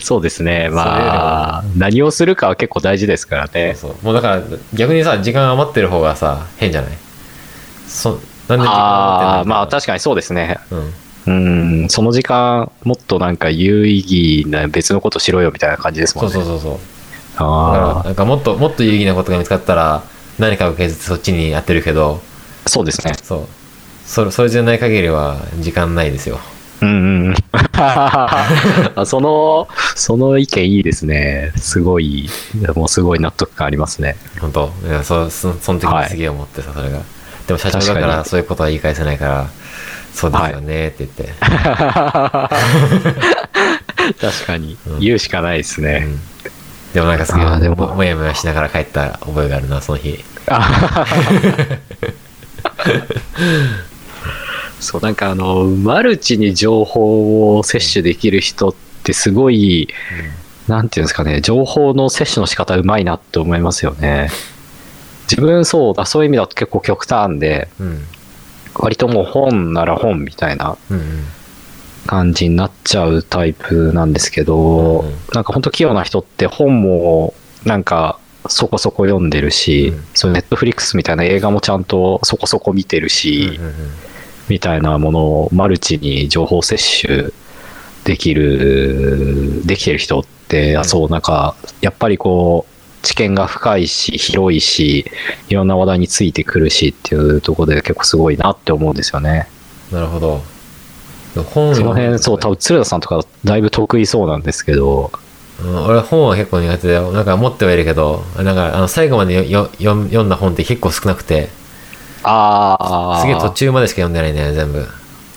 [0.00, 0.68] そうですね。
[0.70, 3.74] まあ、何をするかは結構大事ですからね。
[3.74, 4.42] そうそうもうだから
[4.74, 6.92] 逆にさ時間余ってる方がさ変じゃない？
[7.86, 8.18] そ
[8.48, 9.54] なんで時間ああ、余ってんの？
[9.56, 10.58] まあ確かにそうですね。
[10.70, 10.92] うん
[11.26, 16.32] うん、その時間、もっとなんか有意義な別のことしろよみたいな感じですもんね。
[16.32, 16.80] そうそうそうそう。
[17.34, 20.02] だからあなんかもっともっと有意義なことが見つかったら
[20.38, 22.20] 何かを削ってそっちにやってるけど。
[22.66, 23.14] そうですね。
[23.22, 23.48] そう。
[24.04, 26.38] それそれじゃない限りは時間ないですよ。
[26.82, 27.34] うんうん。
[27.72, 31.52] あその、その意見いいですね。
[31.56, 32.28] すごい、
[32.74, 34.16] もうすごい納得感ありますね。
[34.40, 34.72] 本当。
[34.86, 37.00] いやそそその時にすげえ思ってさ、それが。
[37.46, 38.24] でも社長だからに。
[38.24, 39.46] そういうことは言い返せないから
[40.12, 41.28] そうですよねって言って、
[44.20, 44.76] 確かに。
[44.86, 45.00] うん。
[45.00, 46.04] 言うしかないですね。
[46.06, 46.20] うん。
[46.92, 47.76] でもなんかすげえあーでも。
[47.76, 50.24] ももやもやしながら帰った覚えがあるなその日。
[54.80, 59.88] そう、なんかあの、マルチに情報を摂取できる人ってすごい、
[60.68, 64.30] なんていうんですかね、情報の摂取の仕方うまいなって思いますよね。
[65.30, 68.04] 自分そうだ、そういう意味だと結構極端で、うん
[68.74, 71.24] 割ともう本なら本みたいなうんうん
[72.06, 77.34] 感じになっちゃうタイプなんですけど、うんなんか本当器用な人って本も
[77.64, 78.18] なんか
[78.48, 80.04] そこそこ読んでるし、うん。
[80.14, 83.74] そネットフリックスみたいな映画もちゃんとそこそこ見てるし、うんうん。
[84.48, 87.32] みたいなものをマルチに情報摂取
[88.04, 92.69] できる、できてる人って、あそう、なんか、やっぱりこう、
[93.02, 95.06] 知見が深いし、広いし、
[95.48, 99.48] いろんな話題についてくるしっていうところで結構すごいなって思うんですよね。
[99.90, 100.42] なるほど
[101.54, 105.10] 本その辺、そう、多分鶴田さんとかだいぶ得意そうなんですけど、
[105.62, 111.50] うん俺本は結構苦手だよなんか持ってはいるけどなんかあの最後までよよ読読んだ本って結構少なくて
[112.22, 112.78] あ
[113.18, 114.86] あ、すげえ途中までしか読んでないね全部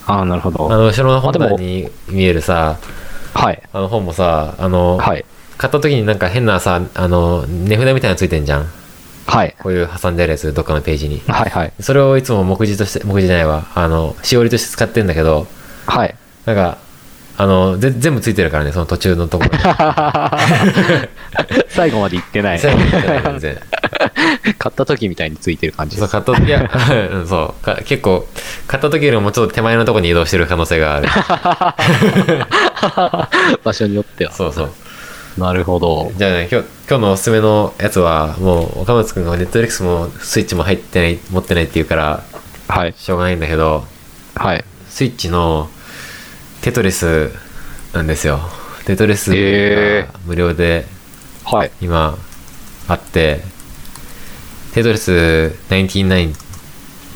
[0.05, 0.71] ああ、なるほど。
[0.71, 2.77] あの後ろの本に見えるさ
[3.33, 3.63] はい。
[3.71, 5.25] あの本もさあの、はい。
[5.57, 8.65] 買った時になんか変なさあの値札みたいなのついてんじゃん
[9.25, 9.55] はい。
[9.61, 11.49] こういう挟んであるやつどっかのページにはい。
[11.49, 11.73] はい。
[11.79, 15.47] それをいつも目次として目次じゃないわあのしおりとして使ってんだけど
[15.85, 16.15] はい。
[16.45, 16.77] なんか
[17.35, 19.57] あのぜ全部ついてるからねその途中のところに
[21.69, 22.59] 最後まで行ってない。
[22.59, 23.57] 最後に言ってない全然
[24.59, 25.97] 買った時みたいについてる感じ。
[25.97, 26.69] そう買ったいや、
[27.11, 28.27] うん、そうか結構
[28.67, 31.07] 買った時よりもちょっと手前のところに移動してる可能性がある
[33.63, 34.31] 場所によっては。
[34.31, 34.71] そうそう
[35.37, 36.11] なるほど。
[36.15, 42.23] じゃあね今日今日のおすすめのやつはもう岡松君がネットフリックスもスイッチも入ってない持ってないっていうから
[42.67, 42.93] はい。
[42.95, 43.83] しょうがないんだけど
[44.35, 44.63] はい。
[44.89, 45.69] スイッチの
[46.61, 47.31] テトリス
[47.93, 48.39] なんですよ
[48.85, 50.85] テトリスへが無料で
[51.45, 51.71] はい。
[51.81, 52.17] 今
[52.87, 53.41] あって
[54.73, 55.11] テトリス
[55.69, 56.35] 99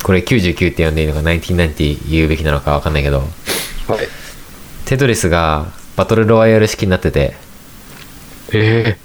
[0.03, 4.07] これ99って呼んでいいのか99って言うべきなのかわかんないけどはい。
[4.85, 7.35] テトリスがバトルロワイヤル式になってて
[8.53, 8.97] え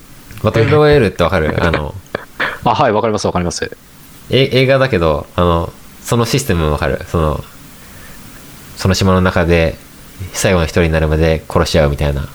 [0.42, 1.54] バトルロワイヤルってわかる？
[1.62, 3.76] あのー、あ、はい、わかります、わかります。
[4.30, 7.00] え映画だけどあのそのシステムわかる？
[7.06, 7.40] その
[8.76, 9.76] その島の中で
[10.32, 12.28] 最後の一人になるまで殺し合うみたいな。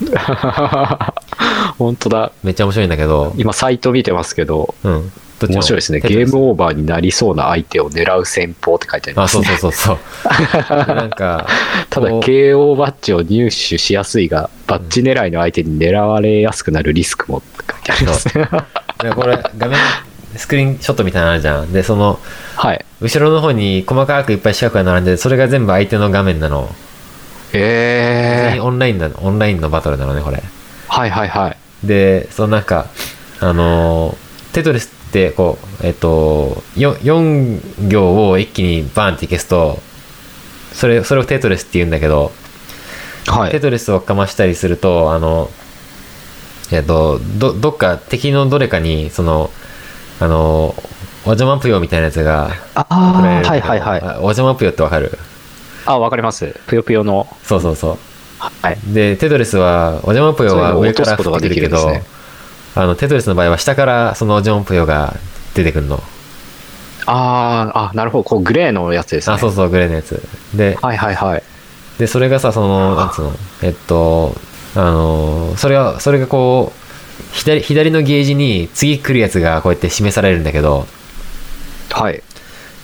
[1.78, 2.32] 本当だ。
[2.44, 3.32] めっちゃ面白いんだけど。
[3.36, 5.12] 今、サイト見てますけど、うん
[5.46, 6.00] 面白いですね。
[6.00, 9.58] ゲームオーバーになりそうな相手を狙う戦法って書いてありあそうますね。
[9.58, 9.98] そうそう
[10.66, 11.46] そうなんか
[11.90, 18.48] ただ、KO バッジを入手しやすいが、バッジ狙いの相手に狙われやすくなるリスクもって書いてありますね。
[19.02, 19.78] でこれ画面
[20.36, 22.18] スクリーンショットみたいなのあるじゃんでその
[22.56, 22.84] はい。
[23.00, 26.68] 後ろの方に細かくいっぱい四角が並んでそれが全部相手の画面なの
[27.52, 28.62] えー。
[28.62, 30.42] オンラインなのオンラインのバトルなのねこれ
[30.88, 31.56] はいはいはい。
[31.86, 32.86] でそのなんか
[33.40, 39.78] あのーテトリスってこうえっと 4, 4行を一気にバーンって消すと
[40.72, 42.30] それそれをテトリスって言うんだけど、
[43.26, 43.50] はい。
[43.50, 45.50] テトリスをかましたりするとあの
[46.70, 49.50] えっとどどっか敵のどれかにその
[50.20, 50.74] あの
[51.24, 52.86] お邪魔ぷよみたいなやつがあ
[53.16, 54.00] 送られるんだあ、はいはいはい。
[54.02, 55.18] あお邪魔ぷよってわかる？
[55.86, 56.54] あ、わかります。
[56.66, 57.26] ぷよぷよの。
[57.42, 57.98] そうそうそう
[58.38, 58.78] はい。
[58.92, 62.02] でテトリスはお邪魔ぷよは上から落とすことが降ってくるけどね
[62.80, 65.16] あのテトリスの場合は下からそのお邪魔ぷよが
[65.54, 66.00] 出てくるの
[67.06, 68.24] ああ、あ、なるほど。
[68.24, 69.34] こう、グレーのやつですね。
[69.34, 70.22] あそうそうグレーのやつ
[70.54, 71.42] ではいはいはい。
[71.98, 73.32] でそれがさそのなんつうの？
[73.62, 74.36] えっと
[74.76, 80.86] あのそれはそれがこう左左のゲージに次来るやつがこうやって示されるんだけど
[81.90, 82.22] はい。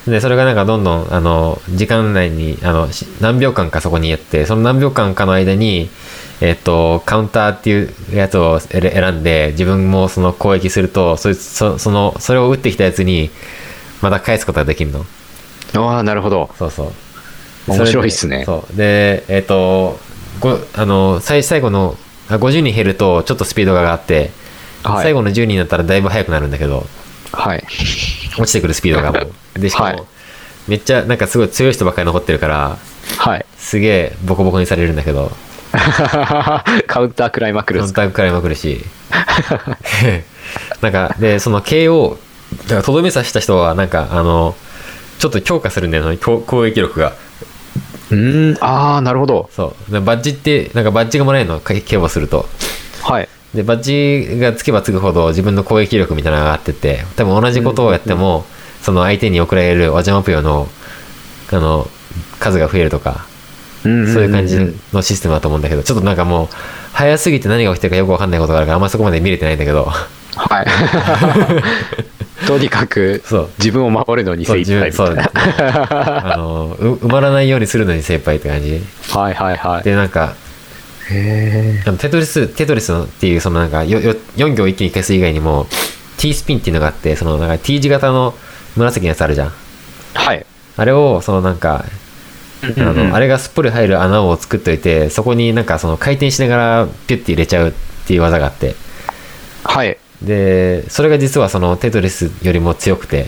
[0.05, 5.89] でそれがなんかどんどんあの時間内にあのし何秒間かそこにやってその何秒間かの間に
[6.41, 13.29] えっとカウンターっていうやつを選選んで自分もその攻撃するとそいつそそのそれを打ってきたやつに
[14.01, 15.05] また返すことができるの。
[15.73, 16.49] ああ、なるほど。
[16.57, 17.71] そうそう。
[17.71, 18.43] 面白いっすね。
[18.45, 18.77] そう。
[18.77, 19.99] でえっ、と
[20.39, 21.97] ごあの最最後の
[22.29, 24.31] あ50人減るとちょっとスピードが上がって、
[24.83, 25.03] はい。
[25.03, 26.85] 最後の10人になったらだいぶ速くなるんだけど
[27.31, 27.63] はい。
[28.37, 29.11] 落ちてくるスピードが。
[29.11, 30.03] もうでしかも、はい。
[30.67, 32.77] めっちゃなんかすごい強い人ばっかり残ってるから
[33.17, 33.45] はい。
[33.57, 35.31] すげえボコボコにされるんだけど
[36.87, 38.83] カウンター食らいまくるカウンター食らいまくるし
[40.81, 42.17] なんかでその KO
[42.63, 44.55] だからとどめ刺した人はなんかあの
[45.19, 47.13] ちょっと強化するんだよね攻攻撃力が。
[48.11, 49.49] うーん、ああ、なるほど。
[49.51, 49.91] そう。
[49.91, 51.59] でバッジってなんかバッジがもらえるの？
[51.59, 52.47] 競馬すると。
[53.01, 53.29] はい。
[53.53, 58.45] でバッジがつけばつくほど自分の攻撃力みたいなのが上がってって多分同じことをやっても、
[58.81, 60.67] その相手に送られるお邪魔ぷよの
[61.51, 61.89] あの
[62.39, 63.25] 数が増えるとか
[63.85, 64.57] そういう感じ
[64.93, 66.47] のシステムだと思うんだけどちょっとなんかもう
[66.93, 69.85] 早すぎて何が起きてるかよくわかんないことがあるからあんまそこまで見れてないんだけど
[70.35, 70.65] はい。
[72.47, 75.31] とにかくそう自分を守るのに精一杯みたいそうな。
[75.33, 79.83] あのう埋まらないようにするのに精一杯って感じはいはいはい。
[79.83, 80.33] でなんか
[81.09, 85.67] へあのテトリステトリスのっていうそのなんかよよ4行一気に消す以外にも
[86.17, 88.33] T スピンっていうのがあってそのなんか T 字型の
[88.75, 89.51] 紫のやつあるじゃん
[90.13, 90.45] はい。
[90.77, 91.85] あれをそのなんか
[92.77, 97.71] あの、あれがすっぽり入る穴を作っといてそこになんかその回転しながらピュッて入れちゃうっ
[98.07, 98.75] ていう技があって。
[99.63, 99.97] はい。
[100.21, 103.27] でそれが実はそのテトリスよりも強くて。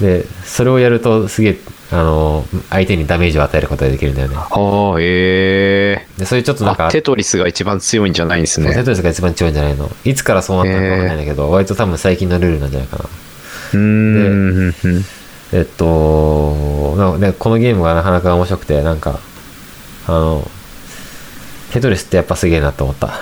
[0.00, 1.58] でそれをやるとすげえ
[1.92, 4.36] あの相手にダメージを与えることができるんだよね。
[4.36, 8.74] ああ、ええでそういうちょっとなんかあ、テトリスが一番強いんじゃないんですね。
[8.74, 9.88] テトリスが一番強いんじゃないの。
[10.04, 13.04] いつからそうなったのかわかんないんだけど、割と多分最近のルールなんじゃないかな。
[13.04, 14.74] うーん。
[14.84, 15.04] うん
[15.54, 19.20] えっとなでこのゲームがなかなか面白くてなんか
[20.08, 20.50] あの
[21.72, 23.14] テトリスってやっぱすげえなと思った。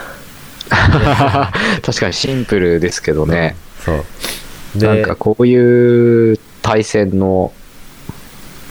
[1.83, 3.57] 確かにシンプルですけどね。
[3.85, 4.79] そう。
[4.79, 7.53] なんかこういう対戦の、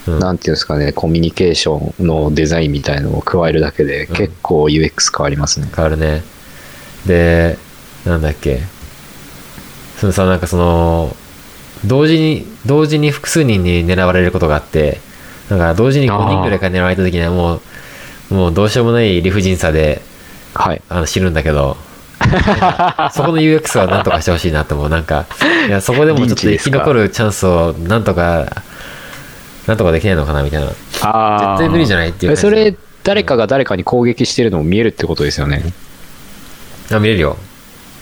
[0.08, 0.20] うん。
[0.20, 4.16] なんていうんですかね、コミュニケーションのデザインみたいのを加えるだけでうん。
[4.16, 5.68] 結構 UX 変わりますね。
[5.76, 6.24] 変わるね。
[7.06, 7.58] で
[8.06, 8.62] なんだっけ。
[10.00, 11.16] そのさなんかその
[11.86, 15.00] 同時に同時に複数人に狙われることがあって
[15.50, 17.62] なんか同時に5人ぐらいから狙われた時にはも
[18.32, 20.02] うもうどうしようもない理不尽さで
[20.54, 20.82] はい。
[20.90, 21.78] あの死ぬんだけど
[23.12, 24.90] そこの UX はなんとかしてほしいなって思う。
[24.90, 25.26] なんか
[25.68, 28.64] いやそこでもちょっと生き残るチャンスをなんとか
[29.68, 30.68] なんとかできないのかなみたいな。
[31.04, 35.64] あ絶対無理じゃないっていうそれ、誰かが誰かに攻撃してるのも見えるってことですよね？
[36.92, 37.38] あ見れるよ。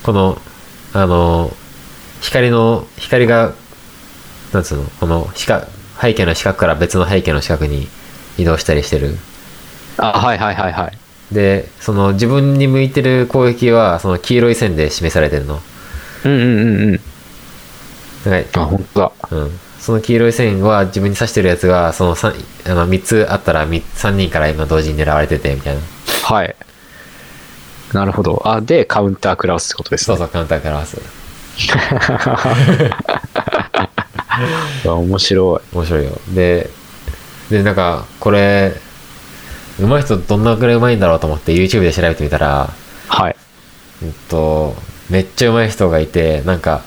[0.02, 0.38] この
[0.92, 1.54] あの
[2.20, 3.52] 光の光が
[4.52, 5.66] なんつうのこの四角
[6.00, 7.88] 背景の四角から別の背景の四角に
[8.38, 9.16] 移動したりしてる
[9.98, 10.98] あ、はいはいはいはい。
[11.34, 15.60] でその自分に向いてる攻撃はその黄色い線で示されてるの
[16.24, 17.00] うんうんうんうん。
[18.30, 19.12] なんかあ、本当だ。
[19.30, 25.80] うん、その黄色い線は自分に刺してるやつがその 3, あの3つあったら3人から今同時に狙われててみたいな
[26.24, 26.56] はい。
[27.92, 28.42] なるほど。
[28.44, 30.04] あ、で、カウンター食らわすってことですね。
[30.06, 30.96] そうそうカウンターから合わす
[33.72, 33.88] あ
[34.84, 35.76] 面白い。
[35.76, 36.70] 面白いよで
[37.50, 38.72] でなんかこれ
[39.78, 42.70] 上手い人どんなくらい上手いんだろうと思って YouTube で調べてみたら
[43.08, 43.36] はい。
[44.02, 44.74] うんと
[45.10, 46.82] めっちゃ上手い人がいてなんか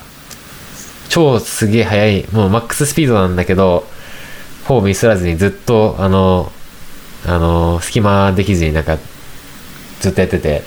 [1.10, 3.86] 超すげえ速いもうマックススピードなんだけど
[4.66, 6.52] ほぼミスらずにずっとあの
[7.26, 8.98] あの隙間できずになんか
[10.00, 10.64] ずっとやってて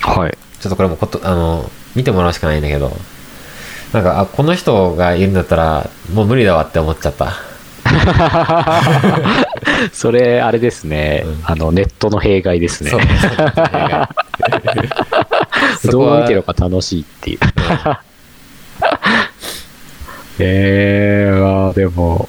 [0.00, 0.38] はい。
[0.60, 2.92] ちょっとこれもことあの見てもらうしかないんだけど
[3.92, 7.32] なんかあこの人がいるんだったらもう無理だわって思っちゃった。
[9.92, 11.40] それ、あれですね、うん。
[11.44, 12.92] あの、ネットの弊害ですね。
[15.90, 17.38] どうは見てるのか楽しいっていう。
[20.38, 22.28] えー、あーでも、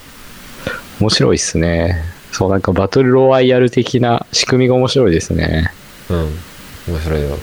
[0.99, 2.03] 面白いっすね。
[2.31, 5.71] そう、なんかバトルロワイヤル的な仕組みが面白いですね。
[6.09, 6.39] うん。
[6.87, 7.37] 面白いよ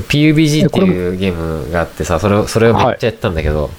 [0.00, 3.70] PUBG っていうゲームがあってさそれをそれをめっちゃやったんだけど、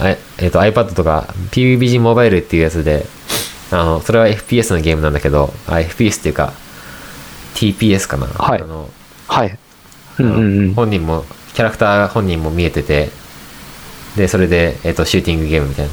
[0.00, 3.06] あええっと iPad とか PUBG モバイルっていうやつで
[3.70, 6.52] あのそれは FPS のゲームなんだけどあ FPS っていうか
[7.54, 8.62] TPS かな、はい。
[8.62, 8.88] あの
[9.28, 9.58] はい。
[10.18, 10.74] うんうんうん。
[10.74, 13.10] 本人もキャラクター本人も見えてて
[14.16, 15.92] でそれで、えっとシューティングゲームみたいな。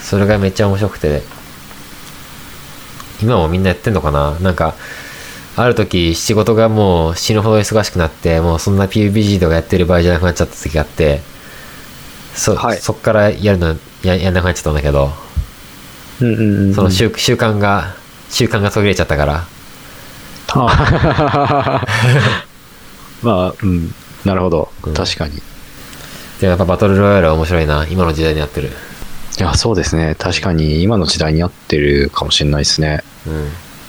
[0.00, 1.22] それがめっちゃ面白くて。
[3.22, 4.36] 今もみんなやってんのかな？
[4.40, 4.74] なんか
[5.56, 11.20] ある時仕事がもう死ぬほど忙しくなってもうそんな PUBG とかやってる場合じゃなくなっちゃった時があって
[12.34, 15.10] そ,、はいそっからやるのややんなくなっちゃったんだけど
[16.20, 16.74] うんうんうん。
[16.74, 17.94] その習習慣が
[18.30, 19.46] 習慣が途切れちゃったから
[20.54, 21.84] あ
[23.22, 23.94] まあ、うん。
[24.24, 24.94] なるほどうん。
[24.94, 25.34] 確かに。
[26.40, 28.70] でもやっぱバトルロイヤルは面白いな今の時代にやってる
[29.38, 30.14] いや、そうですね。
[30.18, 33.02] 確かに今の時代に合ってるかもしれないですね。
[33.26, 33.48] うん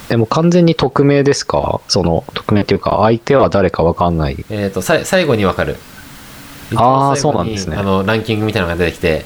[0.09, 1.81] でも完全に匿名ですか？
[1.87, 4.45] その、匿名っていうか、相手は誰かわかんない。
[4.49, 5.77] えっ、とさ最後に分かる。
[6.75, 7.77] あー一番最後にそうなんですね。
[7.77, 9.25] あのランキングみたいなのが出てきて。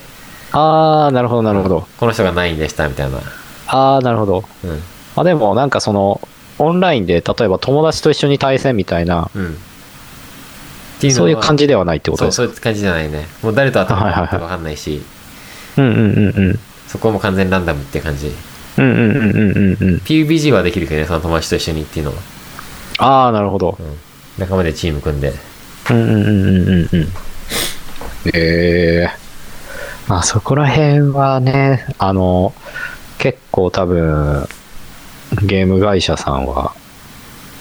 [0.51, 1.87] あー、なるほど、なるほど。
[1.99, 3.19] この人が何位でしたみたいな。
[3.67, 4.43] あー、なるほど。
[4.63, 4.81] うん。
[5.15, 6.21] あ、でもなんかその、
[6.59, 9.47] オンラインで、例えば友達と一緒に対戦みたいな、うん。
[9.49, 12.43] ってそういう感じじではないってことですか？
[12.43, 13.27] そうそういう感じじゃないね。
[13.43, 14.39] もう誰と当たるかはいはいはい。
[14.39, 15.01] 分かんないし、
[15.77, 16.59] うんうんうんうん。
[16.87, 18.31] そこも完全ランダムって感じ
[18.77, 19.95] うんうんうんうんうんうん。
[20.05, 22.17] PUBG はできるけどねその友達と一緒にっていうのは、
[22.99, 23.83] ああ、なるほどう。
[23.83, 23.97] ん、
[24.37, 25.33] 仲間でチーム組んで
[25.89, 27.07] うんうんうんうんうんうん。
[28.33, 29.27] ええ
[30.07, 32.53] まあそこら辺はね、あの、
[33.17, 34.47] 結構多分、
[35.43, 36.73] ゲーム会社さんは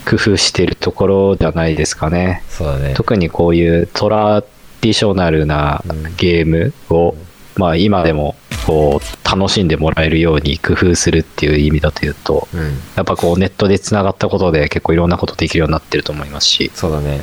[0.08, 2.42] 工夫してるところじゃないですかね。
[2.48, 4.42] そうだね特にこういうトラ
[4.80, 5.82] ディショナルな
[6.16, 7.16] ゲームを、
[7.56, 17.20] まあ今でもこう楽しんでもらえるように工夫するっていう意味だというと、うんやっぱこうネットでつながったことで結構いろんなことできるようになってると思いますし、そうだね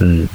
[0.00, 0.28] うん。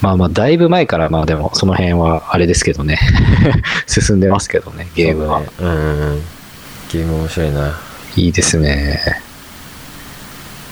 [0.00, 2.98] まあまあだいぶ前からまあでもその辺はあれですけどね、
[3.86, 5.42] 進んでますけどね、ゲームは。
[5.58, 6.22] そうだねうんうんうん
[6.92, 7.78] ゲーム面白いな
[8.16, 9.00] いいですね。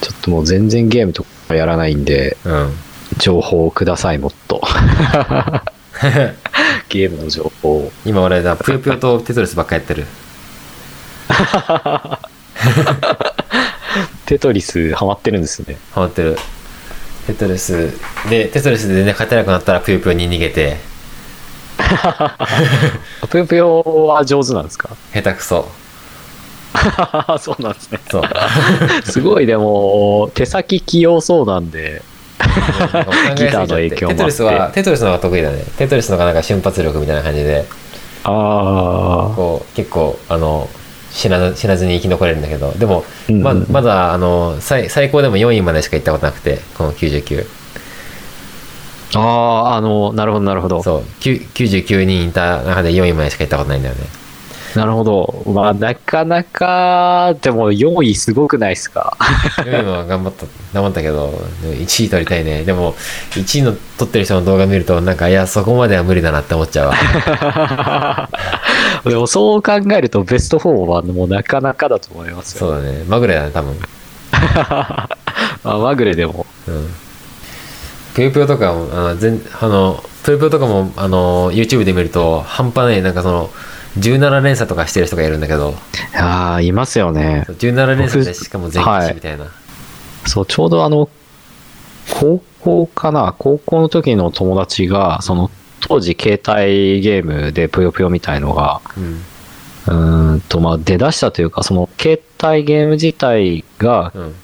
[0.00, 2.72] ちょっともう全然ゲームとかやらないんで、うん
[3.16, 4.60] 情報をください、もっと。
[6.88, 7.92] ゲームの情報を。
[8.04, 10.06] 今俺だぷよぷよとテトリスばっかやってる。
[14.26, 15.76] テトリスハマってるんですね。
[15.92, 16.36] ハマってる。
[17.26, 17.92] テトリス。
[18.28, 20.76] でテトリスでね勝てなくなったらぷよぷよに逃げて。
[23.30, 24.90] ぷよぷよは上手なんですか？
[25.14, 25.68] 下手くそ。
[27.40, 28.00] そうなんですね。
[28.10, 28.22] そう。
[29.04, 32.02] すごいでも、手先器用そうなんで、
[33.36, 34.16] ギターの影響もあって。
[34.16, 35.64] テトリスはテトリスの方が得意だね。
[35.76, 37.64] テトリスの方がなんか瞬発力みたいな感じで。
[38.24, 38.30] あ
[39.34, 40.68] こう結構あの
[41.10, 42.72] 死な死なずに生き残れるんだけど。
[42.72, 47.46] でも、ままだあの最最高でも4位までしか行ったことなくてこの99
[49.14, 49.22] あ、あ
[49.72, 50.82] あ、あの、なるほど、なるほど。
[50.82, 51.00] そう。
[51.20, 54.02] 9 99人いた中で4位までしか行ったことないんだよね
[54.78, 55.42] なるほど。
[55.46, 59.16] まあ、なかなか、でも4位すごくないですか
[59.58, 61.30] ？4位も頑張った頑張ったけど
[61.62, 62.92] でも1位取りたいねでも
[63.32, 68.28] 1位の取ってる人の動画見るとなんかいやそこまでは無理だなって思っちゃうわ
[69.04, 72.58] でもそう考えるとベスト4はもうなかなかだと思いますよ。
[72.60, 73.76] そうだねまぐれだね多分
[74.30, 75.08] ま
[75.64, 76.46] あ、まぐれでも。
[76.66, 76.88] うん
[78.14, 83.50] ぷよぷよとかもあの全あのぷよぷよとかもあの YouTube で見ると半端ないなんかその
[83.98, 85.74] 17連鎖とかしてる人がいるんだけど。
[86.14, 87.46] ああ、いますよね。
[87.48, 89.46] 17連鎖でしかも全消しみたいな、
[90.26, 91.08] そう、ちょうどあの、
[92.10, 93.34] 高校かな？
[93.38, 95.50] 高校の時の友達が、その、
[95.80, 99.22] 当時携帯ゲームでぷよぷよみたいのが、うん。
[99.86, 104.34] うーんと、まあ出だしたというか、その携帯ゲーム自体がうん。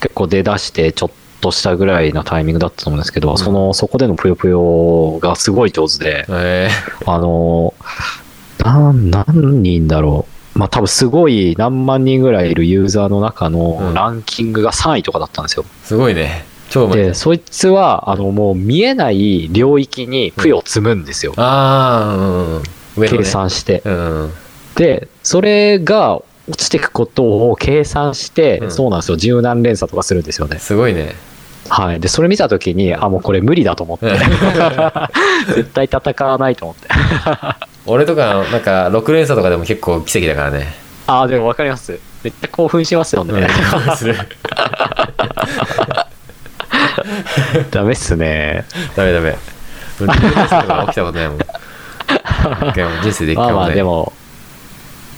[0.00, 1.10] 結構出だしてちょっ
[1.42, 6.70] としたぐらいのタイミングだったと思うんですけど、んその、そこでのぷよぷよがすごい上手で、え
[7.04, 7.74] あの、
[8.64, 10.58] なん、何人だろう。
[10.58, 15.64] まあ多分すごい何万人ぐらいいるユーザーの中うんのランキングが3位とかだったんですよ。
[15.64, 21.32] ーすごいね超で、そいつは、あの、もう見えない領域にぷよを積むんですよ。
[21.36, 22.62] ああうんうん
[22.96, 23.82] 上のね計算して。
[23.84, 24.32] うんうん
[24.76, 29.16] で、それが落ちていくことを計算して、うんそうなんですよ。
[29.16, 30.58] 柔軟連鎖とかするんですよね。
[30.58, 31.14] すごいね
[31.68, 32.00] はい。
[32.00, 34.06] で、それ見たときに、あ、もうこれ無理だと思って。
[35.54, 36.88] 絶対戦わないと思って。
[37.86, 40.74] 俺とかなんか6連鎖とかでも結構奇跡だからね。
[41.06, 41.98] あ、でもわかります。
[42.22, 43.32] めっちゃ興奮しますよね。
[43.32, 44.16] うんする。
[47.70, 48.64] ダメっすね。
[48.94, 49.36] ダメダメ。
[50.00, 51.38] 俺6連鎖とか起きたことないもん。
[51.38, 51.44] 一
[52.72, 54.12] 回も人生で一まあまあ、回もないでも、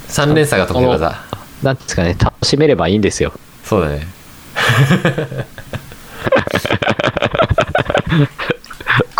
[0.09, 1.21] 3連鎖が得意技
[1.63, 3.33] なんですかね、楽しめればいいんですよ。
[3.65, 4.07] そうだね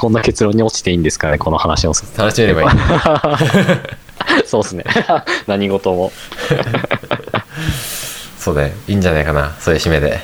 [0.03, 1.93] こんな結論に落ちていいんですかね、この話を。
[2.17, 2.69] 楽しめればいい
[4.45, 4.85] そうですね。
[5.47, 6.11] 何事も。
[8.37, 10.19] そうだよいいんじゃないかなそういう締めで